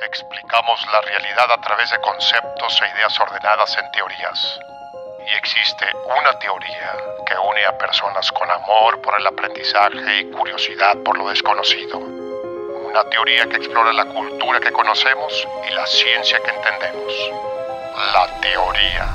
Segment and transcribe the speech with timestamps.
[0.00, 4.58] Explicamos la realidad a través de conceptos e ideas ordenadas en teorías.
[5.20, 10.96] Y existe una teoría que une a personas con amor por el aprendizaje y curiosidad
[11.04, 11.98] por lo desconocido.
[11.98, 17.12] Una teoría que explora la cultura que conocemos y la ciencia que entendemos.
[18.14, 19.14] La teoría.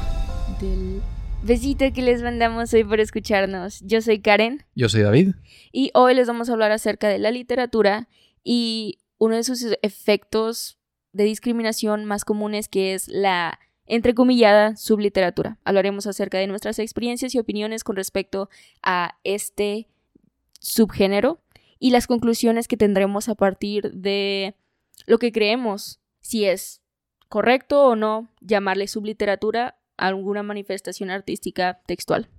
[0.60, 1.02] Del
[1.42, 3.82] besito que les mandamos hoy por escucharnos.
[3.82, 5.34] Yo soy Karen Yo soy David.
[5.72, 8.08] y hoy les vamos a hablar acerca de la literatura
[8.44, 10.78] y uno de sus efectos
[11.14, 15.58] de discriminación más comunes que es la entrecomillada subliteratura.
[15.64, 18.50] Hablaremos acerca de nuestras experiencias y opiniones con respecto
[18.84, 19.88] a este
[20.60, 21.40] subgénero
[21.80, 24.56] y las conclusiones que tendremos a partir de
[25.06, 26.82] lo que creemos, si es
[27.30, 32.30] correcto o no llamarle subliteratura a alguna manifestación artística textual.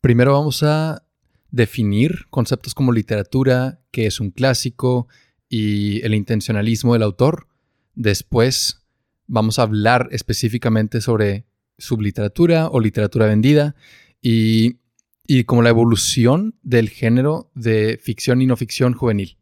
[0.00, 1.04] Primero vamos a
[1.52, 5.06] definir conceptos como literatura, qué es un clásico
[5.48, 7.46] y el intencionalismo del autor.
[7.94, 8.84] Después
[9.26, 11.46] vamos a hablar específicamente sobre
[11.78, 13.76] subliteratura o literatura vendida
[14.20, 14.78] y,
[15.26, 19.38] y como la evolución del género de ficción y no ficción juvenil.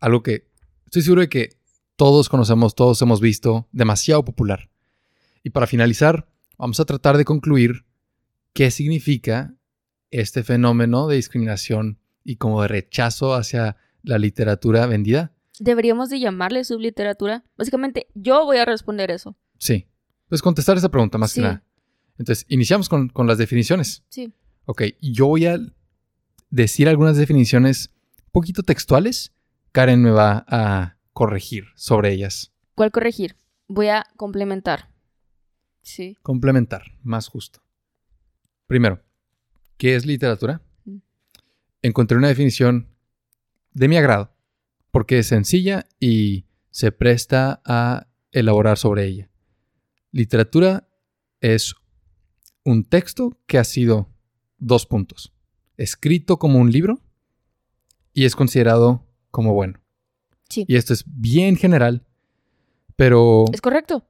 [0.00, 0.48] Algo que
[0.84, 1.56] estoy seguro de que
[1.96, 4.70] todos conocemos, todos hemos visto, demasiado popular.
[5.42, 7.86] Y para finalizar, vamos a tratar de concluir
[8.52, 9.54] qué significa
[10.12, 15.32] este fenómeno de discriminación y como de rechazo hacia la literatura vendida.
[15.58, 17.44] ¿Deberíamos de llamarle subliteratura?
[17.56, 19.36] Básicamente, yo voy a responder eso.
[19.58, 19.86] Sí.
[20.28, 21.40] Pues contestar esa pregunta más Sí.
[21.40, 21.64] que nada.
[22.18, 24.04] Entonces, iniciamos con, con las definiciones.
[24.08, 24.32] Sí.
[24.64, 25.58] Ok, yo voy a
[26.50, 27.90] decir algunas definiciones
[28.30, 29.32] poquito textuales.
[29.72, 32.52] Karen me va a corregir sobre ellas.
[32.74, 33.36] ¿Cuál corregir?
[33.68, 34.88] Voy a complementar.
[35.82, 36.16] Sí.
[36.22, 37.62] Complementar, más justo.
[38.66, 39.02] Primero,
[39.82, 40.62] ¿qué es literatura?
[40.84, 40.98] Mm.
[41.82, 42.86] Encontré una definición
[43.72, 44.32] de mi agrado,
[44.92, 49.28] porque es sencilla y se presta a elaborar sobre ella.
[50.12, 50.88] Literatura
[51.40, 51.74] es
[52.62, 54.08] un texto que ha sido
[54.58, 55.34] dos puntos,
[55.76, 57.00] escrito como un libro
[58.14, 59.80] y es considerado como bueno.
[60.48, 60.64] Sí.
[60.68, 62.06] Y esto es bien general,
[62.94, 64.06] pero ¿Es correcto?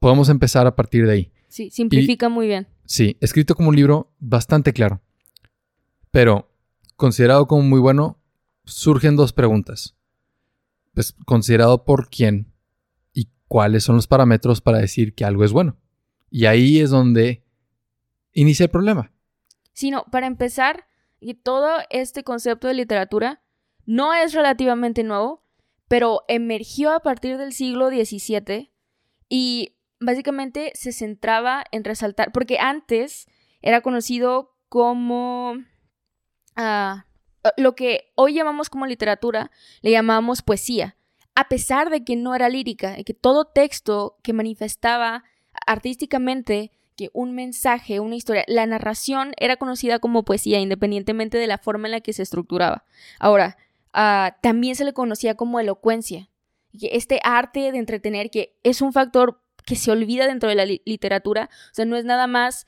[0.00, 1.32] podemos empezar a partir de ahí.
[1.48, 2.68] Sí, simplifica muy bien.
[2.88, 5.02] Sí, escrito como un libro bastante claro.
[6.10, 6.50] Pero,
[6.96, 8.18] considerado como muy bueno,
[8.64, 9.94] surgen dos preguntas.
[10.94, 12.50] Pues, considerado por quién
[13.12, 15.76] y cuáles son los parámetros para decir que algo es bueno.
[16.30, 17.44] Y ahí es donde
[18.32, 19.12] inicia el problema.
[19.74, 20.86] Sino, para empezar,
[21.20, 23.42] y todo este concepto de literatura
[23.84, 25.44] no es relativamente nuevo,
[25.88, 28.72] pero emergió a partir del siglo XVII
[29.28, 33.26] y básicamente se centraba en resaltar, porque antes
[33.62, 35.54] era conocido como
[36.56, 37.06] ah,
[37.56, 39.50] lo que hoy llamamos como literatura,
[39.80, 40.96] le llamábamos poesía,
[41.34, 45.24] a pesar de que no era lírica, de que todo texto que manifestaba
[45.66, 51.58] artísticamente que un mensaje, una historia, la narración era conocida como poesía independientemente de la
[51.58, 52.84] forma en la que se estructuraba.
[53.20, 53.56] Ahora,
[53.92, 56.28] ah, también se le conocía como elocuencia,
[56.72, 60.80] este arte de entretener que es un factor que se olvida dentro de la li-
[60.86, 62.66] literatura, o sea, no es nada más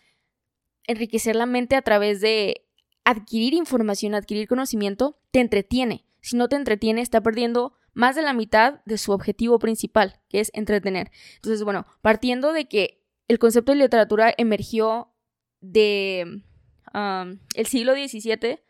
[0.86, 2.66] enriquecer la mente a través de
[3.04, 6.04] adquirir información, adquirir conocimiento, te entretiene.
[6.20, 10.40] Si no te entretiene, está perdiendo más de la mitad de su objetivo principal, que
[10.40, 11.10] es entretener.
[11.36, 15.14] Entonces, bueno, partiendo de que el concepto de literatura emergió
[15.60, 16.42] de
[16.92, 18.60] um, el siglo XVII,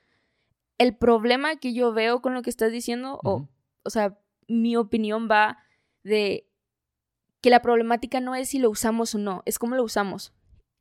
[0.78, 3.48] el problema que yo veo con lo que estás diciendo, o,
[3.82, 5.58] o sea, mi opinión va
[6.04, 6.49] de
[7.40, 10.32] que la problemática no es si lo usamos o no, es cómo lo usamos.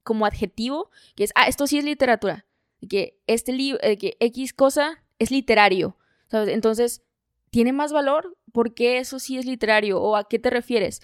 [0.03, 2.45] Como adjetivo, que es, ah, esto sí es literatura,
[2.89, 5.97] que este libro, que X cosa es literario,
[6.27, 6.49] ¿sabes?
[6.49, 7.03] Entonces,
[7.49, 8.37] ¿tiene más valor?
[8.51, 10.01] ¿Por qué eso sí es literario?
[10.01, 11.01] ¿O a qué te refieres?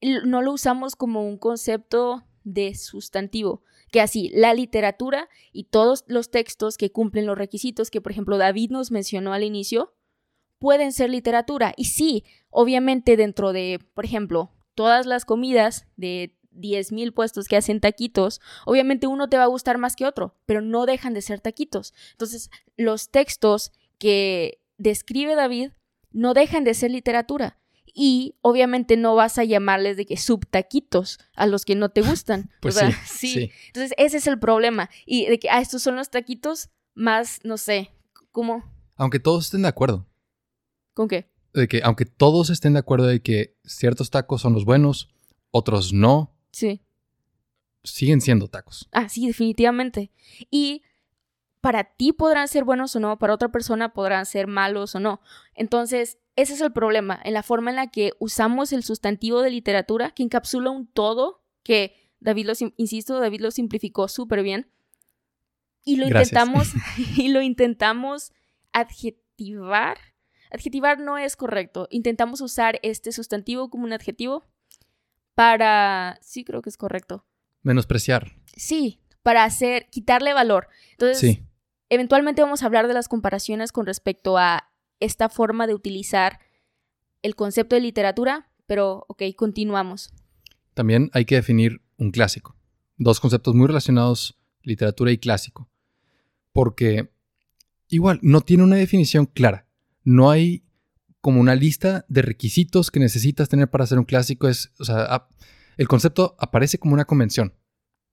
[0.00, 6.30] No lo usamos como un concepto de sustantivo, que así, la literatura y todos los
[6.30, 9.94] textos que cumplen los requisitos que, por ejemplo, David nos mencionó al inicio,
[10.58, 11.72] pueden ser literatura.
[11.76, 17.80] Y sí, obviamente dentro de, por ejemplo, todas las comidas de 10.000 puestos que hacen
[17.80, 21.40] taquitos, obviamente uno te va a gustar más que otro, pero no dejan de ser
[21.40, 21.92] taquitos.
[22.12, 25.72] Entonces, los textos que describe David
[26.12, 27.58] no dejan de ser literatura.
[27.92, 32.48] Y obviamente no vas a llamarles de que subtaquitos a los que no te gustan.
[32.60, 33.52] Pues sea, sí, sí.
[33.66, 34.90] Entonces, ese es el problema.
[35.06, 37.90] Y de que, ah, estos son los taquitos más, no sé,
[38.30, 38.62] ¿cómo?
[38.94, 40.06] Aunque todos estén de acuerdo.
[40.94, 41.28] ¿Con qué?
[41.54, 45.08] De que, aunque todos estén de acuerdo de que ciertos tacos son los buenos,
[45.50, 46.82] otros no, Sí.
[47.84, 48.88] siguen siendo tacos.
[48.92, 50.10] Ah, sí, definitivamente.
[50.50, 50.82] Y
[51.60, 55.20] para ti podrán ser buenos o no, para otra persona podrán ser malos o no.
[55.54, 59.50] Entonces, ese es el problema, en la forma en la que usamos el sustantivo de
[59.50, 64.70] literatura, que encapsula un todo, que David lo, insisto, David lo simplificó súper bien,
[65.84, 66.68] y lo intentamos,
[67.16, 68.32] y lo intentamos
[68.72, 69.98] adjetivar.
[70.50, 71.88] Adjetivar no es correcto.
[71.90, 74.44] Intentamos usar este sustantivo como un adjetivo
[75.34, 76.18] para.
[76.22, 77.24] Sí, creo que es correcto.
[77.62, 78.36] Menospreciar.
[78.56, 79.88] Sí, para hacer.
[79.90, 80.68] quitarle valor.
[80.92, 81.40] Entonces,
[81.88, 86.40] eventualmente vamos a hablar de las comparaciones con respecto a esta forma de utilizar
[87.22, 90.12] el concepto de literatura, pero ok, continuamos.
[90.74, 92.56] También hay que definir un clásico.
[92.96, 95.68] Dos conceptos muy relacionados, literatura y clásico.
[96.52, 97.10] Porque
[97.88, 99.67] igual, no tiene una definición clara.
[100.08, 100.64] No hay
[101.20, 104.48] como una lista de requisitos que necesitas tener para hacer un clásico.
[104.48, 105.28] Es, o sea,
[105.76, 107.52] el concepto aparece como una convención.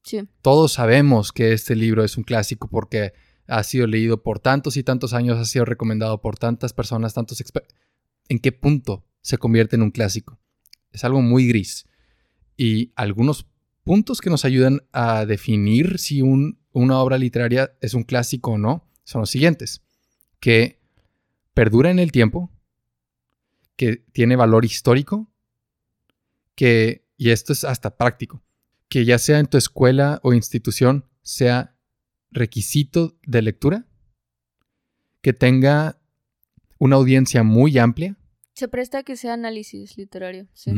[0.03, 0.27] Sí.
[0.41, 3.13] Todos sabemos que este libro es un clásico porque
[3.47, 7.39] ha sido leído por tantos y tantos años, ha sido recomendado por tantas personas, tantos
[7.39, 7.73] expertos.
[8.27, 10.37] ¿En qué punto se convierte en un clásico?
[10.91, 11.87] Es algo muy gris.
[12.57, 13.47] Y algunos
[13.85, 18.91] puntos que nos ayudan a definir si una obra literaria es un clásico o no
[19.05, 19.81] son los siguientes.
[20.41, 20.81] Que
[21.55, 22.51] perdura en el tiempo,
[23.75, 25.31] que tiene valor histórico,
[26.53, 28.43] que, y esto es hasta práctico,
[28.89, 31.75] que ya sea en tu escuela o institución sea
[32.29, 33.87] requisito de lectura,
[35.21, 35.99] que tenga
[36.77, 38.17] una audiencia muy amplia.
[38.53, 40.71] Se presta que sea análisis literario, sí.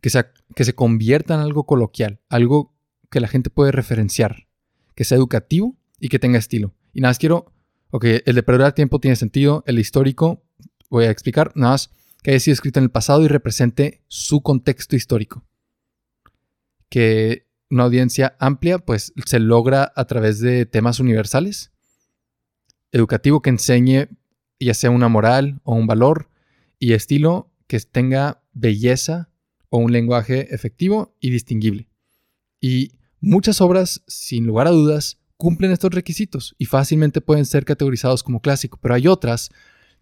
[0.00, 2.76] que, sea, que se convierta en algo coloquial, algo
[3.10, 4.46] que la gente puede referenciar,
[4.94, 6.74] que sea educativo y que tenga estilo.
[6.92, 7.52] Y nada más quiero,
[7.90, 10.42] ok, el de perder tiempo tiene sentido, el histórico,
[10.88, 11.90] voy a explicar, nada más
[12.22, 15.44] que haya sido escrito en el pasado y represente su contexto histórico.
[16.88, 21.72] Que una audiencia amplia, pues se logra a través de temas universales.
[22.92, 24.08] Educativo que enseñe
[24.58, 26.28] ya sea una moral o un valor.
[26.78, 29.30] Y estilo que tenga belleza
[29.68, 31.88] o un lenguaje efectivo y distinguible.
[32.60, 38.22] Y muchas obras, sin lugar a dudas, cumplen estos requisitos y fácilmente pueden ser categorizados
[38.22, 39.48] como clásico, pero hay otras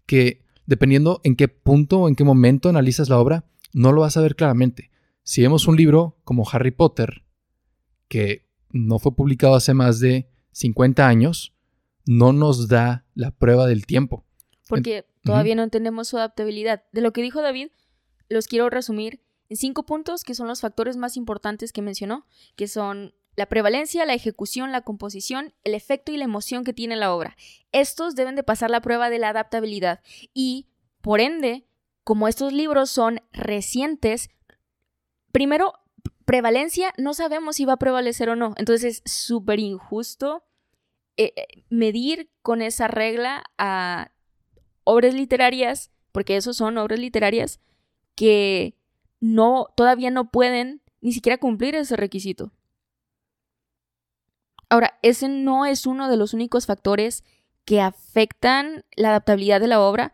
[0.05, 4.17] que, dependiendo en qué punto o en qué momento analizas la obra, no lo vas
[4.17, 4.91] a ver claramente.
[5.23, 7.23] Si vemos un libro como Harry Potter,
[8.09, 11.53] que no fue publicado hace más de 50 años,
[12.05, 14.25] no nos da la prueba del tiempo.
[14.67, 16.83] Porque todavía no entendemos su adaptabilidad.
[16.91, 17.69] De lo que dijo David,
[18.27, 22.25] los quiero resumir en cinco puntos que son los factores más importantes que mencionó,
[22.57, 26.97] que son la prevalencia, la ejecución, la composición, el efecto y la emoción que tiene
[26.97, 27.37] la obra.
[27.71, 30.01] Estos deben de pasar la prueba de la adaptabilidad
[30.33, 30.67] y,
[30.99, 31.65] por ende,
[32.03, 34.29] como estos libros son recientes,
[35.31, 35.71] primero,
[36.25, 38.55] prevalencia, no sabemos si va a prevalecer o no.
[38.57, 40.43] Entonces es súper injusto
[41.15, 44.11] eh, eh, medir con esa regla a
[44.83, 47.61] obras literarias, porque esos son obras literarias,
[48.15, 48.75] que
[49.21, 52.51] no, todavía no pueden ni siquiera cumplir ese requisito.
[54.69, 57.23] Ahora, ese no es uno de los únicos factores
[57.65, 60.13] que afectan la adaptabilidad de la obra.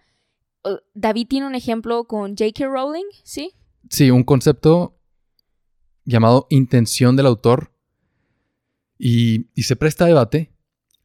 [0.93, 2.65] David tiene un ejemplo con J.K.
[2.65, 3.53] Rowling, ¿sí?
[3.89, 4.97] Sí, un concepto
[6.05, 7.71] llamado intención del autor.
[8.97, 10.53] Y, y, se presta a debate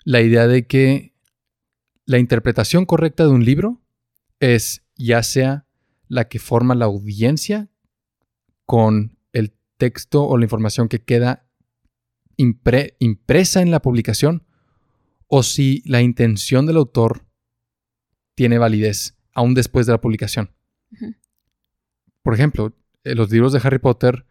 [0.05, 1.13] la idea de que
[2.05, 3.81] la interpretación correcta de un libro
[4.39, 5.67] es ya sea
[6.07, 7.69] la que forma la audiencia
[8.65, 11.50] con el texto o la información que queda
[12.41, 14.45] impresa en la publicación
[15.27, 17.27] o si la intención del autor
[18.35, 20.51] tiene validez aún después de la publicación.
[22.23, 24.27] Por ejemplo, en los libros de Harry Potter,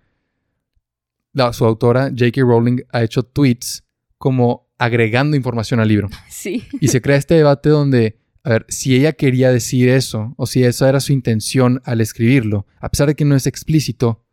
[1.54, 2.42] su autora J.K.
[2.42, 3.86] Rowling ha hecho tweets
[4.18, 6.10] como agregando información al libro.
[6.30, 6.64] Sí.
[6.80, 10.64] Y se crea este debate donde, a ver, si ella quería decir eso o si
[10.64, 14.26] esa era su intención al escribirlo, a pesar de que no es explícito,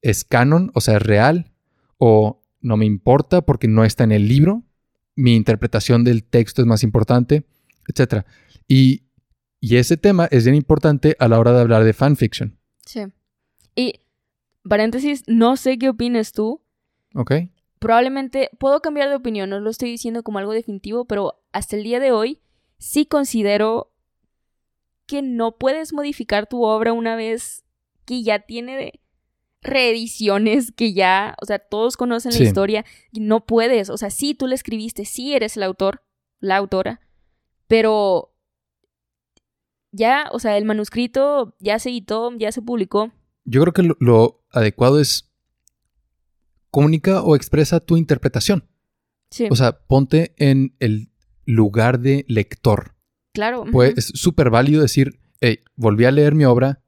[0.00, 0.70] ¿es canon?
[0.74, 1.52] O sea, ¿es real?
[1.98, 4.64] ¿O no me importa porque no está en el libro,
[5.16, 7.44] mi interpretación del texto es más importante,
[7.88, 8.24] etc.
[8.66, 9.02] Y,
[9.60, 12.58] ese tema es bien importante a la hora de hablar de fanfiction.
[12.86, 13.00] Sí.
[13.74, 14.00] Y,
[14.66, 16.62] paréntesis, no sé qué opines tú.
[17.14, 17.32] Ok.
[17.78, 21.82] Probablemente puedo cambiar de opinión, no lo estoy diciendo como algo definitivo, pero hasta el
[21.82, 22.40] día de hoy
[22.78, 23.92] sí considero
[25.06, 27.64] que no puedes modificar tu obra una vez
[28.04, 28.99] que ya tiene
[29.62, 34.34] reediciones que ya, o sea, todos conocen la historia y no puedes, o sea, sí,
[34.34, 36.02] tú la escribiste, sí eres el autor,
[36.40, 37.00] la autora,
[37.66, 38.34] pero
[39.92, 43.12] ya, o sea, el manuscrito ya se editó, ya se publicó.
[43.44, 45.30] Yo creo que lo, adecuado es
[46.70, 48.68] comunica o expresa tu interpretación.
[49.30, 51.12] Sí, O sea, ponte en el
[51.44, 52.96] lugar de lector.
[53.32, 53.64] claro.
[53.70, 56.82] Pues es súper válido decir, hey, volví a leer mi obra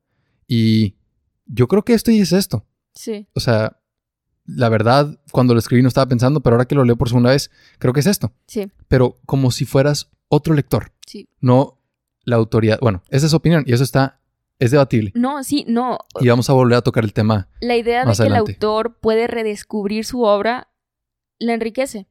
[0.49, 0.97] y
[1.47, 2.67] yo creo que esto y es esto.
[2.95, 3.79] Sí, O sea,
[4.45, 7.31] la verdad, cuando lo escribí no estaba pensando, pero ahora que lo leo por segunda
[7.31, 8.33] vez, creo que es esto.
[8.47, 11.29] sí, Pero como si fueras otro lector, sí.
[11.41, 11.79] no
[12.25, 12.79] la autoridad.
[12.81, 14.21] Bueno, esa es su opinión y eso está,
[14.59, 15.13] es debatible.
[15.15, 15.99] No, sí, no.
[16.21, 17.49] Y vamos a volver a tocar el tema.
[17.61, 18.53] La idea de que adelante.
[18.53, 20.69] el autor puede redescubrir su obra
[21.39, 22.09] la enriquece.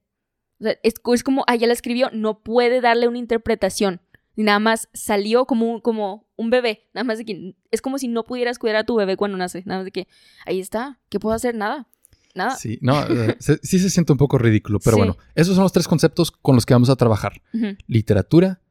[0.60, 4.02] O sea, es, es como, ah, ya la escribió, no puede darle una interpretación.
[4.36, 6.88] Y nada más salió como un, como un bebé.
[6.94, 9.64] Nada más de que es como si no pudieras cuidar a tu bebé cuando nace.
[9.66, 10.08] Nada más de que
[10.46, 11.00] ahí está.
[11.10, 11.54] ¿Qué puedo hacer?
[11.56, 11.88] Nada.
[12.34, 12.56] Nada.
[12.56, 15.00] Sí, no, eh, se- sí se siente un poco ridículo, pero Sí.
[15.02, 17.42] bueno, esos son los tres conceptos con los que vamos a trabajar.
[17.88, 18.62] Literatura,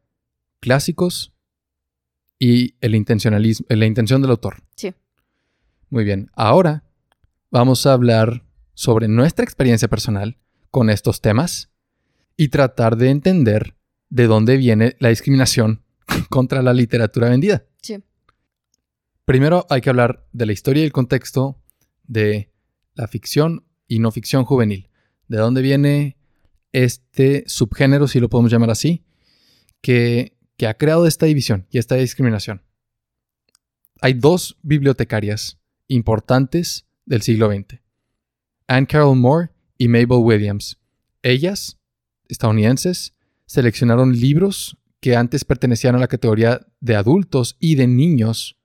[0.60, 1.34] clásicos
[2.38, 4.62] y el intencionalismo, la intención del autor.
[4.76, 4.94] Sí.
[5.90, 6.84] Muy bien, ahora
[7.50, 10.38] vamos a hablar sobre nuestra experiencia personal
[10.70, 11.70] con estos temas
[12.38, 13.74] y tratar de entender
[14.10, 15.82] de dónde viene la discriminación
[16.28, 17.64] contra la literatura vendida.
[17.80, 18.02] Sí.
[19.24, 21.62] Primero hay que hablar de la historia y el contexto
[22.04, 22.52] de
[22.94, 24.88] la ficción y no ficción juvenil.
[25.28, 26.16] ¿De dónde viene
[26.72, 29.04] este subgénero, si lo podemos llamar así,
[29.80, 32.62] que, que ha creado esta división y esta discriminación?
[34.00, 37.80] Hay dos bibliotecarias importantes del siglo XX.
[38.66, 40.78] Anne Carroll Moore y Mabel Williams.
[41.22, 41.78] Ellas,
[42.28, 43.14] estadounidenses,
[43.50, 48.60] seleccionaron libros que antes pertenecían a la categoría de adultos y de niños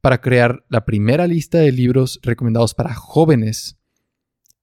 [0.00, 3.80] para crear la primera lista de libros recomendados para jóvenes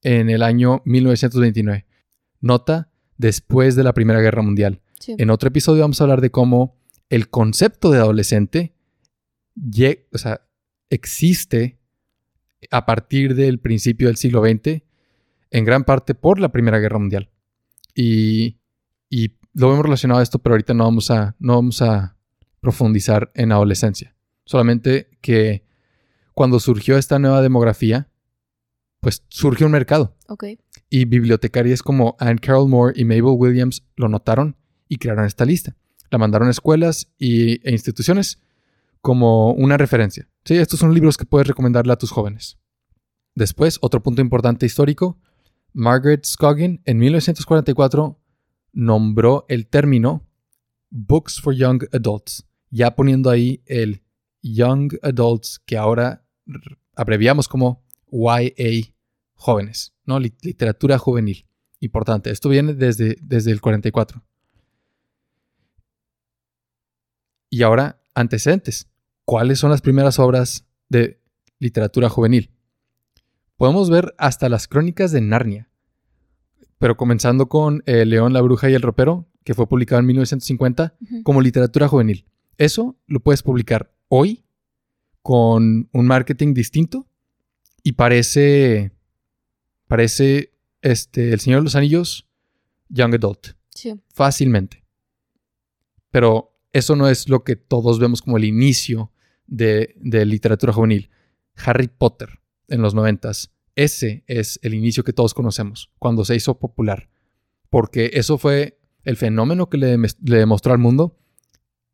[0.02, 1.86] en el año 1929.
[2.40, 4.82] Nota, después de la Primera Guerra Mundial.
[5.02, 5.16] Sí.
[5.18, 6.78] En otro episodio vamos a hablar de cómo
[7.10, 8.78] el concepto de adolescente
[10.14, 10.48] o sea,
[10.90, 11.82] existe
[12.72, 14.84] a partir del principio del siglo XX,
[15.52, 17.30] en gran parte por la Primera Guerra Mundial.
[17.94, 18.63] Y,
[19.14, 22.18] y lo hemos relacionado a esto, pero ahorita no vamos a, no vamos a
[22.62, 24.16] profundizar en adolescencia.
[24.44, 25.64] Solamente que
[26.34, 28.10] cuando surgió esta nueva demografía,
[29.02, 30.16] pues surgió un mercado.
[30.90, 34.58] Y bibliotecarias como Anne Carroll Moore y Mabel Williams lo notaron
[34.90, 35.76] y crearon esta lista.
[36.10, 38.42] La mandaron a escuelas y, e instituciones
[39.00, 40.28] como una referencia.
[40.44, 42.58] Sí, estos son libros que puedes recomendarle a tus jóvenes.
[43.36, 45.20] Después, otro punto importante histórico,
[45.72, 48.20] Margaret Scoggin en 1944
[48.74, 50.28] nombró el término
[50.90, 54.04] Books for Young Adults, ya poniendo ahí el
[54.42, 56.26] Young Adults que ahora
[56.96, 58.94] abreviamos como YA
[59.36, 60.20] jóvenes, ¿no?
[60.20, 61.46] Lit- literatura juvenil.
[61.80, 62.30] Importante.
[62.32, 64.24] Esto viene desde, desde el 44.
[67.50, 68.90] Y ahora, antecedentes.
[69.26, 71.22] ¿Cuáles son las primeras obras de
[71.60, 72.52] literatura juvenil?
[73.58, 75.70] Podemos ver hasta las crónicas de Narnia.
[76.84, 80.98] Pero comenzando con El León, la Bruja y el Ropero, que fue publicado en 1950,
[81.00, 81.24] Ujú.
[81.24, 82.26] como literatura juvenil.
[82.58, 84.44] Eso lo puedes publicar hoy
[85.22, 87.08] con un marketing distinto
[87.84, 88.92] y parece
[89.88, 92.28] parece este El Señor de los Anillos
[92.90, 93.94] young adult Sí.
[94.10, 94.84] fácilmente.
[96.12, 99.10] Pero eso no es lo que todos vemos como el inicio
[99.48, 101.10] de, de literatura juvenil.
[101.56, 103.54] Harry Potter en los noventas.
[103.76, 107.10] Ese es el inicio que todos conocemos, cuando se hizo popular.
[107.70, 111.18] Porque eso fue el fenómeno que le, demostró al mundo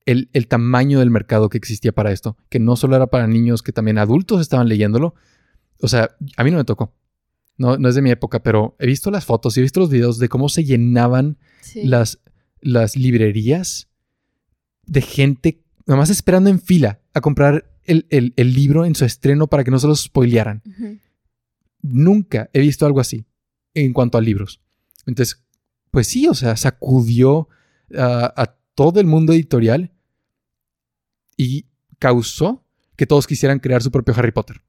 [0.06, 2.38] el, el tamaño del mercado que existía para esto.
[2.50, 5.16] Que no solo era para niños, que también adultos estaban leyéndolo.
[5.82, 6.94] O sea, a mí no me tocó.
[7.58, 9.90] No, no es de mi época, pero he visto las fotos y he visto los
[9.90, 11.84] videos de cómo se llenaban Sí.
[11.86, 12.20] las,
[12.62, 13.90] las librerías
[14.86, 19.48] de gente nomás esperando en fila a comprar el, el- el libro en su estreno
[19.48, 20.62] para que no se los spoilearan.
[21.82, 23.26] Nunca he visto algo así
[23.74, 24.62] en cuanto a libros.
[25.06, 25.44] Entonces,
[25.92, 27.50] pues sí, o sea, sacudió
[27.96, 29.92] a, todo el mundo editorial
[31.36, 31.66] y
[31.98, 32.64] causó
[32.96, 34.62] que todos quisieran crear su propio Harry Potter.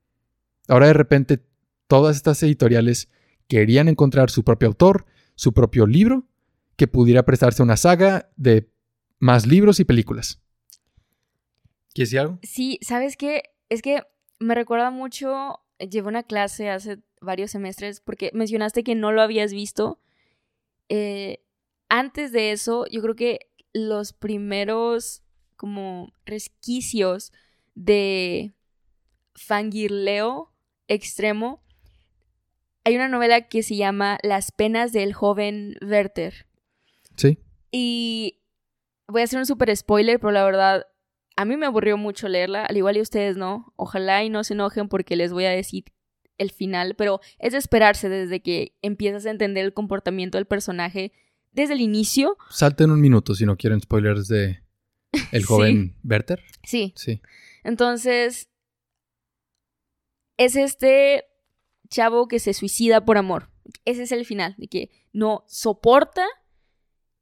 [0.66, 1.44] Ahora de repente
[1.86, 3.08] todas estas editoriales
[3.46, 6.26] querían encontrar su propio autor, su propio libro,
[6.76, 8.68] que pudiera prestarse una saga de
[9.20, 10.40] más libros y películas.
[11.92, 12.38] ¿Quieres decir algo?
[12.42, 13.42] Sí, ¿sabes qué?
[13.68, 14.02] Es que
[14.38, 19.52] me recuerda mucho, llevé una clase hace varios semestres porque mencionaste que no lo habías
[19.52, 20.00] visto.
[20.88, 21.42] Eh,
[21.88, 25.22] antes de eso, yo creo que los primeros
[25.56, 27.32] como resquicios
[27.74, 28.54] de
[29.34, 30.50] fangirleo
[30.88, 31.62] extremo,
[32.84, 36.46] hay una novela que se llama Las penas del joven Werther.
[37.16, 37.38] Sí.
[37.70, 38.40] Y
[39.06, 40.86] voy a hacer un super spoiler, pero la verdad,
[41.40, 43.72] a mí me aburrió mucho leerla, al igual y ustedes no.
[43.76, 45.84] Ojalá y no se enojen porque les voy a decir
[46.36, 51.12] el final, pero es de esperarse desde que empiezas a entender el comportamiento del personaje
[51.52, 52.36] desde el inicio.
[52.50, 54.62] Salten un minuto si no quieren spoilers de
[55.32, 55.46] el Sí.
[55.46, 56.42] joven Werther.
[56.62, 56.92] Sí.
[56.96, 57.22] Sí.
[57.64, 58.50] Entonces,
[60.36, 61.24] es este
[61.88, 63.50] chavo que se suicida por amor.
[63.84, 66.26] Ese es el final, de que no soporta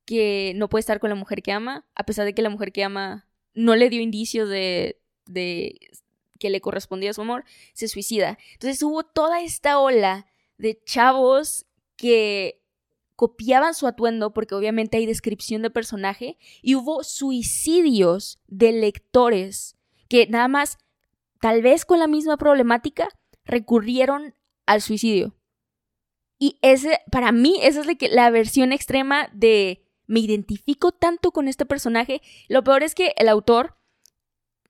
[0.05, 2.73] que no puede estar con la mujer que ama, a pesar de que la mujer
[2.73, 3.28] que ama
[3.59, 5.01] no le dio indicios de,
[6.39, 8.39] que le correspondía su amor, se suicida.
[8.53, 10.27] Entonces hubo toda esta ola
[10.59, 12.63] de chavos que
[13.17, 19.77] copiaban su atuendo porque obviamente hay descripción de personaje y hubo suicidios de lectores
[20.09, 20.79] que nada más,
[21.41, 23.09] tal vez con la misma problemática,
[23.45, 24.35] recurrieron
[24.67, 25.35] al suicidio.
[26.39, 31.47] Y ese, para mí, esa es la, la versión extrema de me identifico tanto con
[31.47, 32.21] este personaje.
[32.49, 33.77] Lo peor es que el autor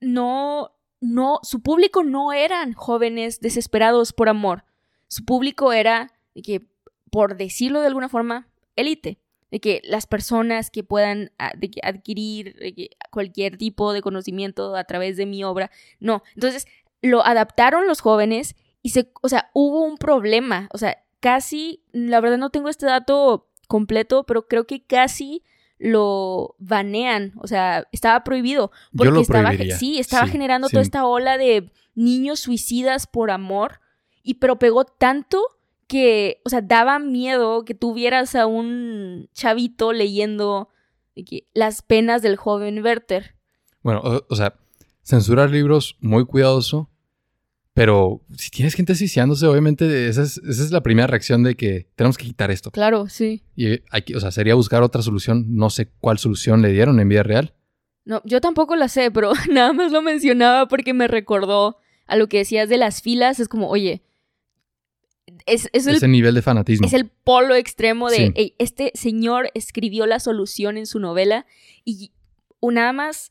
[0.00, 4.64] no, no, su público no eran jóvenes desesperados por amor.
[5.06, 6.66] Su público era, de que,
[7.10, 9.18] por decirlo de alguna forma, élite.
[9.50, 11.52] De que las personas que puedan ah,
[11.82, 12.76] adquirir
[13.10, 15.70] cualquier tipo de conocimiento a través de mi obra.
[16.00, 16.22] No.
[16.34, 16.66] Entonces,
[17.00, 20.68] lo adaptaron los jóvenes y se, o sea, hubo un problema.
[20.72, 25.44] O sea, casi, la verdad no tengo este dato completo, pero creo que casi
[25.78, 30.72] lo banean, o sea, estaba prohibido Yo porque lo estaba sí, estaba Sí, generando sí.
[30.72, 33.80] toda esta ola de niños suicidas por amor
[34.24, 35.40] y pero pegó tanto
[35.86, 40.68] que, o sea, daba miedo que tuvieras a un chavito leyendo
[41.54, 43.36] las penas del joven Werther.
[43.82, 44.54] Bueno, o, o sea,
[45.02, 46.90] censurar libros muy cuidadoso,
[47.78, 51.86] pero si tienes gente suicidándose, obviamente esa es, esa es la primera reacción de que
[51.94, 52.70] tenemos que quitar esto.
[52.72, 53.42] Claro, sí.
[53.56, 55.54] Y hay que, o sea, sería buscar otra solución.
[55.54, 57.54] No sé cuál solución le dieron en vida real.
[58.04, 62.28] No, yo tampoco la sé, pero nada más lo mencionaba porque me recordó a lo
[62.28, 63.38] que decías de las filas.
[63.38, 64.02] Es como, oye,
[65.46, 66.86] es, es el Ese nivel de fanatismo.
[66.86, 68.32] Es el polo extremo de, Sí.
[68.34, 71.46] "Ey, este señor escribió la solución en su novela
[71.84, 72.12] y
[72.62, 73.30] nada más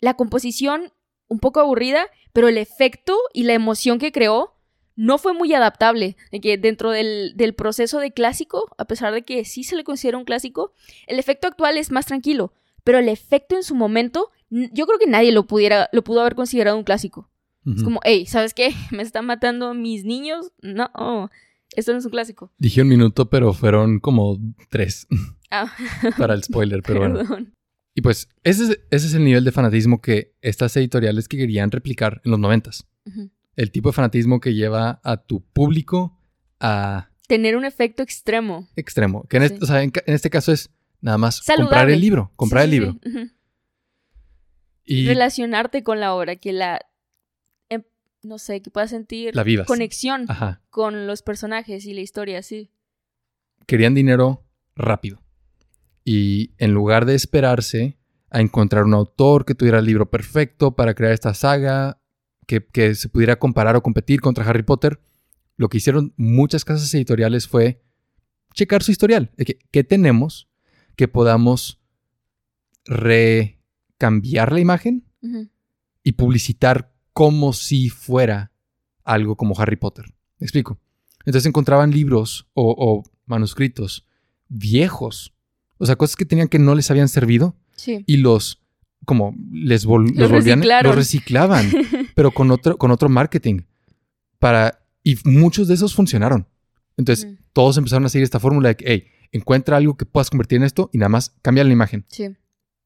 [0.00, 0.92] la composición
[1.34, 4.54] un poco aburrida, pero el efecto y la emoción que creó
[4.96, 6.16] no fue muy adaptable.
[6.30, 9.84] De que dentro del, del proceso de clásico, a pesar de que sí se le
[9.84, 10.72] considera un clásico,
[11.06, 12.52] el efecto actual es más tranquilo,
[12.84, 16.34] pero el efecto en su momento, yo creo que nadie lo pudiera, lo pudo haber
[16.34, 17.28] considerado un clásico.
[17.66, 18.74] Es como, hey, ¿sabes qué?
[18.90, 20.52] ¿Me están matando mis niños?
[20.60, 21.30] No,
[21.74, 22.52] esto no es un clásico.
[22.58, 25.08] Dije un minuto, pero fueron como tres
[25.50, 25.72] Ah,
[26.18, 27.46] para el spoiler, pero bueno.
[27.94, 31.70] Y pues ese es, ese es el nivel de fanatismo que estas editoriales que querían
[31.70, 32.86] replicar en los noventas.
[33.56, 36.18] El tipo de fanatismo que lleva a tu público
[36.60, 38.68] a Tener un efecto extremo.
[38.76, 39.24] extremo.
[39.28, 39.62] Que en, este, Sí.
[39.62, 41.64] o sea, en, este caso es nada más Saludable.
[41.68, 42.98] comprar el libro, comprar Sí, el libro.
[43.02, 43.30] sí.
[44.86, 46.80] Y Relacionarte con la obra, que la,
[47.70, 47.82] em,
[48.22, 49.66] no sé, que puedas sentir la vivas.
[49.66, 50.60] conexión Ajá.
[50.68, 52.70] con los personajes y la historia, sí.
[53.66, 54.44] Querían dinero
[54.76, 55.22] rápido.
[56.04, 57.98] Y en lugar de esperarse
[58.30, 62.00] a encontrar un autor que tuviera el libro perfecto para crear esta saga,
[62.46, 65.00] que, que se pudiera comparar o competir contra Harry Potter,
[65.56, 67.82] lo que hicieron muchas casas editoriales fue
[68.52, 69.30] checar su historial.
[69.36, 70.48] Que, ¿Qué tenemos
[70.96, 71.80] que podamos
[72.84, 75.06] recambiar la imagen
[76.02, 78.52] y publicitar como si fuera
[79.04, 80.06] algo como Harry Potter.
[80.38, 80.78] ¿Me explico?
[81.20, 84.06] Entonces encontraban libros o, o manuscritos
[84.48, 85.34] viejos,
[85.78, 88.04] o sea, cosas que tenían que no les habían servido Sí.
[88.06, 88.60] y los
[89.04, 91.70] como les vol- Los los volvían los reciclaban,
[92.14, 93.62] pero con otro con otro marketing
[94.38, 96.46] para y muchos de esos funcionaron.
[96.96, 100.56] Entonces, todos empezaron a seguir esta fórmula de que, hey, encuentra algo que puedas convertir
[100.58, 102.06] en esto y nada más cambia la imagen.
[102.08, 102.28] Sí.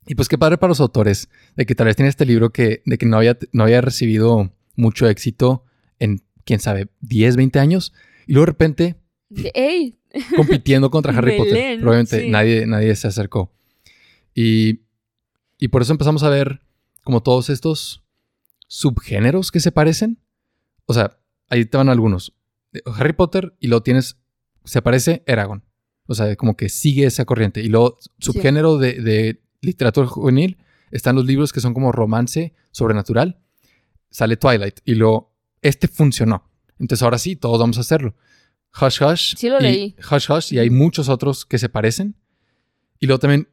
[0.06, 2.82] Y pues qué padre para los autores de que tal vez tiene este libro que,
[2.86, 5.64] de que no había, no había recibido mucho éxito
[5.98, 7.92] en, quién sabe, 10, 20 años.
[8.26, 8.96] Y luego de repente
[9.54, 9.97] ¡Ey!
[10.36, 11.54] Compitiendo contra Harry Potter.
[11.54, 12.30] Belén, Probablemente sí.
[12.30, 13.52] nadie, nadie se acercó.
[14.34, 14.80] Y,
[15.58, 16.60] y por eso empezamos a ver
[17.02, 18.04] como todos estos
[18.66, 20.18] subgéneros que se parecen.
[20.86, 21.18] O sea,
[21.48, 22.34] ahí te van algunos.
[22.96, 24.18] Harry Potter y luego tienes,
[24.64, 25.64] se parece Eragon.
[26.06, 27.60] O sea, como que sigue esa corriente.
[27.60, 30.58] Y luego subgénero de, de literatura juvenil
[30.90, 33.38] están los libros que son como romance sobrenatural.
[34.10, 34.80] Sale Twilight.
[34.84, 36.48] Y luego, este funcionó.
[36.78, 38.14] Entonces ahora sí, todos vamos a hacerlo.
[38.80, 39.34] Hush Hush.
[39.36, 39.96] Sí lo y leí.
[40.10, 40.52] Hush Hush.
[40.52, 42.16] Y hay muchos otros que se parecen.
[42.98, 43.48] Y luego también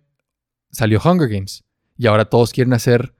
[0.71, 1.63] salió Hunger Games.
[1.97, 3.15] Y ahora todos quieren hacer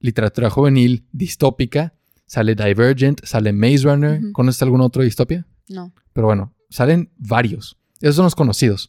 [0.00, 1.94] literatura juvenil distópica.
[2.26, 4.20] Sale Divergent, sale Maze Runner.
[4.32, 5.46] ¿Conoces algún otro de distopia?
[5.68, 5.92] No.
[6.12, 7.78] Pero bueno, salen varios.
[8.00, 8.88] Esos son los conocidos.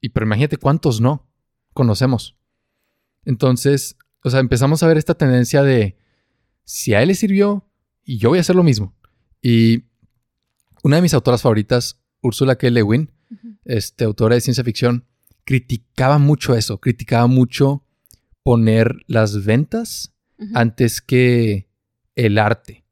[0.00, 1.28] Y pero imagínate cuántos no
[1.72, 2.36] conocemos.
[3.24, 5.96] Entonces, o sea, empezamos a ver esta tendencia de
[6.64, 7.68] si a él le sirvió
[8.04, 8.94] y yo voy a hacer lo mismo.
[9.42, 9.84] Y
[10.82, 12.70] Una de mis autoras favoritas, Ursula K.
[12.70, 13.56] Le Guin, Ujú.
[13.64, 15.04] este, autora de ciencia ficción,
[15.44, 17.84] criticaba mucho eso, criticaba mucho
[18.42, 20.14] poner las ventas
[20.54, 21.68] antes que
[22.14, 22.84] el arte.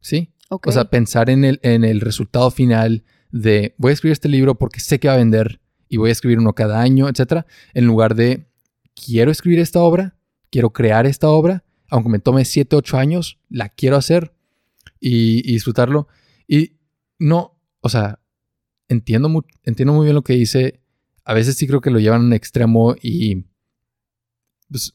[0.00, 0.32] ¿Sí?
[0.48, 4.56] O sea, pensar en el, en el resultado final de voy a escribir este libro
[4.58, 7.86] porque sé que va a vender y voy a escribir uno cada año, etcétera, en
[7.86, 8.46] lugar de
[8.94, 10.16] quiero escribir esta obra,
[10.50, 14.34] quiero crear esta obra, aunque me tome 7, 8 años, la quiero hacer
[15.00, 16.08] y, y disfrutarlo.
[16.46, 16.76] Y
[17.22, 18.20] no, o sea,
[18.88, 20.80] entiendo, mu- entiendo muy bien lo que dice.
[21.24, 23.44] A veces sí creo que lo llevan a un extremo y
[24.68, 24.94] pues,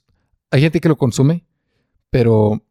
[0.51, 1.45] hay gente que lo consume,
[2.09, 2.63] pero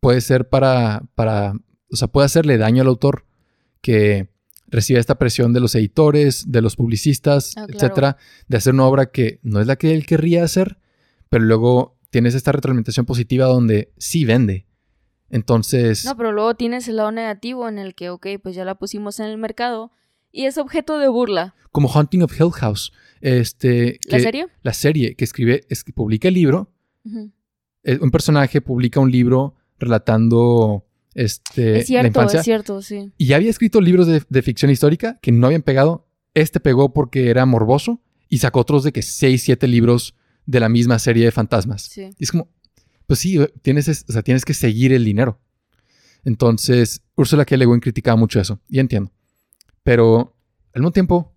[0.00, 1.52] puede ser para, para,
[1.92, 3.26] o sea, puede hacerle daño al autor
[3.80, 4.28] que
[4.68, 7.72] recibe esta presión de los editores, de los publicistas, Ah, claro.
[7.74, 8.16] etcétera,
[8.48, 10.78] de hacer una obra que no es la que él querría hacer,
[11.28, 14.66] pero luego tienes esta retroalimentación positiva donde sí vende.
[15.30, 18.74] Entonces, No, pero luego tienes el lado negativo en el que, ok, pues ya la
[18.76, 19.92] pusimos en el mercado
[20.32, 21.54] y es objeto de burla.
[21.72, 24.46] como Haunting of Hill House, este, ¿La serie?
[24.62, 26.72] la serie que escribe, es que publica el libro,
[27.84, 32.40] eh, un personaje publica un libro relatando este, es cierto, la infancia.
[32.40, 33.12] es cierto, sí.
[33.16, 36.06] Y ya había escrito libros de, de ficción histórica que no habían pegado.
[36.34, 40.14] Este pegó porque era morboso y sacó otros de que 6, 7 libros
[40.46, 41.82] de la misma serie de fantasmas.
[41.82, 42.10] Sí.
[42.16, 42.48] Y es como,
[43.10, 45.40] pues sí, tienes, es- o sea, tienes que seguir el dinero.
[46.24, 47.56] Entonces, Ursula K.
[47.56, 49.10] Le Guin criticaba mucho eso, y entiendo.
[49.82, 50.36] Pero
[50.72, 51.34] al mismo tiempo,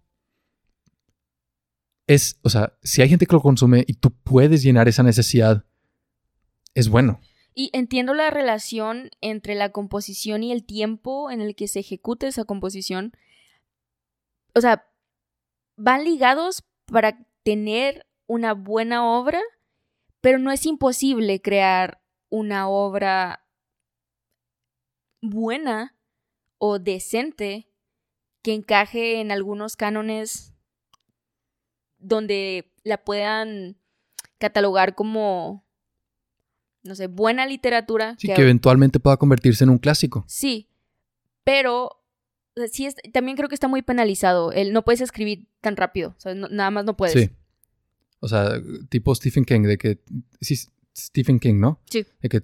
[2.05, 5.65] es, o sea, si hay gente que lo consume y tú puedes llenar esa necesidad,
[6.75, 7.19] es bueno.
[7.55, 12.27] Y entiendo la relación entre la composición y el tiempo en el que se ejecuta
[12.27, 13.13] esa composición.
[14.53, 14.85] O sea,
[15.75, 19.41] van ligados para tener una buena obra,
[20.23, 23.45] pero no es imposible crear una obra
[25.21, 25.97] buena
[26.57, 27.67] o decente
[28.41, 30.53] que encaje en algunos cánones
[31.97, 33.77] donde la puedan
[34.37, 35.65] catalogar como,
[36.83, 38.15] no sé, buena literatura.
[38.17, 40.23] Sí, que eventualmente pueda convertirse en un clásico.
[40.27, 40.69] Sí,
[41.43, 42.01] pero
[42.71, 44.53] sí es- también creo que está muy penalizado.
[44.53, 47.13] El no puedes escribir tan rápido, o sea, no- nada más no puedes.
[47.13, 47.29] Sí.
[48.23, 49.99] O sea, tipo Stephen King, de que.
[50.39, 50.55] Sí,
[50.95, 51.81] Stephen King, ¿no?
[51.89, 52.05] Sí.
[52.21, 52.41] De que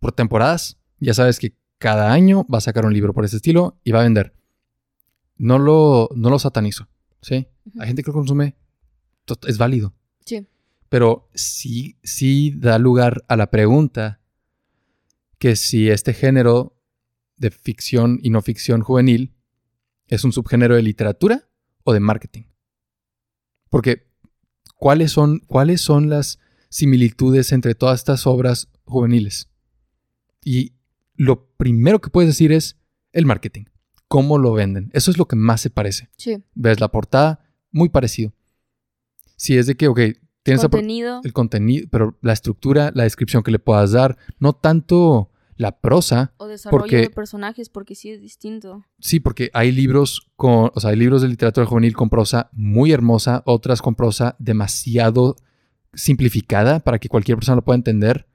[0.00, 3.80] por temporadas, ya sabes que cada año va a sacar un libro por ese estilo
[3.84, 4.34] y va a vender.
[5.36, 6.88] No lo, no lo satanizo,
[7.22, 7.46] ¿sí?
[7.66, 7.80] Ujú.
[7.80, 8.56] Hay gente que lo consume,
[9.46, 9.94] es válido.
[10.24, 10.48] Sí.
[10.88, 14.20] Pero sí, sí da lugar a la pregunta
[15.38, 16.76] que si este género
[17.36, 19.36] de ficción y no ficción juvenil
[20.08, 21.48] es un subgénero de literatura
[21.84, 22.42] o de marketing.
[23.68, 24.09] Porque,
[24.80, 26.40] ¿cuáles son, cuáles son las
[26.70, 29.48] similitudes entre todas estas obras juveniles?
[30.42, 30.72] Y
[31.14, 32.76] lo primero que puedes decir es
[33.12, 33.66] el marketing.
[34.08, 34.90] ¿Cómo lo venden?
[34.92, 36.08] Eso es lo que más se parece.
[36.16, 36.42] Sí.
[36.54, 38.32] Ves la portada, muy parecido.
[39.36, 40.00] Si es de que, ok,
[40.42, 41.20] tienes Contenido.
[41.22, 45.29] el contenido, pero la estructura, la descripción que le puedas dar, no tanto
[45.60, 48.84] la prosa, O desarrollo porque- de personajes, porque sí es distinto.
[48.98, 52.92] sí, porque hay libros con, o sea, hay libros de literatura juvenil con prosa muy
[52.92, 55.36] hermosa, otras con prosa demasiado
[55.92, 58.26] simplificada para que cualquier persona lo pueda entender,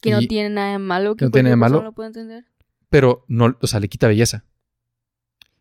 [0.00, 1.16] Que no tiene nada de malo.
[1.16, 1.82] Que no tiene nada de malo.
[1.82, 2.44] lo puede entender.
[2.88, 4.44] pero no, o sea, le quita belleza.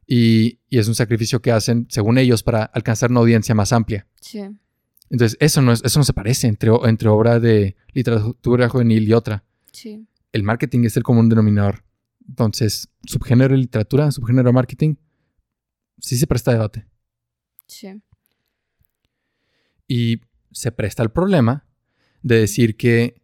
[0.05, 4.07] Y, y es un sacrificio que hacen, según ellos, para alcanzar una audiencia más amplia.
[4.21, 4.39] Sí.
[5.09, 9.13] Entonces, eso no, es, eso no se parece entre, entre obra de literatura juvenil y
[9.13, 9.43] otra.
[9.73, 10.05] Sí.
[10.31, 11.83] El marketing es el común denominador.
[12.27, 14.95] Entonces, subgénero de literatura, subgénero de marketing,
[15.99, 16.85] sí se presta a debate.
[17.67, 18.01] Sí.
[19.87, 21.65] Y se presta el problema
[22.21, 23.21] de decir que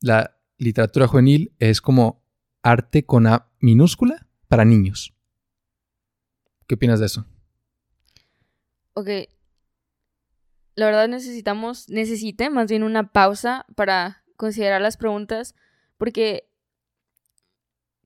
[0.00, 2.24] la literatura juvenil es como
[2.62, 5.14] arte con A minúscula para niños.
[6.66, 7.26] ¿Qué opinas de eso?
[8.94, 9.08] Ok.
[10.74, 15.54] La verdad necesitamos, necesité más bien una pausa para considerar las preguntas,
[15.98, 16.48] porque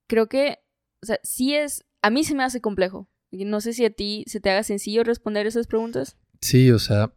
[0.06, 0.58] creo que,
[1.02, 3.08] o sea, sí es, a mí se me hace complejo.
[3.32, 6.16] No sé si a ti se te haga sencillo responder esas preguntas.
[6.40, 7.12] Sí, o sea,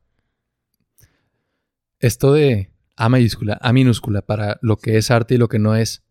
[1.99, 5.75] esto de A mayúscula, A minúscula para lo que es arte y lo que no
[5.75, 6.03] es,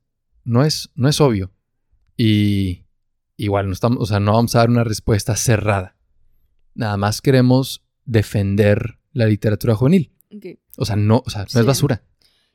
[0.44, 1.53] no es, no es obvio.
[2.16, 2.85] Y
[3.37, 5.96] igual, no, estamos, o sea, no vamos a dar una respuesta cerrada.
[6.75, 10.12] Nada más queremos defender la literatura juvenil.
[10.79, 11.59] O sea, no, o sea, no Sí.
[11.61, 12.03] es basura.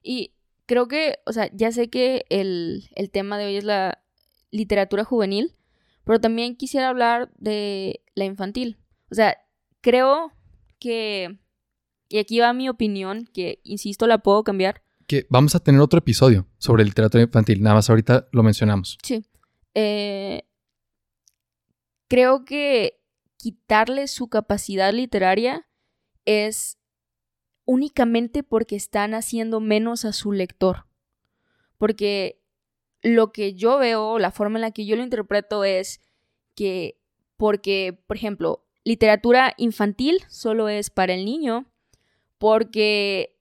[0.01, 0.33] Y
[0.67, 4.03] creo que, o sea, ya sé que el, el tema de hoy es la
[4.51, 5.53] literatura juvenil,
[6.03, 8.77] pero también quisiera hablar de la infantil.
[9.09, 9.37] O sea,
[9.81, 10.31] creo
[10.79, 11.39] que,
[12.09, 14.83] y aquí va mi opinión, que, insisto, la puedo cambiar.
[15.07, 17.61] Que vamos a tener otro episodio sobre literatura infantil.
[17.63, 18.97] Nada más ahorita lo mencionamos.
[19.03, 19.25] Sí.
[19.73, 20.43] Eh,
[22.09, 23.01] creo que
[23.37, 25.67] quitarle su capacidad literaria
[26.25, 26.76] es
[27.67, 30.87] únicamente porque están haciendo menos a su lector.
[31.77, 32.41] Porque
[33.03, 36.01] lo que yo veo, la forma en la que yo lo interpreto es
[36.55, 36.99] que
[37.35, 41.69] porque, por ejemplo, literatura infantil solo es para el niño,
[42.39, 43.37] porque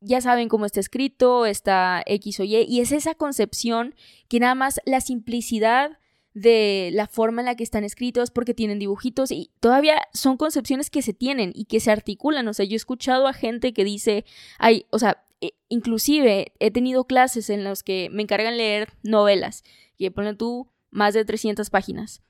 [0.00, 3.94] ya saben cómo está escrito, está X o Y, y es esa concepción
[4.28, 5.98] que nada más la simplicidad
[6.40, 10.88] de la forma en la que están escritos, porque tienen dibujitos y todavía son concepciones
[10.88, 12.46] que se tienen y que se articulan.
[12.46, 14.24] O sea, yo he escuchado a gente que dice,
[14.58, 19.64] ay, o sea, e, inclusive he tenido clases en las que me encargan leer novelas,
[19.98, 22.22] que ponen tú más de 300 páginas.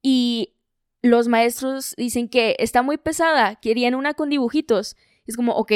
[0.00, 0.54] Y
[1.02, 4.96] los maestros dicen que está muy pesada, querían una con dibujitos.
[5.26, 5.72] Es como, ok,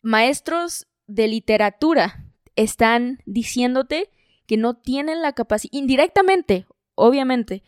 [0.00, 2.24] maestros de literatura
[2.54, 4.10] están diciéndote
[4.46, 7.62] que no tienen la capacidad, indirectamente, obviamente,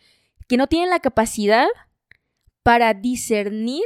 [0.47, 1.67] que no tienen la capacidad
[2.63, 3.83] para discernir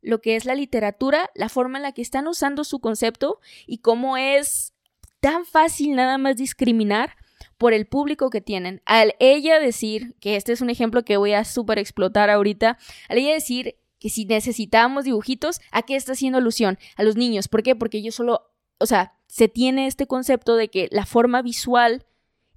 [0.00, 3.78] lo que es la literatura, la forma en la que están usando su concepto y
[3.78, 4.74] cómo es
[5.20, 7.16] tan fácil nada más discriminar
[7.56, 8.82] por el público que tienen.
[8.84, 12.78] Al ella decir, que este es un ejemplo que voy a súper explotar ahorita,
[13.08, 16.78] al ella decir que si necesitamos dibujitos, ¿a qué está haciendo alusión?
[16.96, 17.48] A los niños.
[17.48, 17.74] ¿Por qué?
[17.74, 22.04] Porque yo solo, o sea, se tiene este concepto de que la forma visual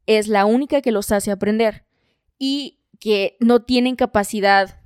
[0.07, 1.85] es la única que los hace aprender
[2.39, 4.81] y que no tienen capacidad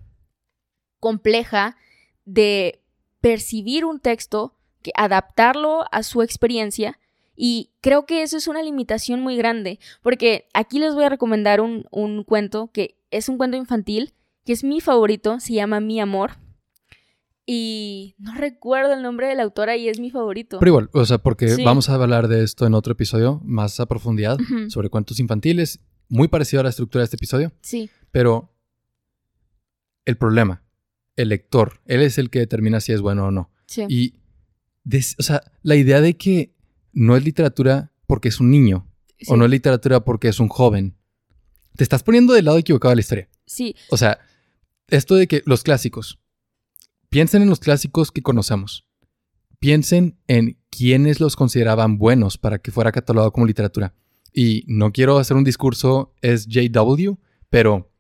[1.00, 1.78] compleja
[2.26, 2.84] de
[3.22, 7.00] percibir un texto, que adaptarlo a su experiencia
[7.36, 11.62] y creo que eso es una limitación muy grande, porque aquí les voy a recomendar
[11.62, 14.14] un, un cuento que es un cuento infantil,
[14.46, 16.38] que es mi favorito, se llama Mi Amor.
[17.46, 20.60] Y no recuerdo el nombre de la autora y es mi favorito.
[20.60, 23.88] Pero igual, o sea, porque vamos a hablar de esto en otro episodio más a
[23.88, 24.38] profundidad
[24.70, 27.52] sobre cuentos infantiles, muy parecido a la estructura de este episodio.
[27.62, 27.90] Sí.
[28.12, 28.54] Pero
[30.06, 30.64] el problema,
[31.16, 33.52] el lector, él es el que determina si es bueno o no.
[33.66, 33.86] Sí.
[33.90, 34.16] Y,
[35.18, 36.56] o sea, la idea de que
[36.94, 38.88] no es literatura porque es un niño
[39.28, 40.98] o no es literatura porque es un joven,
[41.76, 43.30] te estás poniendo del lado equivocado de la historia.
[43.46, 43.76] Sí.
[43.90, 44.20] O sea,
[44.88, 46.20] esto de que los clásicos,
[47.12, 48.88] Piensen en los clásicos que conocemos.
[49.60, 53.94] Piensen en quiénes los consideraban buenos para que fuera catalogado como literatura.
[54.32, 57.18] Y no quiero hacer un discurso SJW,
[57.50, 57.92] pero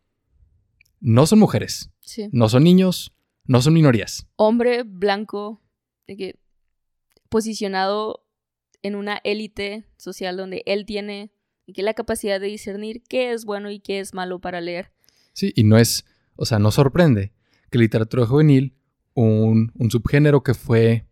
[1.02, 1.92] no son mujeres.
[2.32, 4.28] No son niños, no son minorías.
[4.38, 5.62] Hombre blanco,
[7.28, 8.26] posicionado
[8.82, 11.34] en una élite social donde él tiene
[11.74, 14.94] que la capacidad de discernir qué es bueno y qué es malo para leer.
[15.34, 16.06] Sí, y no es,
[16.38, 17.34] o sea, no sorprende
[17.70, 18.78] que literatura juvenil
[19.14, 21.06] un, subgénero que fue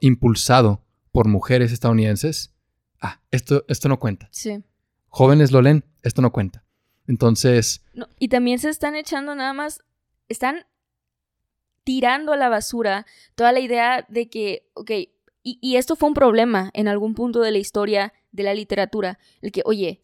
[0.00, 2.54] impulsado por mujeres estadounidenses,
[3.00, 4.28] ah, esto, esto no cuenta.
[4.30, 4.62] Sí.
[5.08, 6.64] Jóvenes lo leen, esto no cuenta.
[7.06, 7.82] Entonces...
[8.18, 9.82] y también se están echando nada más,
[10.28, 10.66] están
[11.84, 14.90] tirando a la basura toda la idea de que, ok,
[15.42, 19.18] y, y, esto fue un problema en algún punto de la historia de la literatura,
[19.40, 20.00] el que, oye,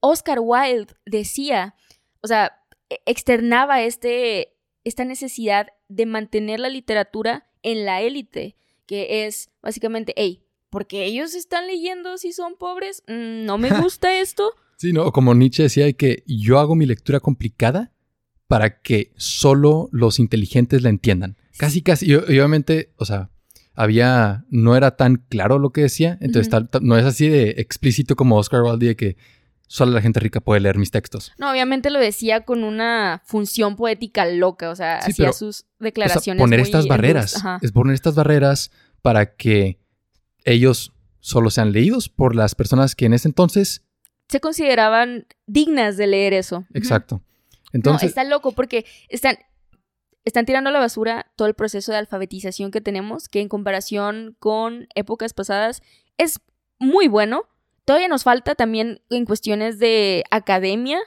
[0.00, 1.76] Oscar Wilde decía,
[2.20, 2.58] o sea,
[2.90, 10.14] e, externaba este, esta necesidad de mantener la literatura en la élite, que es básicamente,
[10.16, 14.52] hey, porque ellos están leyendo si son pobres, mm, no me gusta esto.
[14.76, 17.92] Sí, no, como Nietzsche decía que yo hago mi lectura complicada
[18.46, 21.36] para que solo los inteligentes la entiendan.
[21.58, 23.30] Casi, casi, y, obviamente, o sea,
[23.74, 28.36] había, no era tan claro lo que decía, entonces no es así de explícito como
[28.36, 29.16] Oscar Wilde de que
[29.68, 31.32] solo la gente rica puede leer mis textos.
[31.38, 36.42] No, obviamente lo decía con una función poética loca, o sea, hacía sus declaraciones.
[36.42, 39.78] poner estas barreras, es poner estas barreras para que
[40.44, 43.84] ellos solo sean leídos por las personas que en ese entonces
[44.28, 46.66] se consideraban dignas de leer eso.
[46.74, 47.22] Exacto.
[47.72, 49.38] Entonces, no, está loco porque están,
[50.24, 54.36] están tirando a la basura todo el proceso de alfabetización que tenemos, que en comparación
[54.38, 55.82] con épocas pasadas
[56.16, 56.40] es
[56.78, 57.42] muy bueno,
[57.88, 60.98] Todavía nos falta también en cuestiones de academia,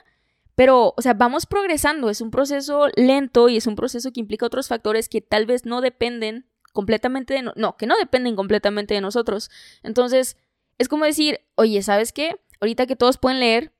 [0.56, 2.10] pero, o sea, vamos progresando.
[2.10, 5.64] Es un proceso lento y es un proceso que implica otros factores que tal vez
[5.64, 7.52] no dependen completamente de...
[7.54, 9.48] No, que no dependen completamente de nosotros.
[9.84, 10.36] Entonces,
[10.76, 12.40] es como decir, oye, ¿sabes qué?
[12.60, 13.72] Ahorita que todos pueden leer,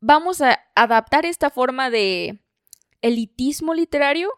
[0.00, 2.42] vamos a adaptar esta forma de
[3.02, 4.30] elitismo literario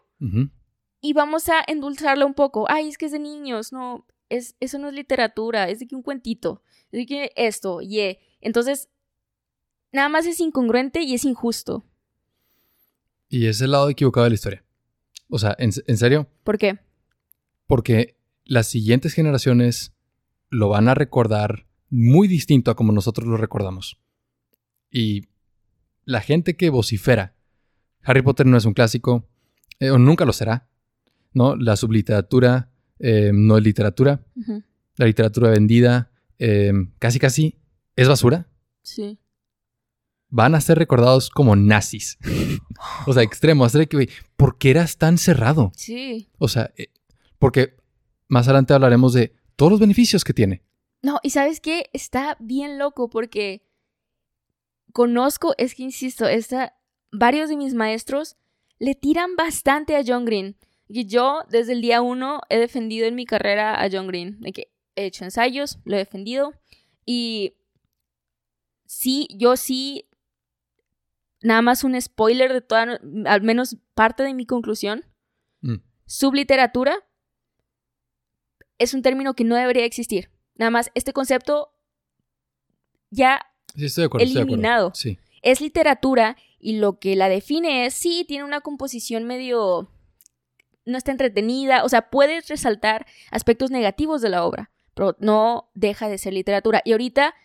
[0.99, 2.65] y vamos a endulzarla un poco.
[2.67, 5.95] Ay, es que es de niños, no, es, eso no es literatura, es de que
[5.95, 6.61] un cuentito.
[6.91, 8.89] Así que esto, y entonces,
[9.91, 11.85] nada más es incongruente y es injusto.
[13.29, 14.63] Y es el lado equivocado de la historia.
[15.29, 16.29] O sea, ¿en, serio?
[16.43, 16.79] ¿Por qué?
[17.65, 19.93] Porque las siguientes generaciones
[20.49, 23.99] lo van a recordar muy distinto a como nosotros lo recordamos.
[24.89, 25.27] Y
[26.05, 27.35] la gente que vocifera
[28.07, 29.27] Harry Potter no es un clásico,
[29.79, 30.69] eh, o nunca lo será,
[31.33, 31.57] ¿no?
[31.57, 34.21] La subliteratura eh, no es literatura,
[34.95, 37.59] la literatura vendida eh, casi casi
[37.95, 38.47] es basura.
[38.81, 39.19] Sí.
[40.29, 42.17] Van a ser recordados como nazis.
[43.05, 43.65] o sea, extremo.
[43.65, 45.71] Hacer que, ¿por qué eras tan cerrado?
[45.75, 46.29] Sí.
[46.37, 46.87] O sea, eh,
[47.39, 47.75] porque
[48.27, 50.63] más adelante hablaremos de todos los beneficios que tiene.
[51.01, 53.63] No, y sabes qué, está bien loco porque
[54.93, 56.75] conozco, es que insisto, esta,
[57.11, 58.35] varios de mis maestros
[58.79, 60.57] le tiran bastante a John Green.
[60.89, 64.39] Y yo desde el día uno he defendido en mi carrera a John Green.
[64.39, 66.53] De que he hecho ensayos, lo he defendido.
[67.05, 67.55] Y
[68.85, 70.09] sí, yo sí,
[71.41, 75.05] nada más un spoiler de toda, al menos parte de mi conclusión.
[75.61, 75.75] Mm.
[76.05, 76.97] Subliteratura
[78.77, 80.29] es un término que no debería existir.
[80.55, 81.73] Nada más, este concepto
[83.09, 83.41] ya
[83.75, 84.23] Sí, estoy de acuerdo.
[84.25, 84.53] estoy de acuerdo.
[84.55, 84.91] Eliminado.
[84.95, 85.19] Sí.
[85.41, 89.91] es literatura y lo que la define es, sí, tiene una composición medio...
[90.87, 96.09] no está entretenida, o sea, puedes resaltar aspectos negativos de la obra, pero no deja
[96.09, 96.81] de ser literatura.
[96.85, 97.35] Y ahorita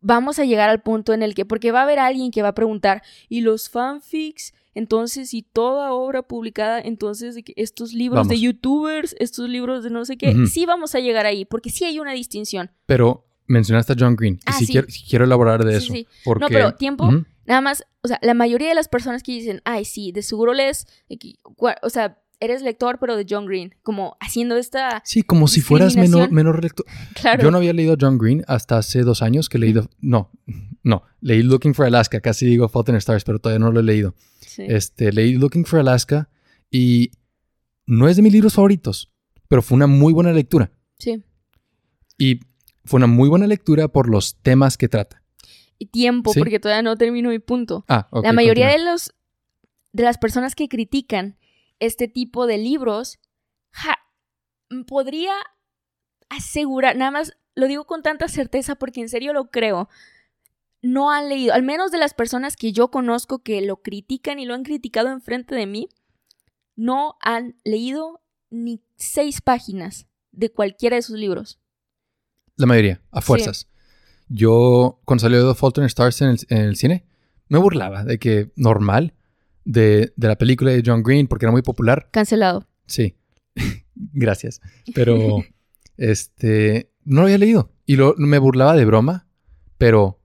[0.00, 2.48] vamos a llegar al punto en el que, porque va a haber alguien que va
[2.48, 4.52] a preguntar, ¿y los fanfics?
[4.74, 10.16] Entonces, y toda obra publicada, entonces, estos libros de youtubers, estos libros de no sé
[10.16, 12.70] qué, sí vamos a llegar ahí, porque sí hay una distinción.
[12.86, 14.34] Pero mencionaste a John Green.
[14.34, 14.72] Y Ah, sí, sí.
[14.72, 15.94] Quiero, quiero elaborar de Sí, eso.
[15.94, 16.06] sí.
[16.24, 17.10] Porque, No, pero tiempo.
[17.44, 20.52] Nada más, o sea, la mayoría de las personas que dicen, ay, sí, de seguro
[21.56, 25.60] cua- o sea, eres lector, pero de John Green, como haciendo esta, Sí, como si
[25.60, 26.86] fueras menor, menor lector.
[27.14, 29.88] claro, Yo no había leído John Green hasta hace dos años que he leído.
[30.00, 30.30] No,
[30.82, 31.02] no.
[31.20, 32.20] Leí Looking for Alaska.
[32.20, 34.14] Casi digo Fault in Stars, pero todavía no lo he leído.
[34.40, 34.62] Sí.
[34.68, 36.28] Este, leí Looking for Alaska
[36.70, 37.10] y
[37.86, 39.10] no es de mis libros favoritos,
[39.48, 40.70] pero fue una muy buena lectura.
[40.98, 41.22] sí.
[42.20, 42.40] Y
[42.84, 45.22] fue una muy buena lectura por los temas que trata.
[45.78, 46.38] Y tiempo, Sí.
[46.40, 47.84] porque todavía no termino mi punto.
[47.88, 48.24] Ah, ok.
[48.24, 48.86] la mayoría continúa.
[48.86, 49.14] de los,
[49.92, 51.36] de las personas que critican
[51.80, 53.18] este tipo de libros,
[53.70, 53.98] ja,
[54.70, 55.32] m- podría
[56.28, 59.88] asegurar, nada más lo digo con tanta certeza porque en serio lo creo,
[60.80, 64.46] no han leído, al menos de las personas que yo conozco que lo critican y
[64.46, 65.88] lo han criticado enfrente de mí,
[66.76, 71.58] no han leído ni seis páginas de cualquiera de sus libros.
[72.56, 73.68] La mayoría, a fuerzas.
[74.28, 77.04] Yo, cuando salió The Fault in Stars en el, en el cine,
[77.48, 79.14] me burlaba de que normal
[79.70, 82.08] de, de la película de John Green, porque era muy popular.
[82.10, 82.66] Cancelado.
[82.86, 83.14] Sí,
[83.94, 84.60] gracias.
[84.94, 85.44] Pero,
[85.98, 87.70] este, no lo había leído.
[87.84, 89.26] Y lo, me burlaba de broma,
[89.76, 90.20] pero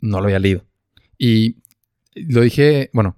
[0.00, 0.66] no lo había leído.
[1.18, 1.56] Y
[2.14, 3.16] lo dije, bueno,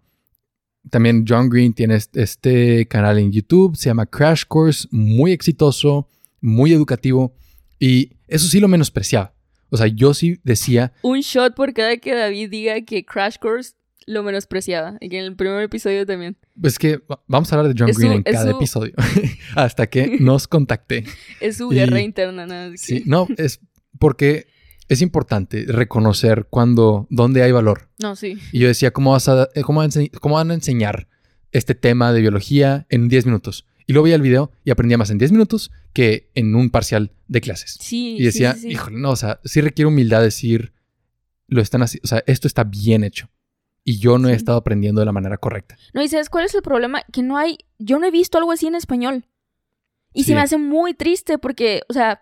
[0.89, 6.09] también John Green tiene este- este canal en YouTube, se llama Crash Course, muy exitoso,
[6.41, 7.35] muy educativo.
[7.81, 9.35] Y eso sí lo menospreciaba.
[9.69, 13.73] O sea, yo sí decía, Un shot por cada que David diga que Crash Course
[14.07, 14.97] lo menospreciaba.
[15.01, 16.37] Y que en el primer episodio también.
[16.61, 18.93] pues que va- vamos a hablar de John Es Green su- en cada su- episodio.
[19.55, 21.05] Hasta que nos contacté.
[21.41, 23.61] Es su Y- guerra interna, nada más Sí, no, es
[23.99, 24.47] porque
[24.89, 27.89] es importante reconocer cuando, dónde hay valor.
[28.01, 28.39] No, sí.
[28.53, 31.09] Y yo decía, ¿cómo, vas a, eh, cómo, van a ense- cómo van a enseñar
[31.51, 33.67] este tema de biología en 10 minutos?
[33.89, 37.13] Y luego veía el video y aprendía más en 10 minutos que en un parcial
[37.29, 37.77] de clases.
[37.81, 38.17] Sí.
[38.19, 38.73] Y decía, sí, sí, sí.
[38.75, 40.73] híjole, no, o sea, sí requiere humildad decir,
[41.49, 43.29] lo están haciendo, o sea, esto está bien hecho.
[43.89, 44.37] Y yo no he Sí.
[44.39, 45.77] estado aprendiendo de la manera correcta.
[45.95, 47.03] No, y ¿sabes cuál es el problema?
[47.13, 47.59] Que no hay.
[47.79, 49.25] Yo no he visto algo así en español.
[50.13, 50.29] Y Sí.
[50.31, 52.21] se me hace muy triste porque, o sea,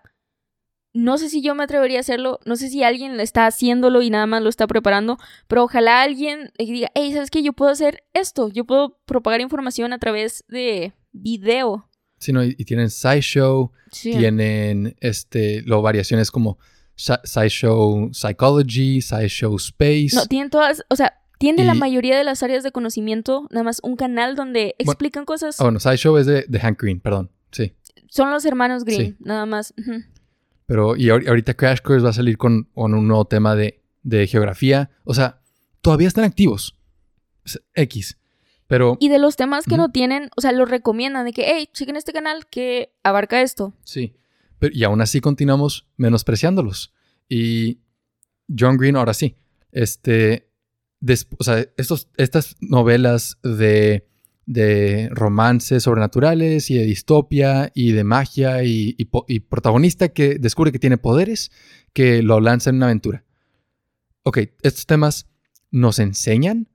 [0.92, 4.10] no sé si yo me atrevería a hacerlo, no sé si alguien está haciéndolo y
[4.10, 5.16] nada más lo está preparando,
[5.48, 7.42] pero ojalá alguien diga, hey, ¿sabes qué?
[7.42, 11.88] Yo puedo hacer esto, yo puedo propagar información a través de video.
[12.18, 14.12] Sí, no, y, y tienen SciShow, Sí.
[14.12, 16.58] tienen este, lo variaciones como
[16.96, 20.14] Sci- SciShow Psychology, SciShow Space.
[20.14, 23.80] No, tienen todas, o sea, tiene la mayoría de las áreas de conocimiento, nada más
[23.82, 25.60] un canal donde Bueno, explican cosas.
[25.60, 27.30] Ah, bueno, SciShow es de, de Hank Green, perdón.
[27.52, 27.72] Sí.
[28.08, 29.16] Son los hermanos Green, Sí.
[29.20, 29.74] nada más.
[30.66, 33.82] Pero, y ahor- ahorita Crash Course va a salir con, con un nuevo tema de,
[34.02, 34.90] de geografía.
[35.04, 35.40] O sea,
[35.82, 36.78] todavía están activos.
[37.74, 38.18] X.
[38.66, 39.82] Pero, Y de los temas que Ujú.
[39.82, 43.74] no tienen, o sea, los recomiendan de que, hey, chequen este canal que abarca esto.
[43.84, 44.14] sí.
[44.58, 46.94] Pero, y aún así continuamos menospreciándolos.
[47.28, 47.80] Y
[48.58, 49.36] John Green, ahora sí.
[49.72, 50.48] Este.
[51.06, 54.06] Estas novelas de,
[54.46, 60.78] de romances sobrenaturales y de distopia y de magia y, y protagonista que descubre que
[60.78, 61.50] tiene poderes
[61.92, 63.24] que lo lanza en una aventura.
[64.22, 65.26] Ok, estos temas
[65.70, 66.68] nos enseñan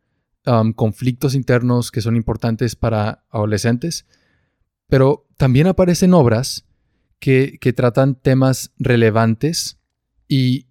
[0.45, 4.05] um, conflictos internos que son importantes para adolescentes,
[4.87, 6.65] pero también aparecen obras
[7.19, 9.79] que, que tratan temas relevantes
[10.27, 10.67] y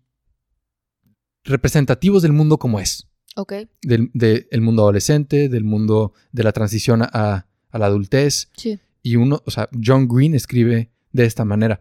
[1.43, 3.08] representativos del mundo como es.
[3.41, 3.53] Ok.
[3.83, 8.51] del de el mundo adolescente, del mundo de la transición a, a la adultez.
[8.57, 8.81] Sí.
[9.03, 11.81] Y uno, o sea, John Green escribe de esta manera.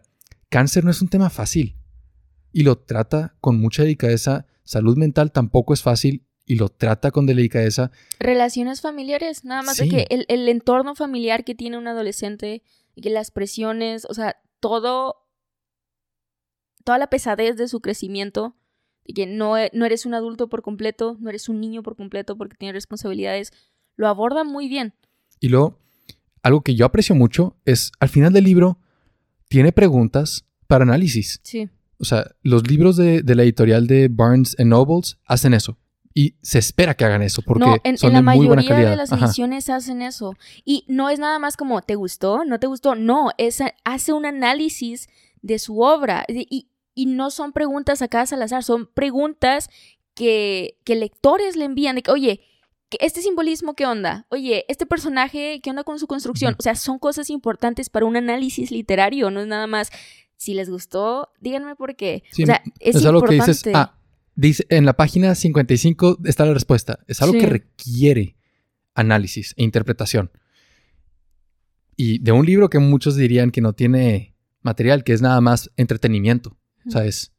[0.50, 1.76] Cáncer no es un tema fácil
[2.52, 4.46] y lo trata con mucha delicadeza.
[4.62, 7.90] Salud mental tampoco es fácil y lo trata con delicadeza.
[8.20, 9.84] Relaciones familiares, nada más Sí.
[9.84, 12.62] de que el, el entorno familiar que tiene un adolescente,
[13.02, 15.16] que las presiones, o sea, todo,
[16.84, 18.56] toda la pesadez de su crecimiento,
[19.14, 22.36] que no, e- no eres un adulto por completo, no eres un niño por completo
[22.36, 23.52] porque tienes responsabilidades,
[23.96, 24.94] lo aborda muy bien.
[25.40, 25.78] Y luego,
[26.42, 28.78] algo que yo aprecio mucho es, al final del libro,
[29.48, 31.40] tiene preguntas para análisis.
[31.42, 31.68] Sí.
[31.98, 35.78] O sea, los libros de, de la editorial de Barnes Nobles hacen eso.
[36.14, 38.62] Y se espera que hagan eso porque no, en, son en la de muy buena
[38.62, 38.90] mayoría calidad.
[38.90, 39.26] de las Ajá.
[39.26, 40.34] ediciones hacen eso.
[40.64, 42.44] Y no es nada más como, ¿te gustó?
[42.44, 42.94] ¿No te gustó?
[42.96, 45.08] No, es, hace un análisis
[45.42, 46.24] de su obra.
[46.28, 46.68] Y, y-
[46.98, 49.70] y no son preguntas sacadas al azar, son preguntas
[50.14, 52.40] que, que lectores le envían de que, oye,
[52.88, 54.26] ¿qué- este simbolismo, ¿qué onda?
[54.30, 56.56] Oye, este personaje, ¿qué onda con su construcción?
[56.58, 59.90] O sea, son cosas importantes para un análisis literario, no es nada más,
[60.36, 62.24] si les gustó, díganme por qué.
[62.32, 63.94] Sí, o sea, es, es algo que dices, ah,
[64.34, 66.98] dice, en la página 55 está la respuesta.
[67.06, 67.40] Es algo Sí.
[67.40, 68.36] que requiere
[68.94, 70.30] análisis e interpretación.
[71.96, 75.70] Y de un libro que muchos dirían que no tiene material, que es nada más
[75.76, 76.56] entretenimiento,
[76.88, 76.92] Ujú.
[76.92, 77.32] ¿sabes?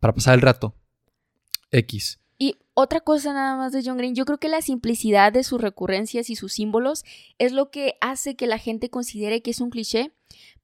[0.00, 0.74] Para pasar el rato.
[1.70, 2.20] X.
[2.38, 5.60] Y otra cosa nada más de John Green, yo creo que la simplicidad de sus
[5.60, 7.04] recurrencias y sus símbolos
[7.38, 10.12] es lo que hace que la gente considere que es un cliché,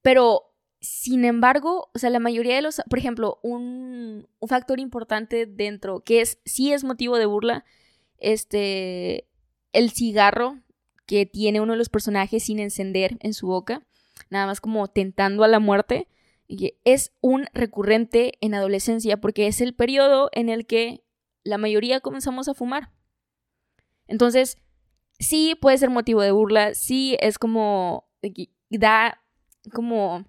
[0.02, 0.48] pero
[0.80, 6.00] sin embargo, o sea, la mayoría de los, por ejemplo, un, un factor importante dentro,
[6.00, 7.64] que es, sí es motivo de burla,
[8.18, 9.26] este,
[9.72, 10.58] el cigarro
[11.06, 13.86] que tiene uno de los personajes sin encender en su boca,
[14.30, 16.06] nada más como tentando a la muerte,
[16.84, 21.04] es un recurrente en adolescencia porque es el periodo en el que
[21.44, 22.90] la mayoría comenzamos a fumar.
[24.06, 24.58] Entonces,
[25.18, 28.08] sí puede ser motivo de burla, sí es como
[28.70, 29.22] da
[29.72, 30.26] como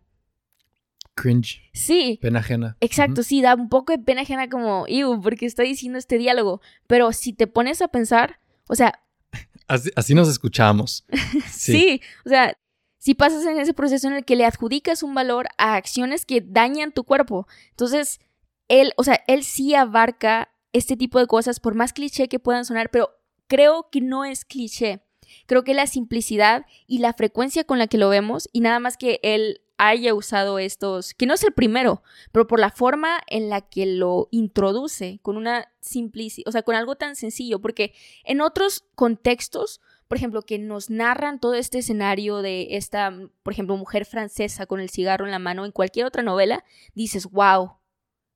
[1.15, 1.70] Cringe.
[1.74, 2.78] sí, Pena ajena.
[2.80, 6.61] Exacto, sí, da un poco de pena ajena como, Ew, porque está diciendo este diálogo.
[6.88, 9.03] Pero si te pones a pensar, o sea,
[9.67, 11.05] Así, así nos escuchamos.
[11.51, 11.74] sí.
[11.74, 12.01] Sí.
[12.26, 12.57] o sea,
[13.00, 16.41] si pasas en ese proceso en el que le adjudicas un valor a acciones que
[16.41, 18.20] dañan tu cuerpo, entonces
[18.68, 22.66] él, o sea, él sí abarca este tipo de cosas, por más cliché que puedan
[22.66, 23.10] sonar, pero
[23.47, 25.02] creo que no es cliché.
[25.45, 28.97] Creo que la simplicidad y la frecuencia con la que lo vemos, y nada más
[28.97, 33.50] que él haya usado estos, que no es el primero, pero por la forma en
[33.50, 37.93] la que lo introduce, con una simplicidad, o sea, con algo tan sencillo, porque
[38.26, 39.80] en otros contextos,
[40.10, 44.80] por ejemplo, que nos narran todo este escenario de esta, por ejemplo, mujer francesa con
[44.80, 47.74] el cigarro en la mano en cualquier otra novela, dices, wow,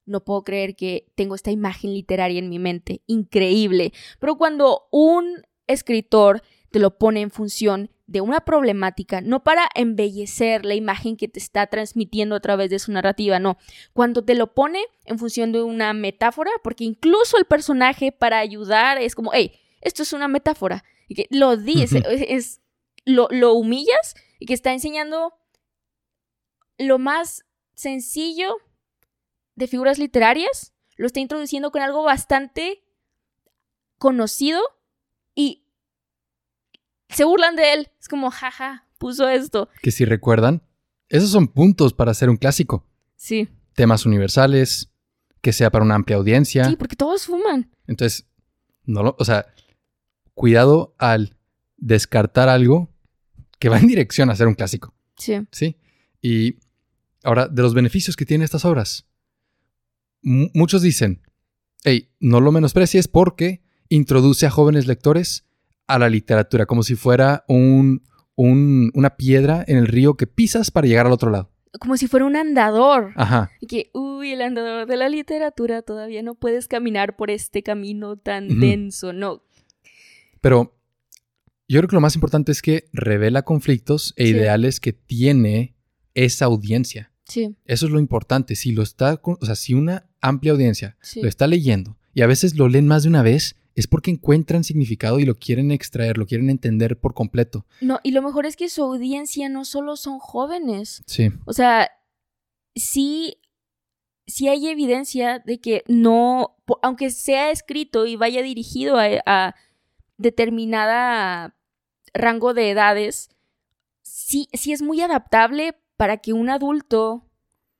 [0.06, 3.92] no puedo creer que tengo esta imagen literaria en mi mente, increíble.
[4.20, 10.66] Pero cuando un escritor te lo pone en función de una problemática, no para embellecer
[10.66, 13.58] la imagen que te está transmitiendo a través de su narrativa, no.
[13.94, 19.00] Cuando te lo pone en función de una metáfora, porque incluso el personaje para ayudar
[19.00, 20.84] es como, hey, esto es una metáfora.
[21.08, 22.62] Y que lo dice, es-
[23.06, 25.34] lo, lo humillas y que está enseñando
[26.78, 27.46] lo más
[27.76, 28.56] sencillo
[29.56, 32.84] de figuras literarias, lo está introduciendo con algo bastante
[33.98, 34.62] conocido
[35.36, 35.66] y
[37.10, 37.92] se burlan de él.
[38.00, 39.70] Es como, jaja, puso esto.
[39.82, 40.64] Que si recuerdan,
[41.10, 42.86] esos son puntos para hacer un clásico.
[43.16, 43.50] Sí.
[43.74, 44.90] Temas universales,
[45.42, 46.66] que sea para una amplia audiencia.
[46.66, 47.72] Sí, porque todos fuman.
[47.88, 48.28] Entonces,
[48.86, 49.46] no lo, o sea,
[50.34, 51.38] cuidado al
[51.78, 52.90] descartar algo
[53.60, 55.36] que va en dirección a ser un clásico, Sí.
[55.52, 55.78] ¿sí?
[56.22, 56.58] Y
[57.24, 59.06] ahora, de los beneficios que tienen estas obras,
[60.22, 61.22] mu- muchos dicen,
[61.84, 65.46] hey, no lo menosprecies porque introduce a jóvenes lectores
[65.88, 68.04] a la literatura, como si fuera un,
[68.36, 71.52] un- una piedra en el río que pisas para llegar al otro lado.
[71.80, 73.14] Como si fuera un andador.
[73.16, 73.52] Ajá.
[73.60, 78.16] Y que, uy, el andador de la literatura, todavía no puedes caminar por este camino
[78.16, 79.12] tan denso.
[79.12, 79.42] No.
[80.44, 80.78] Pero
[81.70, 84.32] yo creo que lo más importante es que revela conflictos e Sí.
[84.32, 85.74] ideales que tiene
[86.14, 87.12] esa audiencia.
[87.26, 88.56] Sí, Eso es lo importante.
[88.58, 91.22] Si lo está, con- o sea, si una amplia audiencia sí.
[91.22, 94.66] lo está leyendo y a veces lo leen más de una vez, es porque encuentran
[94.66, 97.66] significado y lo quieren extraer, lo quieren entender por completo.
[97.80, 101.02] No, y lo mejor es que su audiencia no solo son jóvenes.
[101.08, 101.30] Sí.
[101.46, 101.90] O sea,
[102.76, 103.38] sí,
[104.28, 109.56] sí hay evidencia de que no, aunque sea escrito y vaya dirigido a, a
[110.18, 111.56] determinada
[112.14, 113.30] rango de edades,
[114.02, 117.26] sí, sí es muy adaptable para que un adulto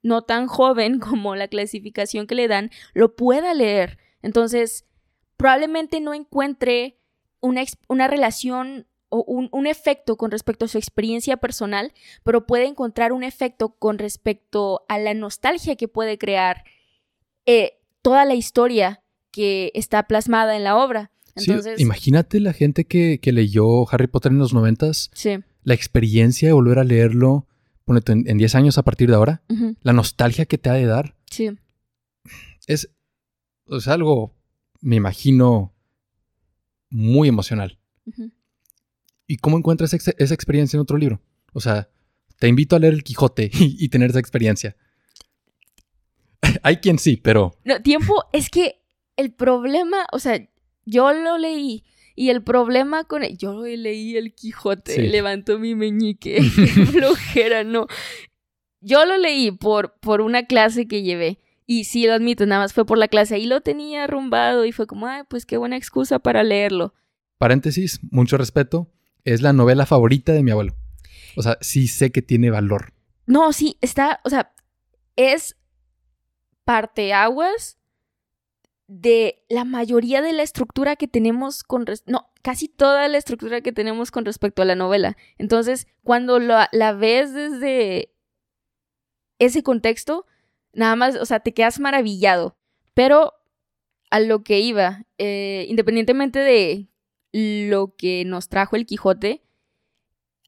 [0.02, 3.98] no tan joven como la clasificación que le dan lo pueda leer.
[4.22, 4.86] Entonces,
[5.38, 7.00] probablemente no encuentre
[7.42, 12.66] una, una relación o un, un efecto con respecto a su experiencia personal, pero puede
[12.66, 16.64] encontrar un efecto con respecto a la nostalgia que puede crear
[17.46, 21.12] eh, toda la historia que está plasmada en la obra.
[21.36, 25.38] Sí, Entonces, imagínate la gente que, que leyó Harry Potter en los noventas, sí.
[25.64, 27.48] la experiencia de volver a leerlo,
[27.86, 29.42] ponle tú, en, en 10 años a partir de ahora,
[29.82, 31.50] la nostalgia que te ha de dar, sí.
[32.68, 32.90] es,
[33.68, 34.36] es algo,
[34.82, 35.74] me imagino,
[36.90, 37.80] muy emocional.
[39.26, 41.20] ¿Y cómo encuentras ex- esa experiencia en otro libro?
[41.54, 41.90] O sea,
[42.38, 44.76] te invito a leer El Quijote y, y tener esa experiencia.
[46.64, 48.82] Hay quien sí, pero No, tiempo, es que
[49.16, 50.48] el problema, o sea,
[50.86, 51.84] yo lo leí
[52.16, 55.02] y el problema con el, yo leí el Quijote, Sí.
[55.04, 56.42] levantó mi meñique, qué
[56.86, 57.88] flojera, no.
[58.82, 62.74] Yo lo leí por, por una clase que llevé y sí, lo admito, nada más
[62.74, 65.78] fue por la clase, ahí lo tenía arrumbado y fue como, ay, pues qué buena
[65.78, 66.94] excusa para leerlo.
[67.38, 68.92] paréntesis, mucho respeto,
[69.24, 70.76] es la novela favorita de mi abuelo.
[71.38, 72.94] O sea, sí sé que tiene valor.
[73.26, 74.54] No, sí, está, o sea,
[75.16, 75.56] es
[76.66, 77.78] parteaguas
[79.00, 81.86] de la mayoría de la estructura que tenemos con...
[82.06, 85.18] No, casi toda la estructura que tenemos con respecto a la novela.
[85.38, 88.14] Entonces, cuando la, la ves desde
[89.40, 90.28] ese contexto,
[90.74, 92.56] nada más, o sea, te quedas maravillado.
[92.94, 93.34] Pero
[94.12, 96.88] a lo que iba, eh, independientemente de
[97.32, 99.44] lo que nos trajo el Quijote,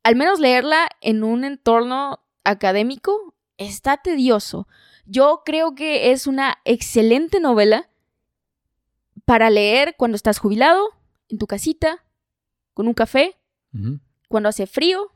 [0.03, 4.67] al menos leerla en un entorno académico está tedioso.
[5.07, 7.89] Yo creo que es una excelente novela
[9.25, 10.87] para leer cuando estás jubilado,
[11.29, 12.05] en tu casita,
[12.73, 13.35] con un café,
[14.29, 15.11] cuando hace frío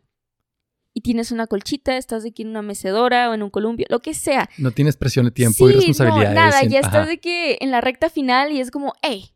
[0.94, 4.14] y tienes una colchita, estás aquí en una mecedora o en un columpio, lo que
[4.14, 4.50] sea.
[4.58, 6.30] No tienes presión de tiempo y responsabilidades.
[6.30, 9.32] No, nada, en- ya estás de que en la recta final y es como, hey,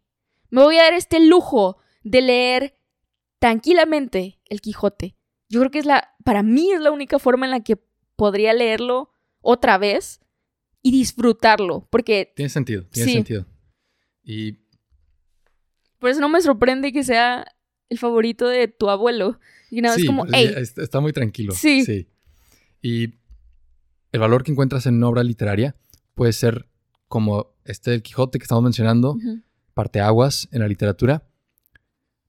[0.49, 2.79] me voy a dar este lujo de leer
[3.39, 5.15] tranquilamente el Quijote.
[5.49, 7.77] Yo creo que es la, para mí es la única forma en la que
[8.15, 9.11] podría leerlo
[9.41, 10.19] otra vez
[10.81, 13.15] y disfrutarlo, porque Tiene sentido, tiene Sí.
[13.15, 13.45] sentido.
[14.23, 14.62] Y
[16.03, 17.45] por eso no me sorprende que sea
[17.87, 19.39] el favorito de tu abuelo.
[19.71, 21.53] Y nada, sí, es como, pues, ya está, muy tranquilo.
[21.53, 22.09] Sí.
[22.81, 23.13] Y
[24.11, 25.77] el valor que encuentras en una obra literaria
[26.13, 26.67] puede ser
[27.07, 29.15] como este del Quijote que estamos mencionando,
[29.73, 31.25] parteaguas en la literatura,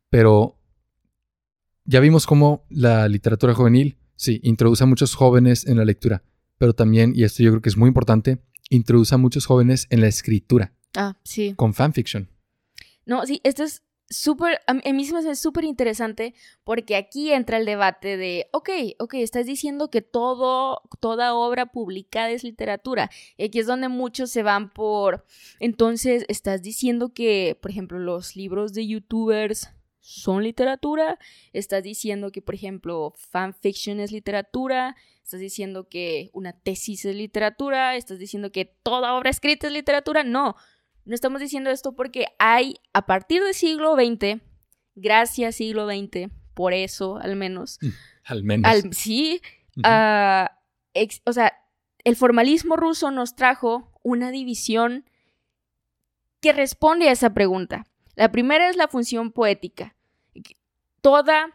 [0.08, 0.56] pero
[1.84, 6.22] ya vimos cómo la literatura juvenil, sí, introduce a muchos jóvenes en la lectura,
[6.58, 8.38] pero también, y esto yo creo que es muy importante,
[8.70, 11.54] introduce a muchos jóvenes en la escritura, ah, sí.
[11.56, 12.28] con fanfiction.
[13.06, 17.56] No, sí, esto es súper, a mí se me hace súper interesante porque aquí entra
[17.56, 23.10] el debate de, ok, ok, estás diciendo que todo, toda obra publicada es literatura.
[23.36, 25.24] Y aquí es donde muchos se van por,
[25.60, 31.18] entonces, estás diciendo que, por ejemplo, los libros de youtubers son literatura,
[31.54, 37.96] estás diciendo que, por ejemplo, fanfiction es literatura, estás diciendo que una tesis es literatura,
[37.96, 40.56] estás diciendo que toda obra escrita es literatura, no.
[41.04, 44.40] No estamos diciendo esto porque hay, a partir del siglo XX,
[44.94, 47.78] gracias siglo XX, por eso al menos,
[48.24, 48.70] Al menos.
[48.70, 49.40] al- sí,
[49.82, 50.58] ah,
[50.94, 51.52] ex- o sea,
[52.04, 55.04] el formalismo ruso nos trajo una división
[56.40, 57.86] que responde a esa pregunta.
[58.16, 59.96] La primera es la función poética.
[61.00, 61.48] Toda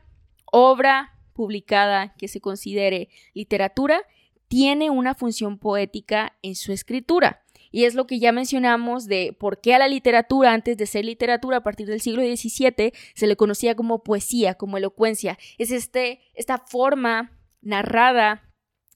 [0.45, 4.01] obra publicada que se considere literatura
[4.47, 7.43] tiene una función poética en su escritura.
[7.71, 11.05] Y es lo que ya mencionamos de por qué a la literatura, antes de ser
[11.05, 15.37] literatura, a partir del siglo XVII, se le conocía como poesía, como elocuencia.
[15.57, 18.49] Es este, esta forma narrada,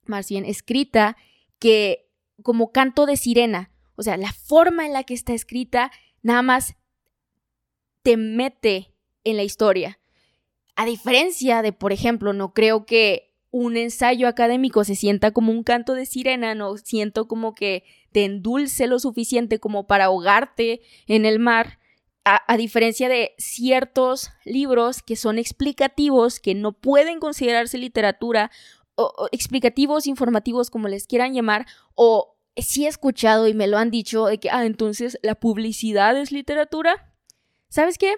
[0.05, 1.17] más bien escrita,
[1.59, 2.09] que
[2.41, 3.71] como canto de sirena.
[3.95, 6.75] O sea, la forma en la que está escrita nada más
[8.01, 8.93] te mete
[9.23, 9.99] en la historia.
[10.75, 15.63] A diferencia de, por ejemplo, no creo que un ensayo académico se sienta como un
[15.63, 17.83] canto de sirena, no siento como que
[18.13, 21.79] te endulce lo suficiente como para ahogarte en el mar,
[22.25, 28.49] a, diferencia de ciertos libros que son explicativos, que no pueden considerarse literatura,
[28.95, 33.77] o, o explicativos, informativos, como les quieran llamar, o sí he escuchado y me lo
[33.77, 37.13] han dicho de que, ah, entonces la publicidad es literatura.
[37.67, 38.15] ¿Sabes qué?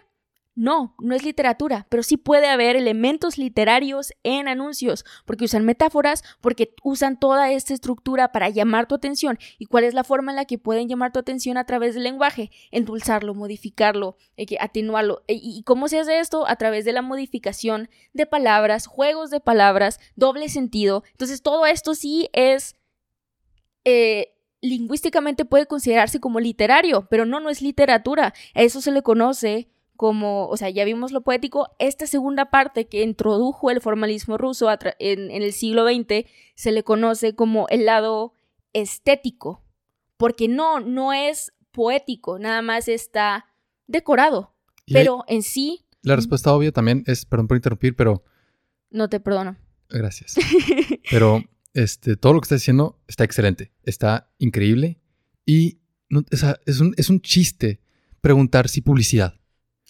[0.57, 6.23] No, no es literatura, pero sí puede haber elementos literarios en anuncios, porque usan metáforas,
[6.39, 9.37] porque usan toda esta estructura para llamar tu atención.
[9.59, 12.03] ¿Y cuál es la forma en la que pueden llamar tu atención a través del
[12.03, 12.51] lenguaje?
[12.71, 15.23] Endulzarlo, modificarlo, eh, atenuarlo.
[15.27, 16.47] Eh, ¿Y cómo se hace esto?
[16.47, 21.03] A través de la modificación de palabras, juegos de palabras, doble sentido.
[21.11, 22.75] Entonces todo esto sí es
[23.83, 28.33] eh, lingüísticamente puede considerarse como literario, pero no, no es literatura.
[28.53, 32.87] A eso se le conoce como, o sea, ya vimos lo poético, esta segunda parte
[32.87, 37.85] que introdujo el formalismo ruso en, en el siglo XX se le conoce como el
[37.85, 38.33] lado
[38.73, 39.63] estético,
[40.17, 43.47] porque no, no es poético, nada más está
[43.87, 44.53] decorado,
[44.87, 45.85] pero en sí...
[46.01, 48.23] La respuesta obvia también es, perdón por interrumpir, pero...
[48.91, 49.57] No te perdono.
[49.89, 50.35] Gracias.
[51.09, 51.43] pero
[51.73, 54.99] este, todo lo que estás diciendo está excelente, está increíble
[55.45, 55.79] y
[56.65, 57.81] es, un, es un chiste
[58.21, 59.39] preguntar si publicidad.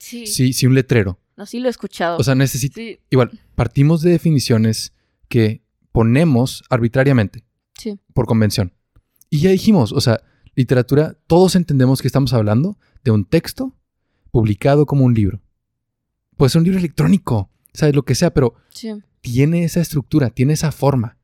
[0.06, 0.54] Sí.
[0.54, 1.20] Si, un letrero.
[1.36, 2.18] No, sí lo he escuchado.
[2.18, 2.80] O sea, necesito...
[3.10, 4.94] Igual, partimos de definiciones
[5.28, 7.44] que ponemos arbitrariamente.
[7.76, 8.00] Sí.
[8.14, 8.72] Por convención.
[9.32, 10.22] Y ya dijimos, o sea,
[10.54, 13.76] literatura, todos entendemos que estamos hablando de un texto
[14.30, 15.42] publicado como un libro.
[16.38, 17.96] Puede ser un libro electrónico, ¿sabes?
[17.96, 18.54] Lo que sea, pero
[19.22, 21.18] tiene esa estructura, tiene esa forma.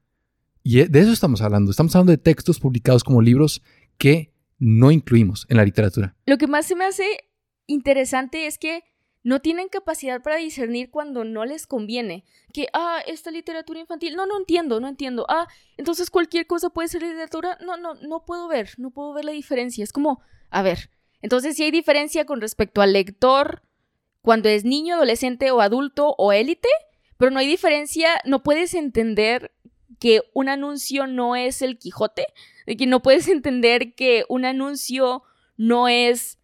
[0.64, 1.70] Y e, de eso estamos hablando.
[1.70, 3.62] Estamos hablando de textos publicados como libros
[4.00, 6.16] que no incluimos en la literatura.
[6.26, 7.04] Lo que más se me hace
[7.68, 8.84] interesante es que
[9.24, 12.26] no tienen capacidad para discernir cuando no les conviene.
[12.54, 15.26] Que, ah, esta literatura infantil, no, no entiendo, no entiendo.
[15.30, 15.48] Ah,
[15.78, 17.58] entonces cualquier cosa puede ser literatura.
[17.64, 19.84] No, no, no puedo ver, no puedo ver la diferencia.
[19.84, 20.90] Es como, a ver,
[21.22, 23.62] entonces si hay diferencia con respecto al lector
[24.22, 26.70] cuando es niño, adolescente o adulto o élite,
[27.18, 29.52] pero no hay diferencia, no puedes entender
[30.00, 32.26] que un anuncio no es el Quijote,
[32.66, 35.24] de que no puedes entender que un anuncio
[35.58, 36.40] no es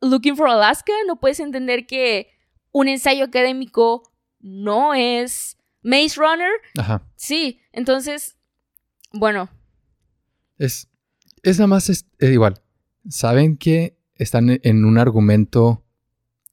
[0.00, 2.28] Looking for Alaska, no puedes entender que
[2.72, 4.02] un ensayo académico
[4.40, 6.50] no es Maze Runner.
[6.78, 7.02] Ajá.
[7.16, 8.36] Sí, entonces,
[9.12, 9.48] bueno.
[10.58, 10.88] Es,
[11.42, 12.60] es nada más es, igual.
[13.08, 15.84] Saben que están en un argumento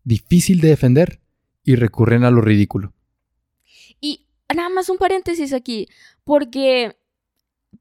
[0.04, 1.20] difícil de defender
[1.64, 2.94] y recurren a lo ridículo.
[4.00, 5.88] Y nada más un paréntesis aquí,
[6.24, 6.98] porque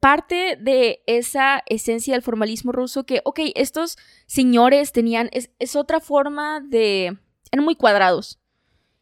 [0.01, 6.61] parte de esa esencia del formalismo ruso que, ok, estos señores tenían, es, otra forma
[6.61, 7.18] de...
[7.51, 8.38] eran muy cuadrados.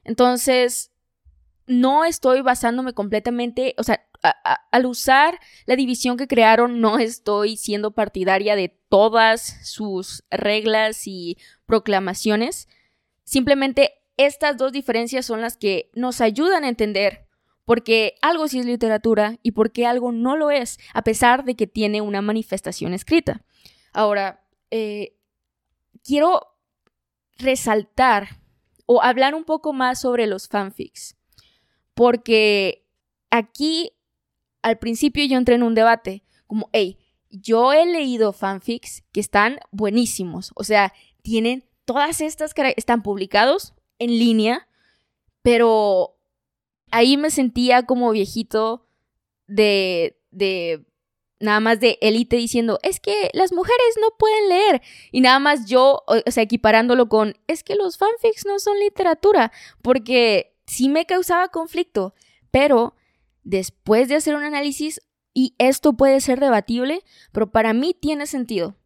[0.05, 0.93] Entonces,
[1.66, 4.05] no estoy basándome completamente, o sea,
[4.70, 11.38] al usar la división que crearon, no estoy siendo partidaria de todas sus reglas y
[11.66, 12.68] proclamaciones.
[13.24, 17.26] Simplemente estas dos diferencias son las que nos ayudan a entender
[17.64, 21.66] porque algo sí es literatura y porque algo no lo es, a pesar de que
[21.66, 23.44] tiene una manifestación escrita.
[23.92, 25.16] Ahora, eh,
[26.02, 26.56] quiero
[27.38, 28.40] resaltar
[28.86, 31.16] o hablar un poco más sobre los fanfics,
[31.94, 32.86] porque
[33.30, 33.92] aquí
[34.62, 36.98] al principio yo entré en un debate, como, hey,
[37.30, 40.92] yo he leído fanfics que están buenísimos, o sea,
[41.22, 44.68] tienen todas estas, están publicados en línea,
[45.42, 46.18] pero
[46.93, 48.86] ahí me sentía como viejito
[49.49, 50.86] de, de
[51.40, 54.82] nada más de élite diciendo, es que las mujeres no pueden leer.
[55.11, 59.51] Y nada más yo, o sea, equiparándolo con, es que los fanfics no son literatura,
[59.82, 62.14] porque sí me causaba conflicto.
[62.51, 62.95] Pero
[63.43, 65.01] después de hacer un análisis,
[65.34, 68.76] y esto puede ser debatible, pero para mí tiene sentido.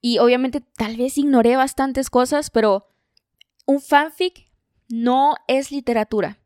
[0.00, 2.88] Y obviamente tal vez ignoré bastantes cosas, pero
[3.64, 4.50] un fanfic
[4.88, 6.43] no es literatura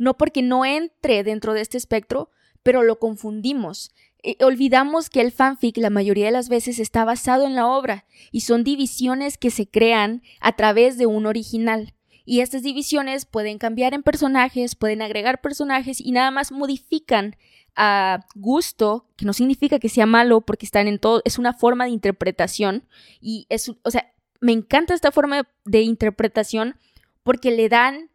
[0.00, 2.30] no porque no entre dentro de este espectro,
[2.62, 3.92] pero lo confundimos.
[4.22, 8.06] Eh, olvidamos que el fanfic la mayoría de las veces está basado en la obra
[8.32, 11.92] y son divisiones que se crean a través de un original.
[12.24, 17.36] Y estas divisiones pueden cambiar en personajes, pueden agregar personajes y nada más modifican
[17.76, 21.84] a gusto, que no significa que sea malo porque están en todo, es una forma
[21.84, 22.88] de interpretación
[23.20, 26.76] y es, o sea, me encanta esta forma de interpretación
[27.22, 28.10] porque le dan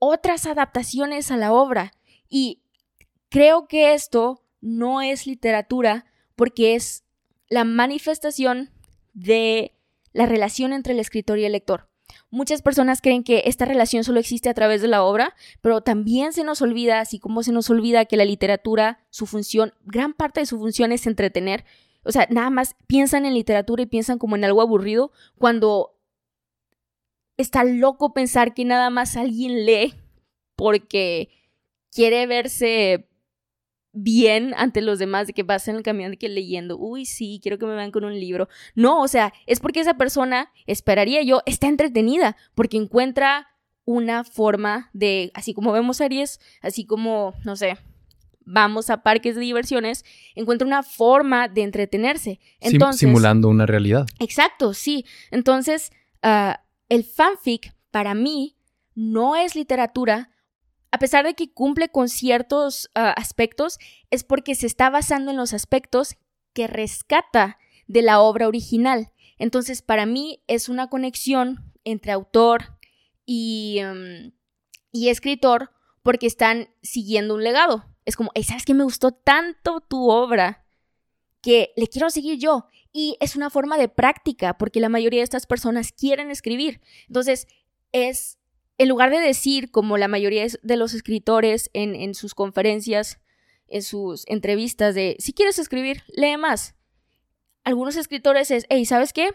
[0.00, 1.92] otras adaptaciones a la obra.
[2.28, 2.62] Y
[3.28, 7.04] creo que esto no es literatura porque es
[7.48, 8.70] la manifestación
[9.12, 9.76] de
[10.12, 11.88] la relación entre el escritor y el lector.
[12.30, 16.32] Muchas personas creen que esta relación solo existe a través de la obra, pero también
[16.32, 20.40] se nos olvida, así como se nos olvida que la literatura, su función, gran parte
[20.40, 21.64] de su función es entretener.
[22.02, 25.99] O sea, nada más piensan en literatura y piensan como en algo aburrido cuando
[27.36, 29.94] está loco pensar que nada más alguien lee
[30.56, 31.30] porque
[31.90, 33.08] quiere verse
[33.92, 37.40] bien ante los demás, de que vas en el camión, de que leyendo, uy, sí,
[37.42, 38.48] quiero que me vean con un libro.
[38.74, 43.48] No, o sea, es porque esa persona, esperaría yo, está entretenida, porque encuentra
[43.84, 47.78] una forma de, así como vemos series, así como, no sé,
[48.44, 50.04] vamos a parques de diversiones,
[50.34, 52.40] encuentra una forma de entretenerse.
[52.60, 54.06] Entonces, simulando una realidad.
[54.18, 55.04] Exacto, sí.
[55.30, 58.58] Entonces, ah, el fanfic para mí
[58.94, 60.30] no es literatura
[60.90, 63.78] a pesar de que cumple con ciertos ah, aspectos,
[64.10, 66.16] es porque se está basando en los aspectos
[66.52, 69.12] que rescata de la obra original.
[69.38, 72.76] Entonces, para mí es una conexión entre autor
[73.24, 74.32] y, em,
[74.92, 75.70] y escritor
[76.02, 77.84] porque están siguiendo un legado.
[78.04, 78.74] Es como, ¿sabes qué?
[78.74, 80.66] Me gustó tanto tu obra
[81.40, 82.66] que le quiero seguir yo.
[82.92, 86.80] Y es una forma de práctica, porque la mayoría de estas personas quieren escribir.
[87.06, 87.46] Entonces,
[87.92, 88.38] es,
[88.78, 93.20] en lugar de decir, como la mayoría de los escritores en, en sus conferencias,
[93.68, 96.74] en sus entrevistas, de, si quieres escribir, lee más.
[97.62, 99.30] Algunos escritores es, hey, ¿sabes qué?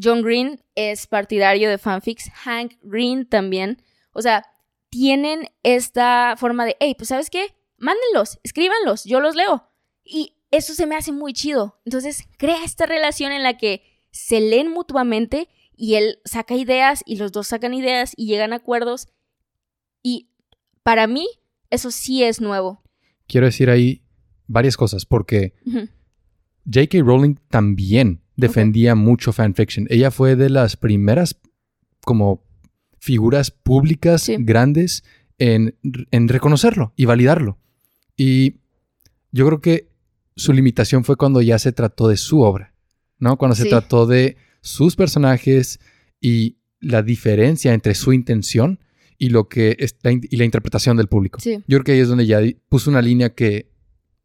[0.00, 3.82] John Green es partidario de fanfics, Hank Green también.
[4.12, 4.44] O sea,
[4.88, 7.54] tienen esta forma de, hey, pues ¿sabes qué?
[7.78, 9.68] Mándenlos, escríbanlos, yo los leo.
[10.04, 11.80] Y eso se me hace muy chido.
[11.84, 17.16] Entonces, crea esta relación en la que se leen mutuamente y él saca ideas y
[17.16, 19.08] los dos sacan ideas y llegan a acuerdos.
[20.02, 20.30] Y
[20.82, 21.26] para mí,
[21.70, 22.82] eso sí es nuevo.
[23.26, 24.02] Quiero decir ahí
[24.46, 25.54] varias cosas, porque
[26.64, 26.98] J.K.
[27.00, 29.86] Rowling también defendía mucho fanfiction.
[29.90, 31.40] Ella fue de las primeras
[32.02, 32.44] como
[32.98, 35.04] figuras públicas grandes
[35.38, 35.76] en,
[36.10, 37.58] en reconocerlo y validarlo.
[38.16, 38.56] Y
[39.32, 39.95] yo creo que
[40.36, 42.74] su limitación fue cuando ya se trató de su obra,
[43.18, 43.36] ¿no?
[43.38, 45.80] Cuando se trató de sus personajes
[46.20, 48.80] y la diferencia entre su intención
[49.18, 51.38] y lo que es la, y la interpretación del público.
[51.42, 53.70] Yo creo que ahí es donde ya puso una línea que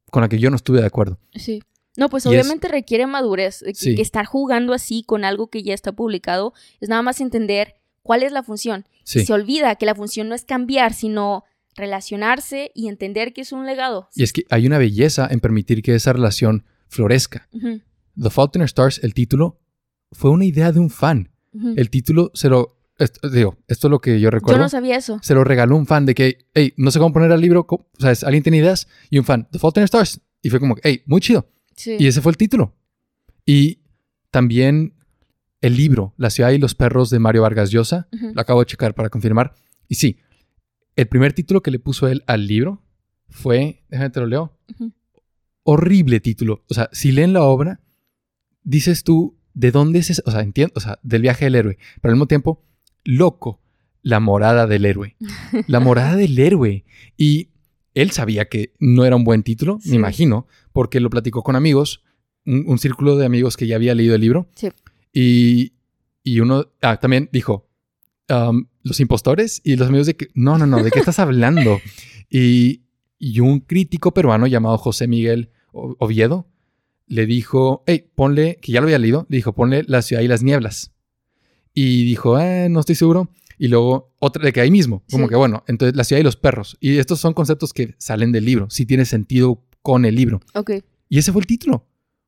[0.10, 1.18] con la que yo no estuve de acuerdo.
[1.34, 1.64] Sí.
[1.98, 3.64] No, pues obviamente requiere madurez.
[3.80, 8.24] Que, estar jugando así con algo que ya está publicado es nada más entender cuál
[8.24, 8.86] es la función.
[9.04, 11.44] Se olvida que la función no es cambiar, sino
[11.76, 14.10] relacionarse y entender que es un legado.
[14.16, 17.48] Y es que hay una belleza en permitir que esa relación florezca.
[18.20, 19.62] The Fault in Our Stars, el título,
[20.12, 21.32] fue una idea de un fan.
[21.76, 22.78] El título se lo...
[23.00, 24.60] Esto, digo, esto es lo que yo recuerdo.
[24.60, 25.20] Yo no sabía eso.
[25.24, 27.88] Se lo regaló un fan de que, hey, no sé cómo poner al libro, o
[27.98, 30.22] sea, alguien tiene ideas y un fan, The Fault in Our Stars.
[30.44, 31.50] Y fue como, hey, muy chido.
[31.86, 32.76] Y ese fue el título.
[33.44, 33.80] Y
[34.30, 34.94] también
[35.62, 38.94] el libro, La ciudad y los perros de Mario Vargas Llosa, lo acabo de checar
[38.94, 39.56] para confirmar.
[39.88, 40.18] Y sí,
[41.02, 42.82] el primer título que le puso él al libro
[43.30, 44.58] fue, déjame te lo leo,
[45.64, 46.64] horrible título.
[46.70, 47.82] O sea, si leen la obra,
[48.64, 50.22] dices tú, ¿de dónde es ese?
[50.26, 52.64] O sea, entiendo, o sea, del viaje del héroe, pero al mismo tiempo,
[53.04, 53.62] loco,
[54.04, 55.16] la morada del héroe.
[55.68, 56.86] La morada del héroe.
[57.18, 57.50] Y
[57.94, 62.04] él sabía que no era un buen título, me imagino, porque lo platicó con amigos,
[62.46, 64.50] un, círculo de amigos que ya había leído el libro.
[64.56, 64.70] Sí.
[65.14, 65.74] Y,
[66.24, 67.70] y uno ah, también dijo,
[68.30, 71.80] um, los impostores y los amigos de que, no, no, no, ¿de qué estás hablando?
[72.34, 72.84] Y,
[73.20, 76.48] y, un crítico peruano llamado José Miguel Oviedo
[77.08, 80.30] le dijo, hey, ponle, que ya lo había leído, le dijo, ponle la ciudad y
[80.30, 80.94] las nieblas.
[81.74, 83.30] Y dijo, eh, no estoy seguro.
[83.58, 86.38] Y luego otra de que ahí mismo, como que bueno, entonces la ciudad y los
[86.38, 86.78] perros.
[86.80, 90.40] Y estos son conceptos que salen del libro, si tiene sentido con el libro.
[90.54, 90.72] Ok.
[91.10, 91.86] Y ese fue el título.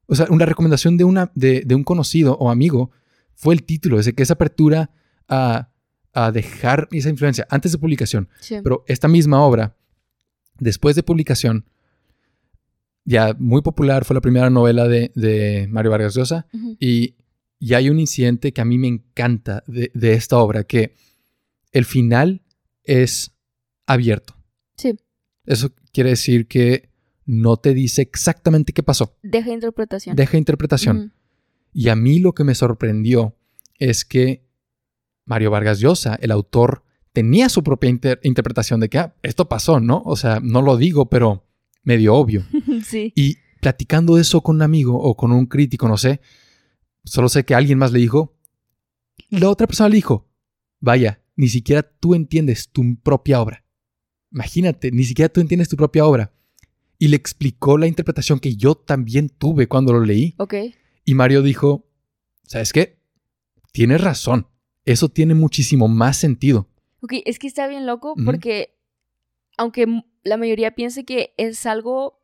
[0.08, 2.92] O sea, una recomendación de, una, de, de un conocido o amigo
[3.36, 4.92] fue el título, ese que esa apertura
[5.28, 5.70] a
[6.14, 8.30] a dejar esa influencia antes de publicación.
[8.48, 9.76] Pero esta misma obra,
[10.60, 11.66] después de publicación,
[13.04, 16.46] ya muy popular, fue la primera novela de, Mario Vargas Llosa.
[16.80, 17.16] Y
[17.60, 20.94] ya hay un incidente que a mí me encanta de, esta obra, que
[21.72, 22.44] el final
[22.84, 23.36] es
[23.88, 24.36] abierto.
[24.78, 24.96] Sí.
[25.46, 26.90] Eso quiere decir que
[27.26, 29.18] no te dice exactamente qué pasó.
[29.24, 30.16] Deja interpretación.
[30.16, 31.14] Deja interpretación.
[31.74, 33.36] Y a mí lo que me sorprendió
[33.80, 34.43] es que
[35.26, 37.90] Mario Vargas Llosa, el autor, tenía su propia
[38.24, 40.02] interpretación de que ah, esto pasó, ¿no?
[40.06, 41.46] O sea, no lo digo, pero
[41.84, 42.44] medio obvio.
[42.86, 43.14] sí.
[43.16, 46.22] Y platicando eso con un amigo o con un crítico, no sé,
[47.04, 48.36] solo sé que alguien más le dijo,
[49.30, 50.30] la otra persona le dijo,
[50.80, 53.64] vaya, ni siquiera tú entiendes tu propia obra.
[54.32, 56.34] Imagínate, ni siquiera tú entiendes tu propia obra.
[56.98, 60.36] Y le explicó la interpretación que yo también tuve cuando lo leí.
[60.38, 60.56] Ok.
[61.06, 61.88] Y Mario dijo,
[62.44, 63.00] ¿sabes qué?
[63.72, 64.48] Tienes razón
[64.86, 66.68] eso tiene muchísimo más sentido.
[67.02, 68.76] Ok, es que está bien loco porque
[69.58, 69.86] aunque
[70.24, 72.22] la mayoría piense que es algo,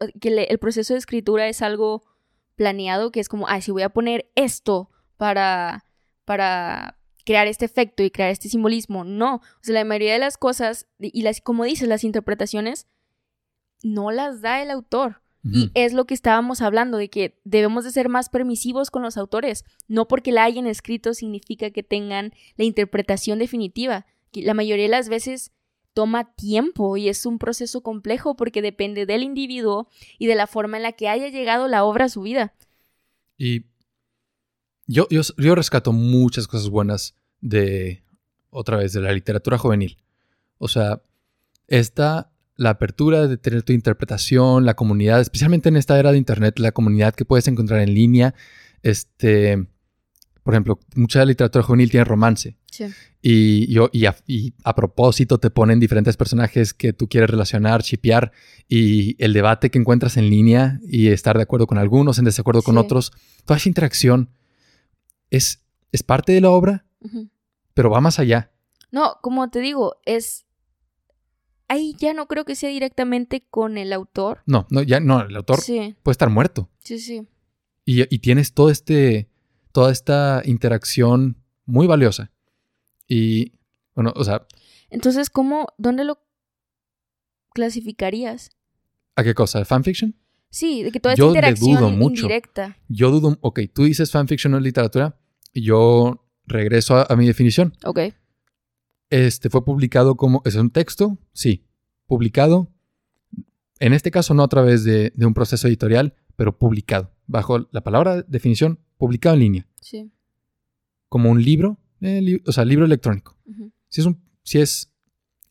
[0.00, 2.02] eh, que el proceso de escritura es algo
[2.56, 5.86] planeado, que es como, ay, si voy a poner esto para,
[6.24, 9.04] para crear este efecto y crear este simbolismo.
[9.04, 12.86] No, o sea, la mayoría de las cosas, y las, como dices, las interpretaciones,
[13.82, 15.22] no las da el autor.
[15.44, 19.16] Y es lo que estábamos hablando, de que debemos de ser más permisivos con los
[19.16, 19.64] autores.
[19.88, 24.06] No porque la hayan escrito significa que tengan la interpretación definitiva.
[24.32, 25.50] La mayoría de las veces
[25.94, 29.88] toma tiempo y es un proceso complejo porque depende del individuo
[30.18, 32.54] y de la forma en la que haya llegado la obra a su vida.
[33.36, 33.64] Y
[34.86, 38.04] yo, yo, yo rescato muchas cosas buenas de,
[38.50, 39.98] otra vez, de la literatura juvenil.
[40.58, 41.02] O sea,
[41.66, 46.58] esta la apertura de tener tu interpretación, la comunidad, especialmente en esta era de internet,
[46.58, 48.34] la comunidad que puedes encontrar en línea,
[48.82, 49.66] este,
[50.42, 52.56] por ejemplo, mucha literatura juvenil tiene romance.
[52.70, 52.86] Sí.
[53.20, 58.32] Y, y, a, y a propósito te ponen diferentes personajes que tú quieres relacionar, chipear,
[58.68, 62.62] y el debate que encuentras en línea y estar de acuerdo con algunos, en desacuerdo
[62.62, 63.12] con otros,
[63.44, 64.30] toda esa interacción
[65.30, 66.84] es, es parte de la obra,
[67.74, 68.50] pero va más allá.
[68.90, 70.44] No, como te digo, es...
[71.72, 74.42] Ahí ya no creo que sea directamente con el autor.
[74.46, 76.68] No, no, ya no, el autor Sí, puede estar muerto.
[76.80, 77.26] sí, sí.
[77.84, 79.30] Y, y tienes todo este,
[79.72, 82.30] toda esta interacción muy valiosa.
[83.08, 83.52] Y,
[83.94, 84.46] bueno, o sea,
[84.90, 86.18] Entonces, ¿cómo, dónde lo
[87.54, 88.50] clasificarías?
[89.16, 89.64] ¿a qué cosa?
[89.64, 90.14] ¿Fanfiction?
[90.50, 92.22] Sí, de que toda esta Yo interacción dudo mucho.
[92.24, 92.76] indirecta.
[92.88, 95.18] Yo dudo, ok, tú dices fanfiction no es literatura,
[95.52, 97.74] y yo regreso a, a mi definición.
[97.84, 98.00] Ok.
[99.12, 101.18] Este fue publicado como, ¿es un texto?
[101.34, 101.66] Sí.
[102.06, 102.70] Publicado,
[103.78, 107.82] en este caso no a través de, de un proceso editorial, pero publicado, bajo la
[107.82, 110.10] palabra definición, publicado en línea, Sí.
[111.10, 113.36] como un libro, eh, li- o sea, libro electrónico.
[113.88, 114.92] Si es un, si es,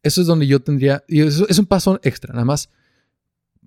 [0.01, 2.69] eso es donde yo tendría, y eso es un paso extra, nada más,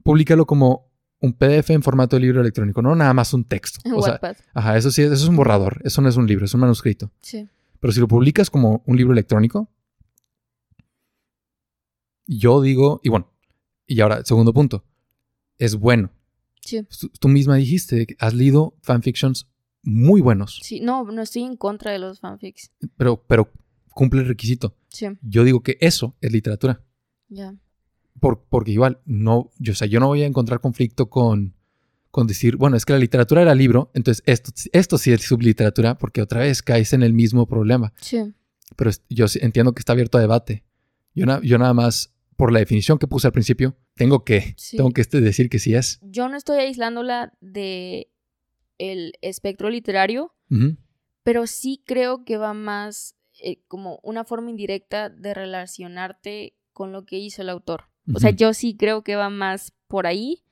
[0.02, 0.90] públicalo como
[1.20, 3.80] un PDF en formato de libro electrónico, no nada más un texto.
[3.84, 4.20] En O sea,
[4.54, 7.10] ajá, eso sí, eso es un borrador, eso no es un libro, es un manuscrito.
[7.22, 7.48] Sí.
[7.80, 9.70] Pero si lo publicas como un libro electrónico,
[12.26, 13.30] yo digo, y bueno,
[13.86, 14.84] y ahora, segundo punto,
[15.58, 16.10] es bueno.
[16.60, 16.80] Sí.
[17.20, 19.48] Tú, misma dijiste que has leído fanfictions
[19.82, 20.80] muy buenos, Sí.
[20.80, 22.70] No, no estoy en contra de los fanfics.
[22.96, 23.50] pero, pero
[23.90, 24.74] cumple el requisito.
[24.88, 25.06] Sí.
[25.20, 26.82] Yo digo que eso es literatura.
[27.28, 27.54] Ya.
[28.18, 31.54] Por- porque igual, no, yo, o sea, yo no voy a encontrar conflicto con,
[32.10, 35.98] con decir, bueno, es que la literatura era libro, entonces esto, esto sí es subliteratura,
[35.98, 37.92] porque otra vez caes en el mismo problema.
[38.00, 38.32] Sí.
[38.76, 40.64] pero yo entiendo que está abierto a debate.
[41.14, 44.76] Yo, na- yo nada más, por la definición que puse al principio, tengo que, Sí.
[44.76, 45.98] tengo que este decir que sí es.
[46.02, 48.10] Yo no estoy aislándola de
[48.78, 50.34] el espectro literario,
[51.22, 57.04] pero sí creo que va más eh, como una forma indirecta de relacionarte con lo
[57.04, 57.84] que hizo el autor.
[58.14, 60.44] O sea, yo sí creo que va más por ahí,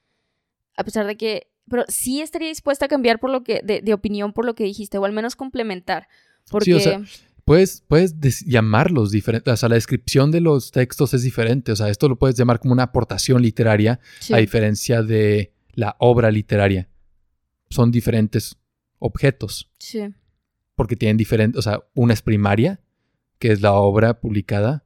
[0.76, 3.94] a pesar de que, pero sí estaría dispuesta a cambiar por lo que, de, de
[3.94, 6.08] opinión por lo que dijiste, o al menos complementar,
[6.50, 7.02] porque o sea,
[7.44, 11.76] Puedes, puedes des- llamarlos diferentes, o sea, la descripción de los textos es diferente, o
[11.76, 16.30] sea, esto lo puedes llamar como una aportación literaria, sí, a diferencia de la obra
[16.30, 16.88] literaria.
[17.68, 18.56] Son diferentes
[18.98, 20.02] objetos, sí,
[20.76, 22.80] porque tienen diferentes, o sea, una es primaria,
[23.38, 24.84] que es la obra publicada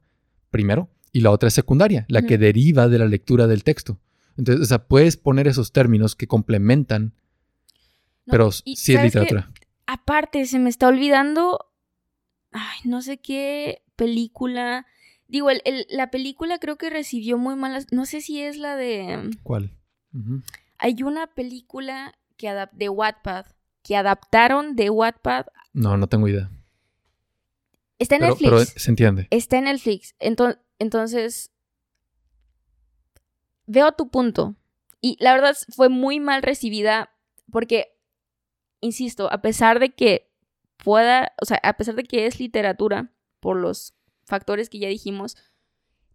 [0.49, 3.99] primero, y la otra es secundaria, la que deriva de la lectura del texto.
[4.35, 7.13] Entonces, o sea, puedes poner esos términos que complementan,
[8.25, 9.51] No, pero sí es literatura.
[9.85, 11.59] Aparte, se me está olvidando.
[12.51, 14.85] Ay, no sé qué película.
[15.27, 17.87] Digo, el- el- la película creo que recibió muy malas.
[17.91, 19.29] No sé si es la de.
[19.43, 19.71] ¿Cuál?
[20.77, 23.45] Hay una película que de Wattpad.
[23.83, 25.45] Que adaptaron de Wattpad.
[25.73, 26.49] No, no tengo idea.
[27.99, 28.49] Está en Pero, Netflix.
[28.51, 29.27] pero se entiende.
[29.31, 30.15] Está en Netflix.
[30.19, 31.51] Ento- entonces.
[33.65, 34.55] Veo tu punto.
[35.01, 37.11] Y la verdad fue muy mal recibida.
[37.51, 37.97] Porque,
[38.81, 40.29] insisto, a pesar de que
[40.83, 41.33] pueda.
[41.41, 43.11] O sea, a pesar de que es literatura.
[43.39, 43.93] Por los
[44.25, 45.37] factores que ya dijimos.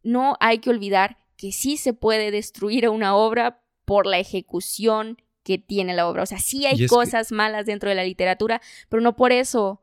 [0.03, 5.59] No hay que olvidar que sí se puede destruir una obra por la ejecución que
[5.59, 6.23] tiene la obra.
[6.25, 9.83] O sea, sí hay que- cosas malas dentro de la literatura, pero no por eso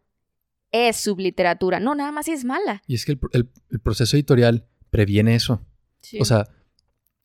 [0.72, 1.80] es subliteratura.
[1.80, 2.82] No, nada más es mala.
[2.88, 5.66] Y es que el, el- el proceso editorial previene eso.
[6.02, 6.20] Sí.
[6.22, 6.48] O sea,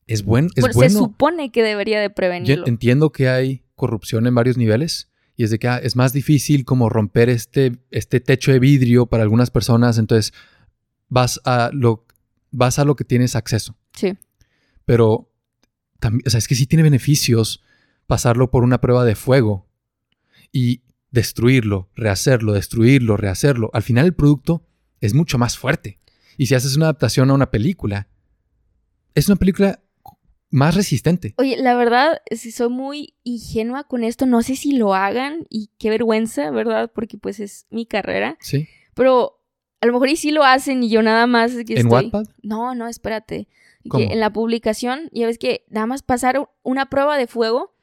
[0.07, 0.80] es, buen, es Bueno.
[0.80, 2.66] Se supone que debería de Yo prevenirlo.
[2.66, 6.64] entiendo que hay corrupción en varios niveles y es de que ah, es más difícil
[6.64, 10.32] como romper este, este techo de vidrio para algunas personas, entonces
[11.09, 12.07] vas a lo,
[12.51, 13.76] vas a lo que tienes acceso.
[13.95, 14.16] Sí,
[14.85, 15.32] Pero
[15.99, 17.62] también, o sea, es que sí tiene beneficios
[18.07, 19.68] pasarlo por una prueba de fuego
[20.53, 23.70] y destruirlo, rehacerlo, destruirlo, rehacerlo.
[23.72, 24.66] Al final el producto
[25.01, 25.99] es mucho más fuerte.
[26.37, 28.09] Y si haces una adaptación a una película,
[29.14, 29.84] es una película
[30.55, 31.34] más resistente.
[31.38, 35.70] Oye, la verdad, si soy muy ingenua con esto, no sé si lo hagan y
[35.78, 36.90] qué vergüenza, ¿verdad?
[36.94, 38.36] Porque pues es mi carrera.
[38.40, 38.68] ¿Sí?
[38.94, 39.40] Pero
[39.80, 42.05] a lo mejor y sí lo hacen y yo nada más es que ¿En estoy...
[42.05, 42.26] Wattpad?
[42.42, 43.48] No, no, espérate.
[43.82, 44.05] Que ¿Cómo?
[44.12, 47.74] en la publicación, ya ves que nada más pasar una prueba de fuego,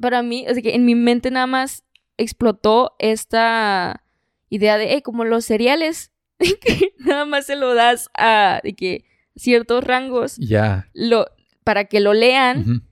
[0.00, 1.84] para mí, o sea que en mi mente nada más
[2.18, 4.02] explotó esta
[4.50, 9.04] idea de, hey, como los cereales, que nada más se lo das a de que
[9.36, 10.88] ciertos rangos Ya.
[10.92, 11.26] lo,
[11.68, 12.82] para que lo lean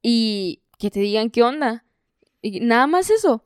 [0.00, 1.84] y que te digan qué onda.
[2.42, 3.42] Y nada más eso.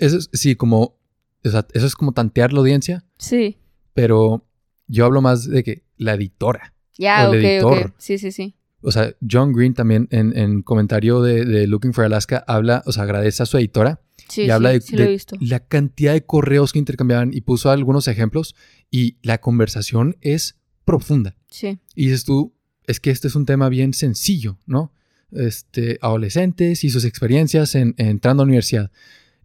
[0.00, 0.98] Eso es, sí, como,
[1.44, 3.58] o sea, eso es como tantear la audiencia, Sí.
[3.94, 4.44] pero
[4.88, 7.94] yo hablo más de que la editora Ya, O ok, editor.
[7.96, 8.56] Sí, sí, sí.
[8.80, 12.90] o sea, John Green también en, en comentario de, de Looking for Alaska habla, o
[12.90, 15.36] sea, agradece a su editora Sí, y sí, habla de, sí lo he de visto.
[15.40, 18.56] la cantidad de correos que intercambiaban y puso algunos ejemplos
[18.90, 21.36] y la conversación es profunda.
[21.50, 21.78] Sí.
[21.94, 22.52] Y dices tú,
[22.86, 24.92] es que este es un tema bien sencillo, ¿no?
[25.32, 28.90] Este, adolescentes y sus experiencias en, en entrando a la universidad.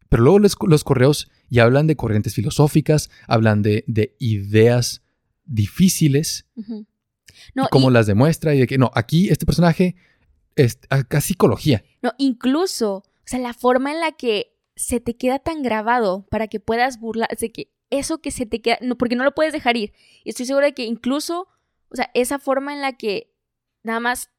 [0.10, 5.02] Pero luego los, los correos ya hablan de corrientes filosóficas, hablan de, de ideas
[5.46, 6.46] difíciles.
[7.56, 9.96] No, y- las demuestra y de que no, aquí este personaje
[10.56, 11.84] es acá psicología.
[12.02, 16.48] no, incluso, o sea, la forma en la que se te queda tan grabado para
[16.48, 19.54] que puedas burlar, de que eso que se te queda, no, porque no lo puedes
[19.54, 19.94] dejar ir.
[20.24, 21.48] Y estoy segura de que incluso,
[21.92, 23.34] o sea, esa forma en la que
[23.84, 24.32] nada más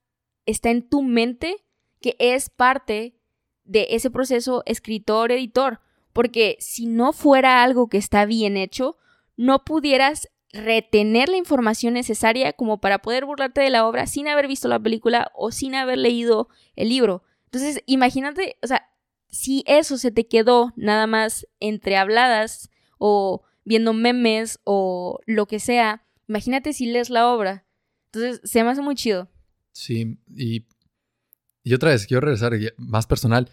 [0.47, 1.65] está en tu mente,
[2.01, 3.19] que es parte
[3.65, 5.81] de ese proceso escritor-editor.
[6.13, 8.97] Porque si no fuera algo que está bien hecho,
[9.37, 14.49] no pudieras retener la información necesaria como para poder burlarte de la obra sin haber
[14.49, 17.23] visto la película o sin haber leído el libro.
[17.45, 18.89] Entonces, imagínate, o sea,
[19.29, 25.61] si eso se te quedó nada más entre habladas o viendo memes o lo que
[25.61, 27.67] sea, imagínate si lees la obra.
[28.13, 29.29] Entonces, se me hace muy chido.
[29.73, 30.65] Sí, y,
[31.63, 33.49] y otra vez, quiero regresar más personal.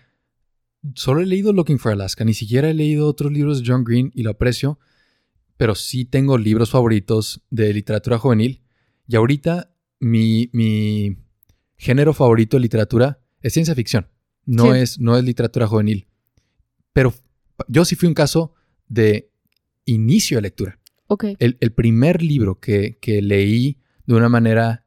[0.95, 4.11] Solo he leído Looking for Alaska, ni siquiera he leído otros libros de John Green
[4.13, 4.80] y lo aprecio,
[5.57, 8.61] pero sí tengo libros favoritos de literatura juvenil.
[9.07, 11.17] Y ahorita mi, mi
[11.76, 14.07] género favorito de literatura es ciencia ficción,
[14.45, 14.80] no, Sí.
[14.80, 16.07] es, no es literatura juvenil.
[16.93, 17.13] Pero
[17.67, 18.53] yo sí fui un caso
[18.88, 19.32] de
[19.86, 20.80] inicio de lectura.
[21.08, 21.26] Ok.
[21.39, 24.86] El, el primer libro que, que leí de una manera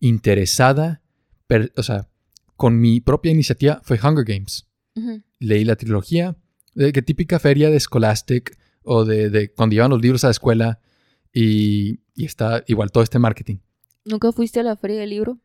[0.00, 1.02] interesada,
[1.46, 2.08] per- o sea,
[2.56, 4.66] con mi propia iniciativa, fue Hunger Games.
[5.38, 6.36] Leí la trilogía,
[6.74, 10.32] de que típica feria de Scholastic o de, de cuando llevan los libros a la
[10.32, 10.80] escuela
[11.32, 13.58] y, y está igual todo este marketing.
[14.04, 15.38] ¿Nunca fuiste a la feria del libro?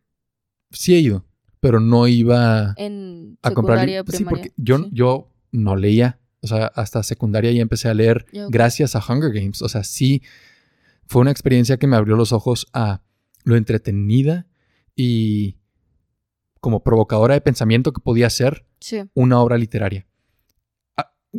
[0.72, 1.26] Sí he ido,
[1.60, 3.88] pero no iba En a comprar.
[4.08, 4.90] Sí, porque yo, Sí.
[4.92, 6.20] yo no leía.
[6.44, 9.62] O sea, hasta secundaria ya empecé a leer gracias a Hunger Games.
[9.62, 10.22] O sea, sí
[11.08, 13.02] fue una experiencia que me abrió los ojos a
[13.46, 14.46] lo entretenida
[14.96, 15.58] y
[16.60, 19.02] como provocadora de pensamiento que podía ser Sí.
[19.14, 20.06] una obra literaria.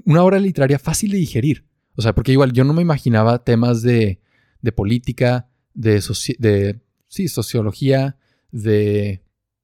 [0.05, 1.67] Una obra literaria fácil de digerir.
[1.95, 4.21] O sea, porque igual yo no me imaginaba temas de,
[4.61, 8.17] de política, de, soci- de sí, sociología,
[8.51, 9.23] de,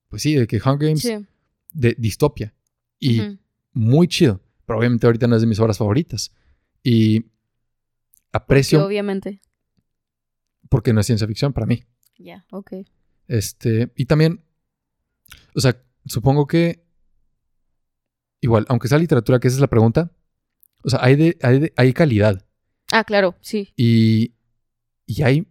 [0.08, 1.16] pues sí, de que Hunger Games, Sí.
[1.72, 2.54] de distopia.
[2.98, 3.38] Y
[3.72, 4.40] muy chido.
[4.70, 6.32] Pero obviamente ahorita no es de mis obras favoritas.
[6.84, 7.24] Y
[8.30, 9.40] aprecio obviamente.
[10.68, 11.82] porque no es ciencia ficción para mí.
[12.18, 12.72] Ya, ok.
[13.26, 14.44] Este, y también,
[15.56, 16.84] o sea, supongo que
[18.40, 20.12] igual, aunque sea literatura, que esa es la pregunta,
[20.84, 22.46] o sea, hay, de, hay, de- hay calidad
[22.92, 23.72] Ah, claro, sí.
[23.76, 24.34] y,
[25.06, 25.48] y hay,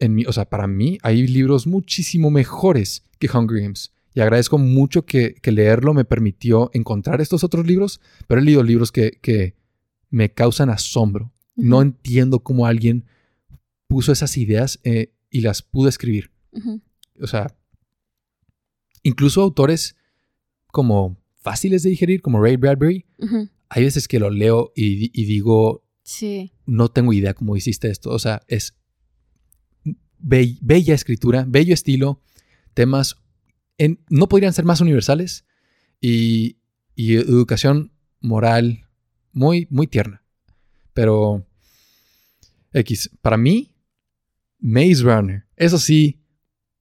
[0.00, 3.94] en mi, o sea, para mí hay libros muchísimo mejores que Hunger Games.
[4.18, 8.64] Y agradezco mucho que, que leerlo me permitió encontrar estos otros libros, pero he leído
[8.64, 9.54] libros que, que
[10.10, 11.32] me causan asombro.
[11.54, 13.04] No entiendo cómo alguien
[13.86, 16.32] puso esas ideas eh, y las pudo escribir.
[17.20, 17.56] O sea,
[19.04, 19.94] incluso autores
[20.72, 23.06] como fáciles de digerir, como Ray Bradbury,
[23.68, 26.50] hay veces que lo leo y, di- y digo, Sí.
[26.66, 28.10] no tengo idea cómo hiciste esto.
[28.10, 28.76] O sea, es
[30.18, 32.20] be- bella escritura, bello estilo,
[32.74, 33.14] temas
[33.78, 35.44] en- no podrían ser más universales
[36.00, 36.58] y,
[36.94, 38.86] y educación moral
[39.32, 40.22] muy, muy tierna.
[40.92, 41.46] Pero,
[42.72, 43.74] X, para mí,
[44.60, 46.20] Maze Runner, eso sí,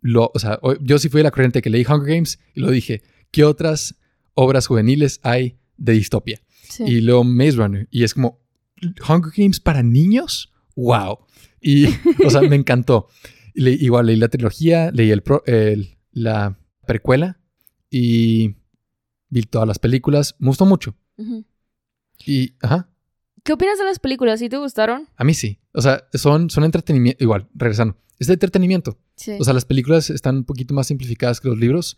[0.02, 3.04] lo, o sea, yo sí fui la corriente que leí Hunger Games y lo dije,
[3.32, 3.96] ¿qué otras
[4.34, 6.42] obras juveniles hay de distopia?
[6.70, 6.84] Sí.
[6.86, 7.88] Y luego Maze Runner.
[7.92, 8.40] Y es como,
[9.08, 11.20] Hunger Games para niños, wow.
[11.62, 11.86] Y,
[12.26, 13.08] o sea, me encantó.
[13.54, 16.58] Le- igual leí la trilogía, leí el pro- el- la
[16.88, 17.40] precuela
[17.90, 18.56] y
[19.30, 20.36] vi todas las películas.
[20.40, 20.96] Me gustó mucho.
[22.26, 22.90] Y, ajá,
[23.48, 24.40] ¿Qué opinas de las películas?
[24.42, 25.08] ¿Sí te gustaron?
[25.16, 25.58] a mí sí.
[25.72, 27.24] O sea, son, son entretenimiento.
[27.24, 27.96] Igual, regresando.
[28.20, 29.00] Es de entretenimiento.
[29.16, 29.38] Sí.
[29.40, 31.98] O sea, las películas están un poquito más simplificadas que los libros.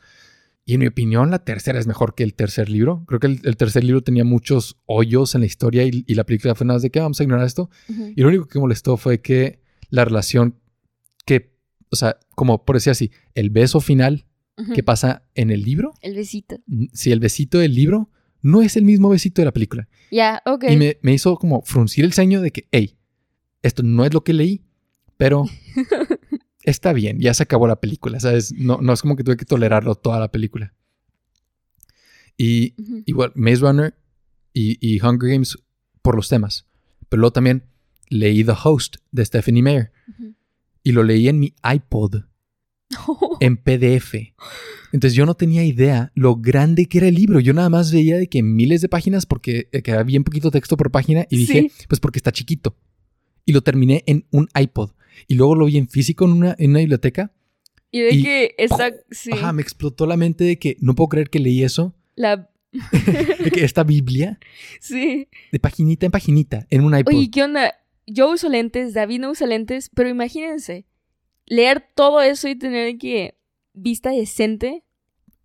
[0.63, 3.03] Y en mi opinión, la tercera es mejor que el tercer libro.
[3.07, 6.23] Creo que el, el tercer libro tenía muchos hoyos en la historia y, y la
[6.23, 7.71] película fue nada más de que vamos a ignorar esto.
[7.87, 10.59] Y lo único que molestó fue que la relación
[11.25, 11.57] que,
[11.89, 14.27] o sea, como por decir así, el beso final
[14.59, 14.73] Ujú.
[14.73, 16.57] que pasa en el libro, El besito.
[16.93, 18.09] si el besito del libro
[18.41, 19.87] no es el mismo besito de la película.
[20.11, 20.65] Ya, ok.
[20.69, 22.97] Y me, me hizo como fruncir el ceño de que, hey,
[23.61, 24.63] esto no es lo que leí,
[25.17, 25.45] pero
[26.63, 28.53] está bien, ya se acabó la película, ¿sabes?
[28.53, 30.73] No, no es como que tuve que tolerarlo toda la película.
[32.37, 32.73] Y
[33.05, 33.93] igual, Maze Runner
[34.53, 35.57] y, y Hunger Games
[36.01, 36.65] por los temas.
[37.09, 37.63] Pero luego también
[38.09, 40.33] leí The Host de Stephanie Meyer Ujú.
[40.83, 42.23] y lo leí en mi iPod.
[43.39, 44.15] en PDF.
[44.91, 47.39] Entonces yo no tenía idea lo grande que era el libro.
[47.39, 50.77] Yo nada más veía de que miles de páginas porque que había bien poquito texto
[50.77, 52.75] por página y dije, pues porque está chiquito.
[53.45, 54.91] Y lo terminé en un iPod.
[55.27, 57.31] Y luego lo vi en físico en una, en una biblioteca.
[57.91, 58.91] Y de que esta...
[59.09, 59.31] Sí.
[59.33, 61.95] Ajá, me explotó la mente de que no puedo creer que leí eso.
[62.15, 62.49] La...
[63.43, 64.39] de que esta Biblia.
[64.79, 65.27] Sí.
[65.51, 67.13] De paginita en paginita, en un iPod.
[67.13, 67.75] Oye, ¿qué onda?
[68.05, 70.85] Yo uso lentes, David no usa lentes, pero imagínense,
[71.49, 73.37] leer todo eso y tener que
[73.73, 74.83] vista decente,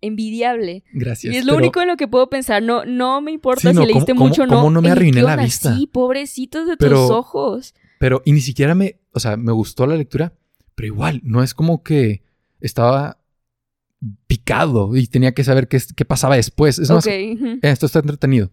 [0.01, 0.83] envidiable.
[0.93, 1.33] Gracias.
[1.33, 2.63] Y es lo pero- único en lo que puedo pensar.
[2.63, 4.55] No, no me importa Sí, no, si leíste ¿cómo- mucho o no.
[4.57, 5.75] cómo no me arruiné ¿qué la vista?
[5.75, 7.73] Sí, pobrecitos de Pero- tus ojos.
[7.99, 10.33] Pero, y ni siquiera me, o sea, me gustó la lectura,
[10.75, 12.23] pero igual, no es como que
[12.59, 13.19] estaba
[14.27, 16.77] picado y tenía que saber qué, qué pasaba después.
[16.79, 18.51] Es más, esto está entretenido.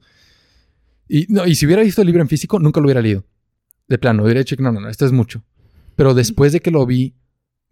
[1.08, 3.24] Y, no, y si hubiera visto el libro en físico, nunca lo hubiera leído.
[3.88, 5.44] De plano, hubiera dicho que no, no, no, esto es mucho.
[5.96, 7.14] Pero después de que lo vi,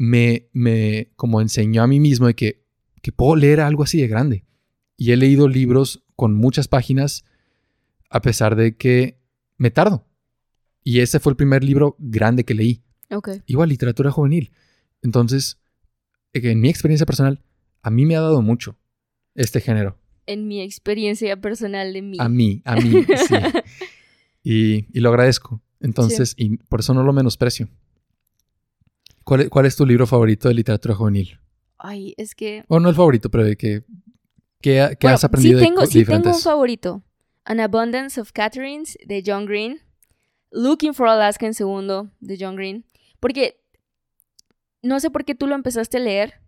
[0.01, 2.65] me, me como enseñó a mí mismo de que,
[3.03, 4.47] que puedo leer algo así de grande.
[4.97, 7.27] Y he leído libros con muchas páginas
[8.09, 9.21] a pesar de que
[9.59, 10.07] me tardo.
[10.83, 12.83] Y ese fue el primer libro grande que leí.
[13.11, 13.29] Ok.
[13.45, 14.53] Igual literatura juvenil.
[15.03, 15.61] Entonces,
[16.33, 17.43] eh, en mi experiencia personal,
[17.83, 18.79] a mí me ha dado mucho
[19.35, 19.99] este género.
[20.25, 22.17] En mi experiencia personal de mí.
[22.19, 23.35] A mí, a mí, sí.
[24.43, 25.61] Y, y lo agradezco.
[25.79, 27.69] Entonces, y por eso no lo menosprecio.
[29.31, 31.39] ¿Cuál, es- cuál es tu libro favorito de literatura juvenil?
[31.79, 32.65] Ay, es que...
[32.67, 33.85] O no el favorito, pero de que,
[34.61, 36.43] que, que Bueno, has aprendido sí de tengo, co- sí tengo un diferentes.
[36.43, 37.03] favorito.
[37.45, 39.81] An Abundance of Catherines de John Green.
[40.51, 42.85] Looking for Alaska en segundo de John Green.
[43.21, 43.63] Porque
[44.83, 46.41] no sé por qué tú lo empezaste a leer,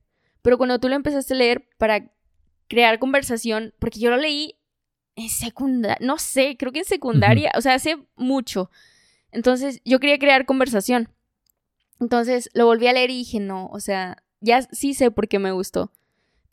[0.42, 2.10] pero cuando tú lo empezaste a leer para
[2.68, 4.56] crear conversación, porque yo lo leí
[5.14, 8.70] en secundaria, no sé, creo que en secundaria, o sea, hace mucho.
[9.30, 11.08] Entonces yo quería crear conversación.
[12.02, 15.38] Entonces lo volví a leer y dije, no, o sea, ya sí sé por qué
[15.38, 15.90] me gustó.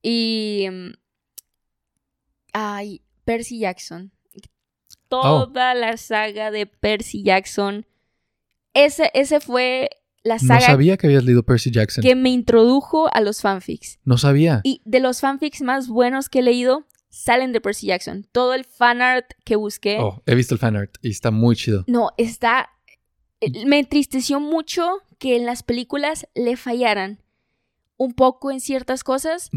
[0.02, 0.68] Y...
[0.72, 0.92] mm,
[2.54, 4.12] Ay, Percy Jackson.
[5.08, 7.86] Toda la saga de Percy Jackson.
[8.74, 9.90] Ese, ese fue
[10.24, 12.04] la No saga sabía que habías leído Percy Jackson.
[12.04, 14.00] que me introdujo a los fanfics.
[14.04, 14.62] No sabía.
[14.64, 18.28] Y de los fanfics más buenos que he leído, salen de Percy Jackson.
[18.32, 19.98] Todo el fanart que busqué.
[20.00, 21.84] Oh, he visto el fanart y está muy chido.
[21.88, 22.70] No, está.
[23.42, 27.22] eh, Me entristeció mucho que en las películas le fallaran
[27.98, 29.52] un poco en ciertas cosas.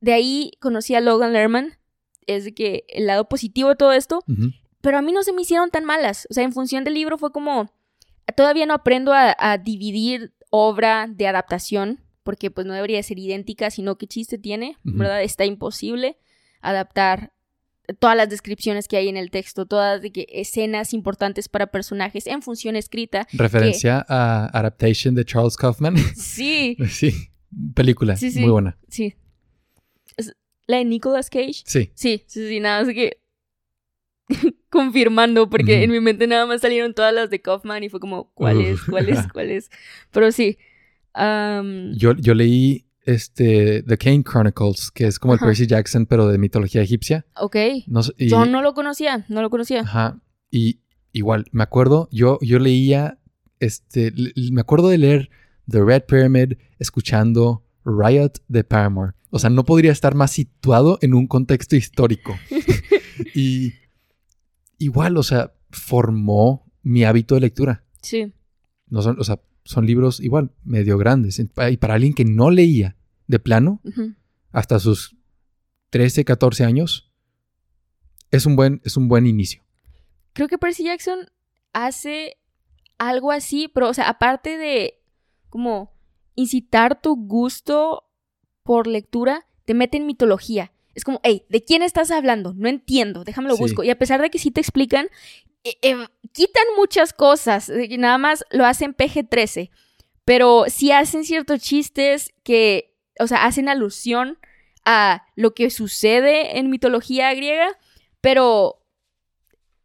[0.00, 1.78] De ahí conocí a Logan Lerman.
[2.26, 4.24] Es de que el lado positivo de todo esto.
[4.80, 6.26] Pero a mí no se me hicieron tan malas.
[6.30, 7.70] O sea, en función del libro fue como.
[8.34, 12.00] Todavía no aprendo a, a dividir obra de adaptación.
[12.22, 14.78] Porque pues no debería ser idéntica, sino qué chiste tiene.
[14.82, 15.22] ¿Verdad?
[15.22, 16.16] Está imposible
[16.62, 17.32] adaptar
[17.98, 22.26] todas las descripciones que hay en el texto, todas de que escenas importantes para personajes
[22.26, 23.26] en función escrita.
[23.32, 25.96] Referencia a Adaptation de Charles Kaufman.
[26.14, 27.12] Sí, sí,
[27.74, 28.16] película.
[28.16, 28.40] Sí, sí.
[28.40, 28.78] Muy buena.
[28.88, 29.14] sí.
[30.66, 31.64] La de Nicolas Cage.
[31.66, 31.90] Sí.
[31.94, 33.20] Sí, sí, sí, nada más que
[34.70, 38.30] confirmando, porque en mi mente nada más salieron todas las de Kaufman y fue como,
[38.34, 38.80] ¿cuál es?
[38.82, 39.26] ¿Cuál es?
[39.32, 39.70] ¿Cuál es?
[40.12, 40.58] Pero sí.
[41.14, 45.44] Yo, yo leí este The Kane Chronicles, que es como Ajá.
[45.44, 47.26] el Percy Jackson, pero de mitología egipcia.
[47.36, 47.56] ok.
[47.86, 49.80] No sé, y- Yo no lo conocía, no lo conocía.
[49.82, 50.20] Ajá.
[50.50, 50.80] Y
[51.12, 53.18] igual, me acuerdo, yo, yo leía,
[53.58, 54.12] este,
[54.52, 55.30] me acuerdo de leer
[55.68, 59.12] The Red Pyramid escuchando Riot de Paramore.
[59.30, 62.34] O sea, no podría estar más situado en un contexto histórico.
[63.34, 63.72] y
[64.78, 67.84] igual, o sea, formó mi hábito de lectura.
[68.02, 68.32] Sí.
[68.88, 71.38] No son, o sea, son libros igual, medio grandes.
[71.38, 72.96] Y para alguien que no leía
[73.30, 73.80] de plano,
[74.52, 75.16] hasta sus
[75.90, 77.10] 13, 14 años,
[78.30, 79.62] es un buen, es un buen inicio.
[80.32, 81.30] Creo que Percy Jackson
[81.72, 82.36] hace
[82.98, 85.00] algo así, pero, o sea, aparte de
[85.48, 85.92] como
[86.34, 88.04] incitar tu gusto
[88.62, 90.72] por lectura, te mete en mitología.
[90.94, 92.52] Es como, hey, ¿de quién estás hablando?
[92.54, 93.62] No entiendo, déjame lo Sí.
[93.62, 93.82] busco.
[93.84, 95.08] Y a pesar de que sí te explican,
[95.64, 95.96] eh, eh,
[96.32, 99.70] quitan muchas cosas, que nada más lo hacen PG-13,
[100.24, 104.38] pero sí hacen ciertos chistes que, o sea, hacen alusión
[104.84, 107.68] a lo que sucede en mitología griega,
[108.20, 108.76] pero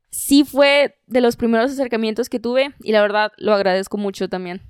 [0.09, 4.61] sí fue de los primeros acercamientos que tuve y la verdad lo agradezco mucho también.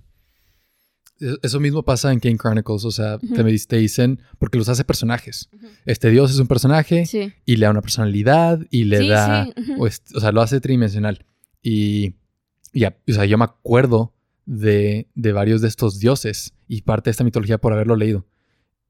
[1.20, 3.34] Es- Eso mismo pasa en Kane Chronicles, o sea, Ujú.
[3.36, 5.50] te, me- te dicen, porque los hace personajes.
[5.86, 7.32] Este dios es un personaje Sí.
[7.46, 9.84] y le da una personalidad y le Sí, da, sí, ujú.
[9.84, 11.26] o, es- o sea, lo hace tridimensional.
[11.62, 12.16] Y,
[12.76, 14.14] o sea, yo me acuerdo
[14.46, 18.26] de, de varios de estos dioses y parte de esta mitología por haberlo leído.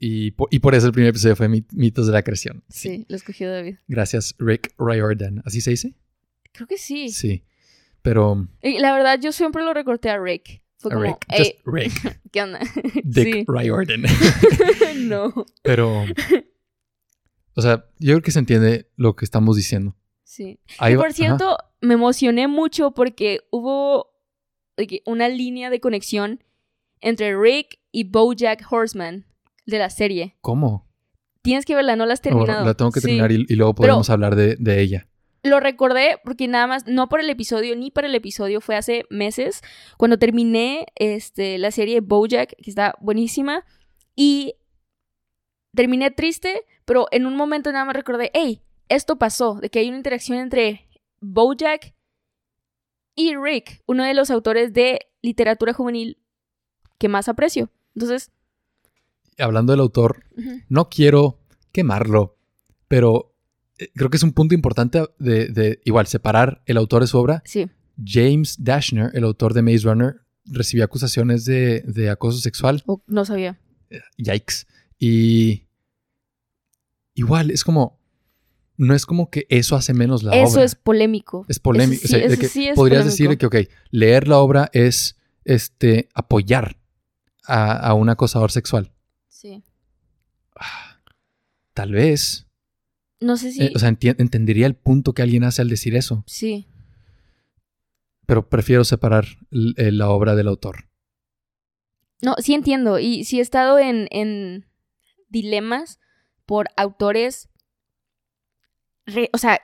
[0.08, 2.64] Y, po- y por eso el primer episodio fue Mi- Mitos de la Creación.
[2.70, 3.78] Sí, lo escogió David.
[3.88, 5.42] Gracias, Rick Riordan.
[5.46, 5.96] ¿Así se dice?
[6.52, 7.10] Creo que sí.
[7.10, 7.44] Sí.
[8.04, 10.62] Pero Y la verdad, yo siempre lo recorté a Rick.
[10.78, 11.26] Fue a como, Rick.
[11.30, 12.22] "Ey, Just Rick.
[12.32, 12.60] ¿qué onda?
[13.04, 13.46] Dick Sí.
[13.48, 14.04] Riordan.
[15.10, 15.34] no.
[15.64, 16.04] Pero,
[17.56, 19.96] o sea, yo creo que se entiende lo que estamos diciendo.
[20.24, 20.60] Sí.
[20.78, 21.16] Ahí Y por ajá.
[21.16, 24.12] cierto, me emocioné mucho porque hubo
[25.06, 26.44] una línea de conexión
[27.02, 29.26] entre Rick y Bojack Horseman
[29.66, 30.36] de la serie.
[30.42, 30.88] ¿Cómo?
[31.42, 32.66] Tienes que verla, no la has terminado.
[32.66, 33.08] la tengo que Sí.
[33.08, 35.08] terminar y, y luego Pero- podemos hablar de, de ella.
[35.44, 39.06] Lo recordé porque nada más, no por el episodio ni para el episodio, fue hace
[39.12, 39.62] meses
[39.98, 43.64] cuando terminé este, la serie Bojack, que está buenísima,
[44.16, 44.56] y
[45.76, 49.88] terminé triste, pero en un momento nada más recordé, hey, esto pasó, de que hay
[49.90, 50.88] una interacción entre
[51.22, 51.94] Bojack
[53.16, 56.18] y Rick, uno de los autores de literatura juvenil
[56.98, 57.70] que más aprecio.
[57.94, 58.32] Entonces,
[59.38, 60.24] Hablando del autor,
[60.70, 61.40] no quiero
[61.72, 62.38] quemarlo,
[62.88, 63.34] pero
[63.78, 67.18] eh, creo que es un punto importante de, de igual separar el autor de su
[67.18, 67.42] obra.
[67.46, 67.68] sí,
[68.04, 72.84] James Dashner, el autor de Maze Runner, recibió acusaciones de, de acoso sexual.
[72.86, 73.58] o- no sabía.
[74.18, 74.66] Yikes.
[75.00, 75.68] Y
[77.14, 78.00] igual, es como,
[78.78, 80.64] no es como que eso hace menos la Eso obra.
[80.66, 81.46] es polémico.
[81.48, 82.02] Es polémico.
[82.04, 83.12] Eso sí, o sea, de eso que sí es podrías polémico.
[83.30, 83.56] decir que, ok,
[83.92, 86.78] leer la obra es este, apoyar
[87.48, 88.92] a, a un acosador sexual.
[89.46, 89.64] Sí.
[91.76, 92.48] Tal vez.
[93.20, 93.62] No sé si...
[93.64, 96.68] eh, o sea, entendería el punto que alguien hace al decir eso, sí.
[98.26, 99.26] pero prefiero separar
[99.78, 100.90] eh, la obra del autor.
[102.24, 102.98] No, sí entiendo.
[102.98, 104.66] Y sí he estado en, en
[105.30, 106.00] dilemas
[106.48, 107.50] por autores,
[109.06, 109.60] re- o sea,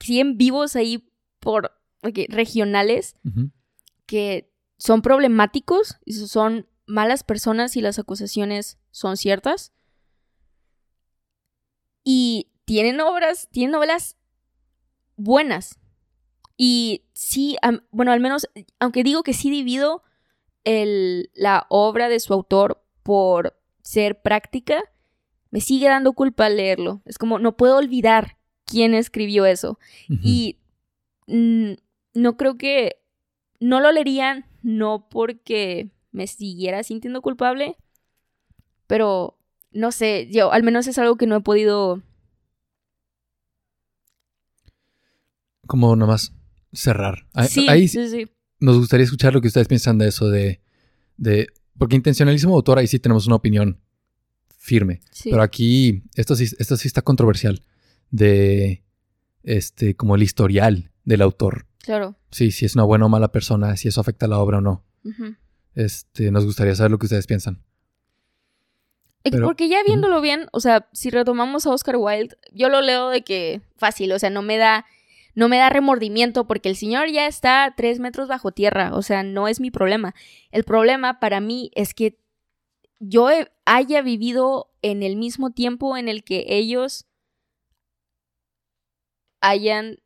[0.00, 1.72] sí en vivos ahí por
[2.02, 3.14] regionales
[4.06, 9.72] que son problemáticos y son malas personas y las acusaciones son ciertas.
[12.04, 14.16] Y tienen obras, tienen novelas
[15.16, 15.78] buenas.
[16.56, 17.56] Y sí,
[17.90, 18.48] bueno, al menos,
[18.78, 20.02] aunque digo que sí divido
[20.64, 24.82] el- la obra de su autor por ser práctica,
[25.50, 27.00] me sigue dando culpa al leerlo.
[27.04, 29.78] Es como, no puedo olvidar quién escribió eso.
[30.22, 30.58] Y
[31.26, 31.72] mm,
[32.14, 32.96] no creo que
[33.60, 37.76] no lo leerían, no porque me siguiera sintiendo culpable,
[38.88, 39.38] pero
[39.70, 42.02] no sé, yo al menos es algo que no he podido.
[45.66, 46.32] Como nomás
[46.72, 47.26] cerrar.
[47.34, 48.26] Ahí, Sí, ahí sí, sí.
[48.60, 50.60] nos gustaría escuchar lo que ustedes piensan de eso, de,
[51.16, 53.80] de porque intencionalismo autor, ahí sí tenemos una opinión
[54.56, 55.00] firme.
[55.12, 55.30] sí.
[55.30, 57.62] Pero aquí, esto sí, esto sí está controversial,
[58.10, 58.82] de
[59.42, 61.66] este, como el historial del autor.
[61.82, 62.16] Claro.
[62.30, 64.60] Sí, si es una buena o mala persona, si eso afecta a la obra o
[64.60, 64.84] no.
[65.74, 67.62] Este, nos gustaría saber lo que ustedes piensan.
[69.22, 73.10] Pero- Porque ya viéndolo bien, o sea, si retomamos a Oscar Wilde, yo lo leo
[73.10, 74.86] de que fácil, o sea, no me da,
[75.34, 79.22] no me da remordimiento porque el señor ya está tres metros bajo tierra, o sea,
[79.22, 80.14] no es mi problema.
[80.50, 82.18] El problema para mí es que
[83.00, 87.06] yo he- haya vivido en el mismo tiempo en el que ellos
[89.40, 89.98] hayan,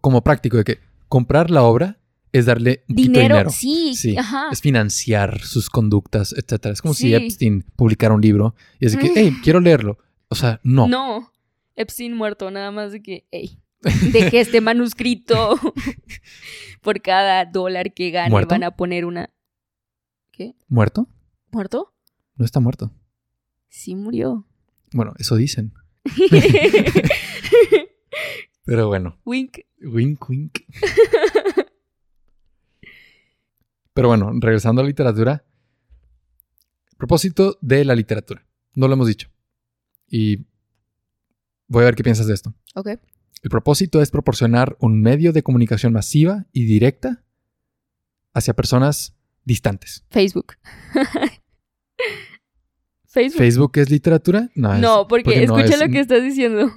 [0.00, 0.78] Como práctico, de que
[1.08, 1.98] comprar la obra
[2.32, 3.50] es darle un de dinero, dinero.
[3.50, 6.72] sí, Sí, ajá, Es financiar sus conductas, etcétera.
[6.72, 7.14] Es como si.
[7.14, 9.12] Epstein publicara un libro y es de que, Mm.
[9.16, 9.98] hey, quiero leerlo.
[10.28, 10.86] O sea, no.
[10.88, 11.32] no,
[11.76, 13.58] Epstein muerto, nada más de que, hey,
[14.12, 15.58] de que este manuscrito
[16.82, 18.54] por cada dólar que gane ¿Muerto?
[18.54, 19.30] van a poner una.
[20.32, 20.54] ¿Qué?
[20.68, 21.08] ¿Muerto?
[21.50, 21.94] ¿Muerto?
[22.36, 22.92] No está muerto.
[23.68, 24.46] Sí murió.
[24.92, 25.72] Bueno, eso dicen.
[28.64, 29.58] Pero bueno, Wink.
[29.82, 30.58] wink, wink.
[33.98, 35.44] Pero bueno, regresando a la literatura.
[36.96, 38.46] Propósito de la literatura.
[38.76, 39.28] No lo hemos dicho.
[40.08, 40.46] Y
[41.66, 42.54] voy a ver qué piensas de esto.
[42.76, 42.90] Ok.
[43.42, 47.24] El propósito es proporcionar un medio de comunicación masiva y directa
[48.34, 50.04] hacia personas distantes.
[50.10, 50.54] Facebook.
[53.04, 53.38] Facebook.
[53.38, 54.48] ¿Facebook es literatura?
[54.54, 56.70] No, es- no, porque, no escucha es- lo que estás diciendo.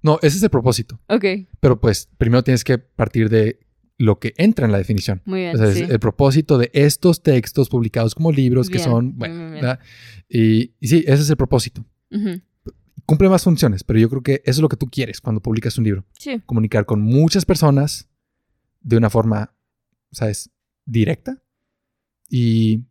[0.00, 1.00] No, ese es el propósito.
[1.08, 1.24] Ok,
[1.58, 3.58] Pero pues primero tienes que partir de
[3.98, 5.20] lo que entra en la definición.
[5.24, 5.56] muy bien.
[5.56, 5.82] O sea, sí.
[5.82, 9.78] es el propósito de estos textos publicados como libros que son, bueno.
[10.28, 11.84] Y, y sí, ese es el propósito.
[13.04, 15.76] Cumple más funciones, pero yo creo que eso es lo que tú quieres cuando publicas
[15.78, 16.04] un libro.
[16.18, 16.40] Sí.
[16.46, 18.08] Comunicar con muchas personas
[18.80, 19.54] de una forma,
[20.12, 20.50] ¿sabes?
[20.84, 21.42] Directa
[22.28, 22.84] y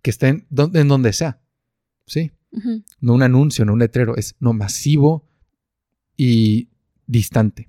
[0.00, 1.40] que estén donde, en donde sea.
[2.06, 2.32] Sí.
[3.00, 5.28] No un anuncio, no un letrero, es no masivo
[6.16, 6.68] y
[7.06, 7.68] distante.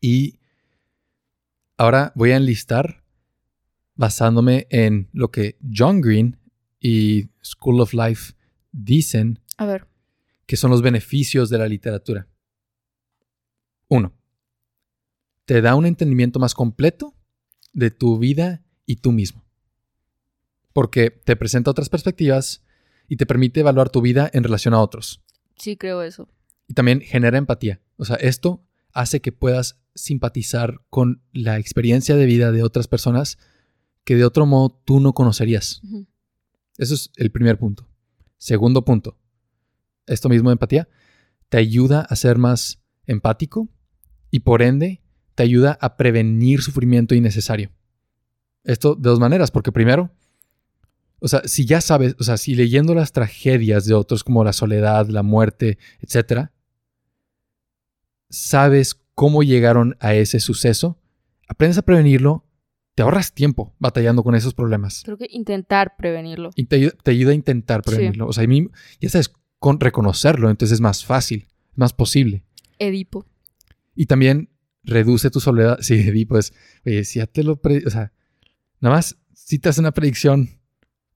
[0.00, 0.38] Y
[1.76, 3.04] ahora voy a enlistar
[3.94, 6.38] basándome en lo que John Green
[6.80, 8.34] y School of Life
[8.72, 9.86] dicen A ver.
[10.46, 12.26] que son los beneficios de la literatura.
[13.88, 14.14] Uno,
[15.44, 17.14] te da un entendimiento más completo
[17.72, 19.44] de tu vida y tú mismo.
[20.72, 22.64] Porque te presenta otras perspectivas
[23.08, 25.22] y te permite evaluar tu vida en relación a otros.
[25.56, 26.28] Sí, creo eso.
[26.66, 27.80] Y también genera empatía.
[27.96, 33.38] O sea, esto hace que puedas simpatizar con la experiencia de vida de otras personas
[34.04, 35.80] que de otro modo tú no conocerías.
[35.84, 36.06] Ujú.
[36.78, 37.88] Eso es el primer punto.
[38.38, 39.18] Segundo punto,
[40.06, 40.88] esto mismo de empatía,
[41.48, 43.68] te ayuda a ser más empático
[44.30, 45.02] y por ende
[45.34, 47.70] te ayuda a prevenir sufrimiento innecesario.
[48.64, 50.10] Esto de dos maneras, porque primero,
[51.20, 54.52] o sea, si ya sabes, o sea, si leyendo las tragedias de otros como la
[54.52, 56.52] soledad, la muerte, etcétera,
[58.32, 60.98] sabes cómo llegaron a ese suceso,
[61.46, 62.46] aprendes a prevenirlo,
[62.94, 65.02] te ahorras tiempo batallando con esos problemas.
[65.04, 66.50] Creo que intentar prevenirlo.
[66.56, 68.26] Y te, ayuda- te ayuda a intentar prevenirlo.
[68.26, 68.68] O sea, a mí,
[69.00, 72.42] ya sabes, con reconocerlo, entonces es más fácil, es más posible.
[72.78, 73.26] Edipo.
[73.94, 74.48] Y también
[74.82, 75.78] reduce tu soledad.
[75.82, 76.52] Sí, di, pues,
[76.86, 77.60] oye, si ya te lo...
[77.60, 78.12] pre- o sea,
[78.80, 80.48] nada más, si te hace una predicción,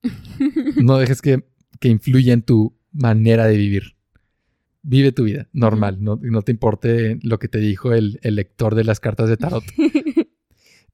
[0.83, 1.43] no dejes que,
[1.79, 3.96] que influya en tu manera de vivir.
[4.89, 8.73] Vive tu vida normal, no, no te importe lo que te dijo el, el lector
[8.73, 9.63] de las cartas de tarot.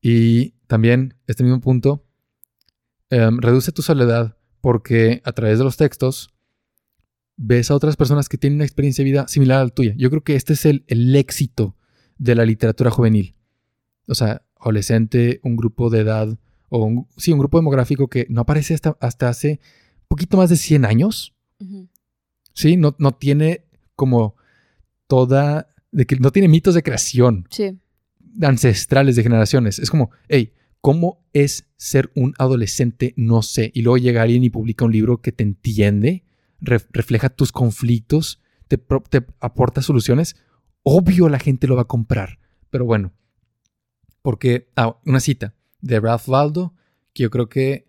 [0.05, 2.05] Y también, este mismo punto,
[3.09, 6.29] em, reduce tu soledad porque a través de los textos
[7.37, 9.93] ves a otras personas que tienen una experiencia de vida similar a la tuya.
[9.97, 11.77] Yo creo que este es el, el éxito
[12.17, 13.37] de la literatura juvenil.
[14.05, 16.37] O sea, adolescente, un grupo de edad,
[16.67, 19.61] o un, sí, un grupo demográfico que no aparece hasta, hasta hace
[20.09, 21.33] poquito más de 100 años.
[22.53, 23.63] Sí, no, no tiene
[24.03, 24.35] como
[25.07, 27.79] toda, de que no tiene mitos de creación Sí.
[28.41, 29.79] ancestrales de generaciones.
[29.79, 33.13] Es como, hey, ¿cómo es ser un adolescente?
[33.15, 33.71] No sé.
[33.73, 36.23] Y luego llega alguien y publica un libro que te entiende,
[36.59, 40.35] re- refleja tus conflictos, te, te aporta soluciones.
[40.83, 42.39] Obvio la gente lo va a comprar.
[42.69, 43.13] Pero bueno,
[44.21, 46.73] porque, ah, una cita de Ralph Waldo
[47.13, 47.87] que yo creo que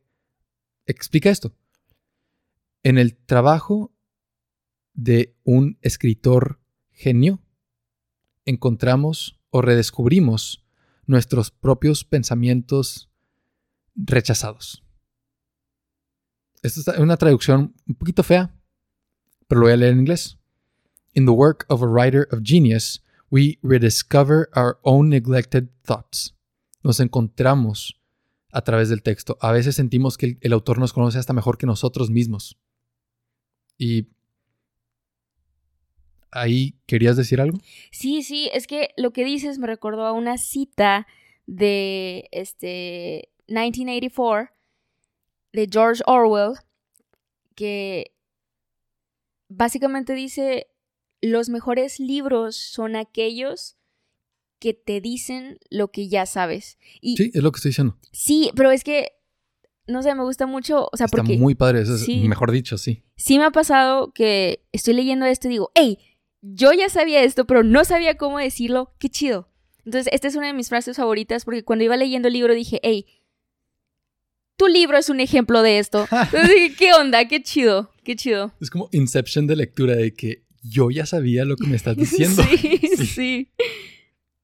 [0.86, 1.54] explica esto.
[2.82, 3.93] En el trabajo
[4.94, 6.60] de un escritor
[6.90, 7.40] genio,
[8.44, 10.64] encontramos o redescubrimos
[11.06, 13.10] nuestros propios pensamientos
[13.94, 14.82] rechazados.
[16.62, 18.54] Esta es una traducción un poquito fea,
[19.46, 20.38] pero lo voy a leer en inglés.
[21.12, 26.34] In the work of a writer of genius, we rediscover our own neglected thoughts.
[26.82, 28.00] Nos encontramos
[28.50, 29.36] a través del texto.
[29.40, 32.56] A veces sentimos que el, autor nos conoce hasta mejor que nosotros mismos.
[33.76, 34.13] Y
[36.34, 37.58] ahí querías decir algo?
[37.90, 41.06] Sí, sí, es que lo que dices me recordó a una cita
[41.46, 44.50] de este 1984
[45.52, 46.54] de George Orwell
[47.54, 48.12] que
[49.48, 50.66] básicamente dice
[51.20, 53.76] los mejores libros son aquellos
[54.58, 56.78] que te dicen lo que ya sabes.
[57.00, 57.98] Y Sí, es lo que estoy diciendo.
[58.12, 59.12] sí, pero es que
[59.86, 62.26] no sé, me gusta mucho, o sea, Está porque muy padre, eso es sí.
[62.26, 63.02] mejor dicho, sí.
[63.16, 65.98] sí me ha pasado que estoy leyendo esto y digo, hey,
[66.46, 69.48] yo ya sabía esto, pero no sabía cómo decirlo, qué chido.
[69.86, 72.80] Entonces, esta es una de mis frases favoritas porque cuando iba leyendo el libro dije,
[72.82, 73.06] hey,
[74.56, 76.06] tu libro es un ejemplo de esto.
[76.10, 77.26] Entonces dije, ¿qué onda?
[77.28, 78.52] Qué chido, qué chido.
[78.60, 82.42] Es como Inception de lectura de que yo ya sabía lo que me estás diciendo.
[82.42, 83.06] sí, Sí.
[83.06, 83.48] sí.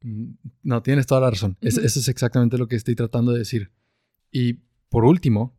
[0.02, 0.32] Mm,
[0.62, 1.56] No, tienes toda la razón.
[1.60, 3.70] Es- eso es exactamente lo que estoy tratando de decir.
[4.32, 4.54] Y
[4.88, 5.56] por último,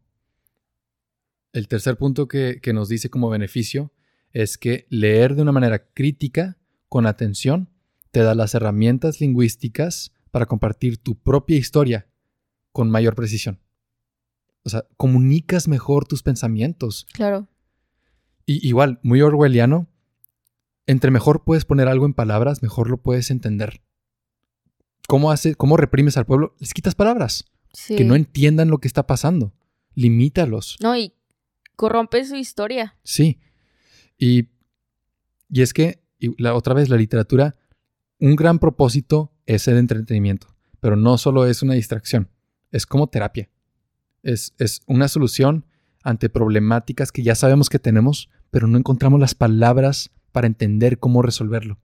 [1.54, 3.92] el tercer punto que, que nos dice como beneficio
[4.34, 6.58] es que leer de una manera crítica,
[6.90, 7.70] con atención,
[8.12, 12.08] te da las herramientas lingüísticas para compartir tu propia historia
[12.72, 13.60] con mayor precisión.
[14.64, 17.08] O sea, comunicas mejor tus pensamientos.
[17.14, 17.48] Claro.
[18.46, 19.88] Y igual, muy orwelliano,
[20.88, 23.82] entre mejor puedes poner algo en palabras, mejor lo puedes entender.
[25.08, 26.56] ¿Cómo, hace, cómo reprimes al pueblo?
[26.60, 27.96] Les quitas palabras, Sí.
[27.96, 29.54] que no entiendan lo que está pasando.
[29.94, 30.78] Limítalos.
[30.82, 31.14] No, y
[31.76, 32.98] corrompe su historia.
[33.04, 33.40] Sí.
[34.22, 34.50] Y,
[35.50, 36.04] y es que,
[36.38, 37.56] la, otra vez, la literatura,
[38.20, 42.30] un gran propósito es el entretenimiento, pero no solo es una distracción,
[42.70, 43.50] es como terapia.
[44.22, 45.66] Es, es una solución
[46.04, 51.24] ante problemáticas que ya sabemos que tenemos, pero no encontramos las palabras para entender cómo
[51.24, 51.80] resolverlo.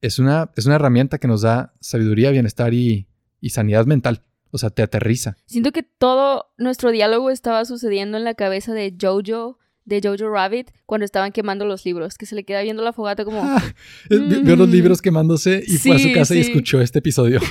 [0.00, 3.06] Es una, es una herramienta que nos da sabiduría, bienestar y,
[3.40, 4.24] y sanidad mental.
[4.50, 5.36] O sea, te aterriza.
[5.46, 9.58] Siento que todo nuestro diálogo estaba sucediendo en la cabeza de Jojo,
[9.88, 13.24] de Jojo Rabbit, cuando estaban quemando los libros, que se le queda viendo la fogata
[13.24, 13.42] como...
[13.44, 13.62] Ah,
[14.10, 17.40] vi- Vio los libros quemándose y fue a su Sí, casa y escuchó este episodio.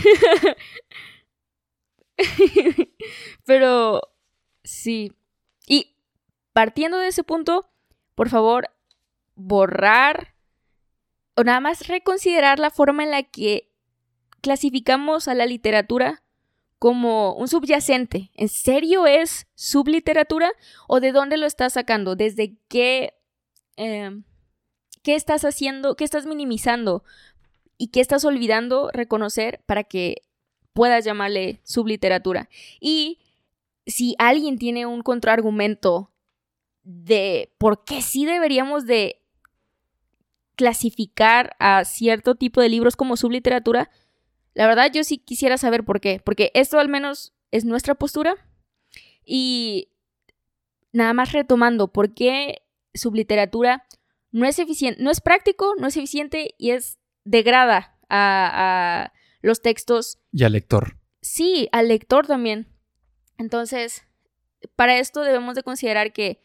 [3.46, 4.02] Pero
[4.64, 5.14] sí.
[5.68, 5.96] Y
[6.54, 7.70] partiendo de ese punto,
[8.16, 8.70] por favor,
[9.36, 10.34] borrar
[11.36, 13.70] o nada más reconsiderar la forma en la que
[14.42, 16.24] clasificamos a la literatura
[16.80, 18.32] como un subyacente.
[18.36, 20.52] ¿En serio es subliteratura?
[20.88, 22.16] ¿O de dónde lo estás sacando?
[22.16, 23.14] ¿Desde qué,
[23.76, 24.24] em,
[25.04, 25.96] qué estás haciendo?
[25.96, 27.04] ¿Qué estás minimizando?
[27.78, 30.24] ¿Y qué estás olvidando reconocer para que
[30.74, 32.50] puedas llamarle subliteratura?
[32.80, 33.20] Y
[33.86, 36.12] si alguien tiene un contraargumento
[36.84, 39.22] de por qué sí deberíamos de
[40.56, 43.90] clasificar a cierto tipo de libros como subliteratura,
[44.58, 48.36] la verdad yo sí quisiera saber por qué, porque esto al menos es nuestra postura
[49.24, 49.92] y
[50.92, 52.64] nada más retomando, ¿por qué
[52.96, 53.86] subliteratura
[54.32, 59.62] no es eficiente, no es práctico, no es eficiente y es degrada a, a los
[59.62, 60.18] textos?
[60.32, 60.98] Y al lector.
[61.22, 62.68] Sí, al lector también.
[63.38, 64.08] Entonces,
[64.76, 66.42] para esto debemos de considerar que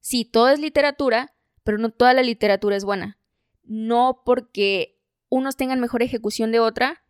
[0.00, 1.34] sí, todo es literatura,
[1.64, 3.18] pero no toda la literatura es buena.
[3.62, 4.98] No porque
[5.28, 7.01] unos tengan mejor ejecución de otra,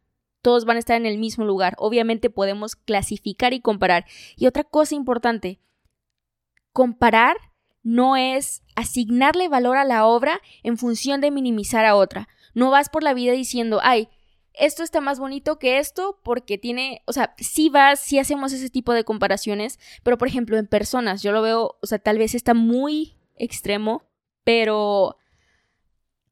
[0.43, 1.75] todos van a estar en el mismo lugar.
[1.79, 4.05] Obviamente podemos clasificar y comparar.
[4.37, 5.61] Y otra cosa importante,
[6.73, 7.37] comparar
[7.83, 12.29] no es asignarle valor a la obra en función de minimizar a otra.
[12.55, 14.09] No vas por la vida diciendo, ay,
[14.55, 18.69] esto está más bonito que esto porque tiene, o sea, sí vas, sí hacemos ese
[18.71, 22.35] tipo de comparaciones, pero por ejemplo en personas, yo lo veo, o sea, tal vez
[22.35, 24.05] está muy extremo,
[24.45, 25.17] pero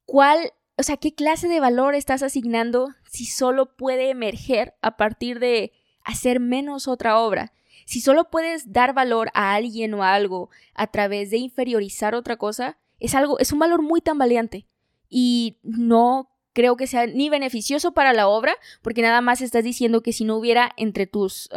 [0.04, 5.40] ¿cuál, o sea, qué clase de valor estás asignando si solo puede emerger a partir
[5.40, 5.72] de
[6.04, 7.52] hacer menos otra obra?
[7.84, 12.36] Si solo puedes dar valor a alguien o a algo a través de inferiorizar otra
[12.36, 14.66] cosa, es algo, es un valor muy tambaleante
[15.08, 20.02] y no creo que sea ni beneficioso para la obra, porque nada más estás diciendo
[20.02, 21.50] que si no hubiera entre tus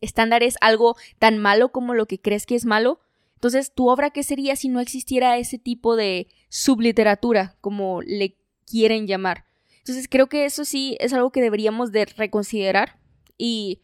[0.00, 3.00] estándares algo tan malo como lo que crees que es malo,
[3.34, 8.36] entonces tu obra qué sería si no existiera ese tipo de subliteratura, como le
[8.66, 9.49] quieren llamar.
[9.80, 12.98] Entonces creo que eso sí es algo que deberíamos de reconsiderar
[13.36, 13.82] y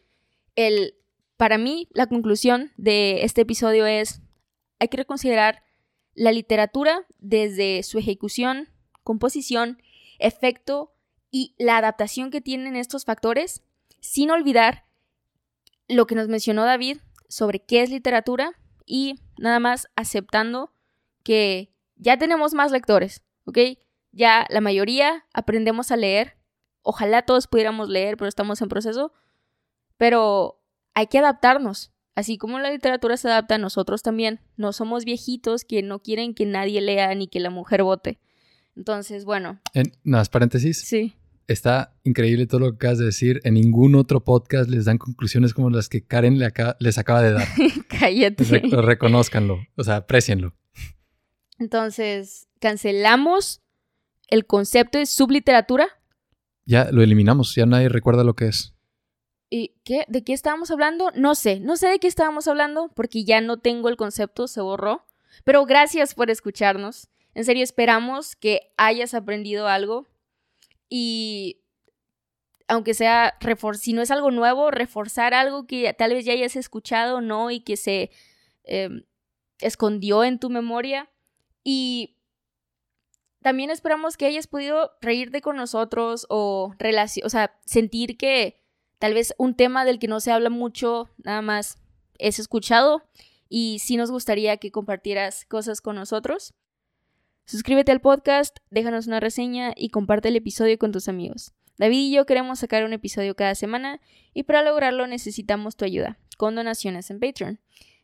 [0.55, 0.95] el
[1.37, 4.21] para mí la conclusión de este episodio es
[4.79, 5.63] hay que reconsiderar
[6.13, 8.69] la literatura desde su ejecución,
[9.03, 9.81] composición
[10.19, 10.93] efecto
[11.29, 13.63] y la adaptación que tienen estos factores,
[13.99, 14.85] sin olvidar
[15.87, 16.97] lo que nos mencionó David
[17.29, 18.53] sobre qué es literatura
[18.85, 20.71] y nada más aceptando
[21.23, 23.59] que ya tenemos más lectores, ¿ok?
[24.17, 26.37] Ya la mayoría aprendemos a leer.
[26.81, 29.13] Ojalá todos pudiéramos leer, pero estamos en proceso.
[29.97, 30.59] Pero
[30.95, 31.91] hay que adaptarnos.
[32.15, 34.39] Así como la literatura se adapta a nosotros también.
[34.55, 38.19] No somos viejitos que no quieren que nadie lea ni que la mujer vote.
[38.75, 39.61] Entonces, bueno.
[39.75, 40.81] En, nada más paréntesis.
[40.81, 41.13] Sí.
[41.45, 43.39] Está increíble todo lo que acabas de decir.
[43.43, 46.39] En ningún otro podcast les dan conclusiones como las que Karen
[46.79, 47.47] les acaba de dar.
[47.87, 48.43] Cállate.
[48.81, 50.55] reconózcanlo, o sea, aprecienlo.
[51.59, 53.61] Entonces, cancelamos
[54.27, 55.87] el concepto de subliteratura.
[56.65, 58.73] Ya lo eliminamos, ya nadie recuerda lo que es.
[59.49, 60.05] ¿Y qué?
[60.09, 61.11] ¿De qué estábamos hablando?
[61.15, 64.61] No sé, no sé de qué estábamos hablando porque ya no tengo el concepto, se
[64.61, 65.05] borró.
[65.45, 67.09] Pero gracias por escucharnos.
[67.33, 70.07] En serio, esperamos que hayas aprendido algo
[70.89, 71.61] y
[72.67, 73.37] aunque sea,
[73.79, 77.49] si no es algo nuevo, reforzar algo que tal vez ya hayas escuchado, ¿no?
[77.49, 78.11] Y que se
[78.63, 79.03] em,
[79.59, 81.09] escondió en tu memoria.
[81.63, 82.16] Y
[83.41, 86.73] también esperamos que hayas podido reírte con nosotros o,
[87.23, 88.59] o sea, sentir que
[88.99, 91.77] tal vez un tema del que no se habla mucho, nada más
[92.17, 93.03] es escuchado.
[93.49, 96.53] Y sí nos gustaría que compartieras cosas con nosotros.
[97.45, 101.53] Suscríbete al podcast, déjanos una reseña y comparte el episodio con tus amigos.
[101.77, 104.01] David y yo queremos sacar un episodio cada semana
[104.33, 107.59] y para lograrlo necesitamos tu ayuda con donaciones en Patreon.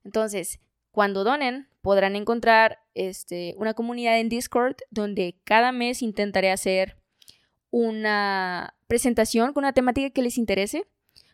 [0.05, 0.59] Entonces,
[0.93, 6.95] cuando donen, podrán encontrar este, una comunidad en Discord donde cada mes intentaré hacer
[7.69, 10.87] una presentación con una temática que les interese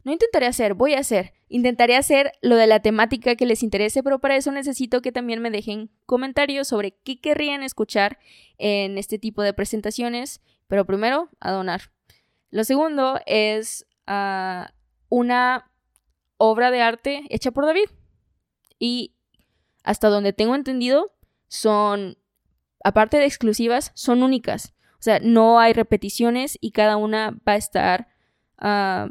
[0.03, 1.33] no intentaré hacer, voy a hacer.
[1.49, 5.41] Intentaré hacer lo de la temática que les interese, pero para eso necesito que también
[5.41, 8.17] me dejen comentarios sobre qué querrían escuchar
[8.57, 10.41] en este tipo de presentaciones.
[10.67, 11.91] Pero primero, a donar.
[12.49, 14.71] Lo segundo es ah,
[15.09, 15.69] una
[16.37, 17.89] obra de arte hecha por David.
[18.77, 19.15] Y
[19.83, 21.13] hasta donde tengo entendido,
[21.47, 22.17] son,
[22.83, 24.73] aparte de exclusivas, son únicas.
[24.93, 28.07] O sea, no hay repeticiones y cada una va a estar
[28.57, 29.09] ah,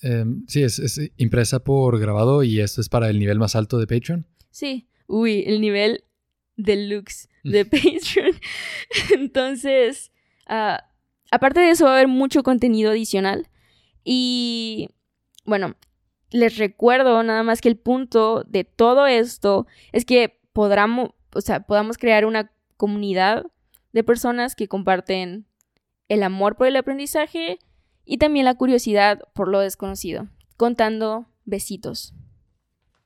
[0.00, 3.86] Em, sí, es, impresa por grabado y esto es para el nivel más alto de
[3.86, 4.26] Patreon.
[4.50, 6.04] Sí, uy, el nivel
[6.56, 8.38] deluxe de Patreon.
[9.12, 10.12] Entonces,
[10.46, 10.84] ah,
[11.30, 13.48] aparte de eso va a haber mucho contenido adicional.
[14.04, 14.90] Y
[15.44, 15.76] bueno,
[16.30, 21.60] les recuerdo nada más que el punto de todo esto es que podamos, o sea,
[21.60, 23.46] podamos crear una comunidad
[23.92, 25.46] de personas que comparten
[26.08, 27.58] el amor por el aprendizaje
[28.04, 32.14] y también la curiosidad por lo desconocido, contando besitos.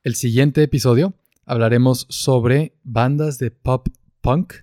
[0.03, 1.13] El siguiente episodio
[1.45, 3.87] hablaremos sobre bandas de pop
[4.21, 4.53] punk,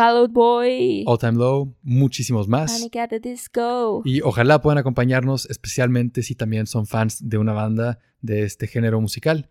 [0.00, 2.72] Fall Out Boy, All Time Low, muchísimos más.
[2.72, 4.00] Panic at the Disco.
[4.06, 8.98] Y ojalá puedan acompañarnos, especialmente si también son fans de una banda de este género
[8.98, 9.50] musical.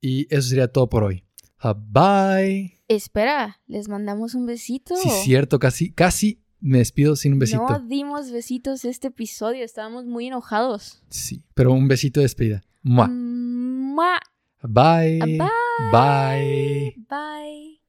[0.00, 1.24] Y eso sería todo por hoy.
[1.58, 2.78] Ah, Bye.
[2.86, 4.94] Espera, les mandamos un besito.
[4.94, 7.66] Sí, cierto, casi, casi me despido sin un besito.
[7.68, 11.02] No dimos besitos este episodio, estábamos muy enojados.
[11.08, 12.62] Sí, pero un besito de despedida.
[12.84, 13.08] Mua.
[13.08, 14.20] Mua.
[14.62, 15.18] Bye.
[15.18, 15.38] Bye.
[15.90, 16.94] Bye.
[17.08, 17.79] Bye.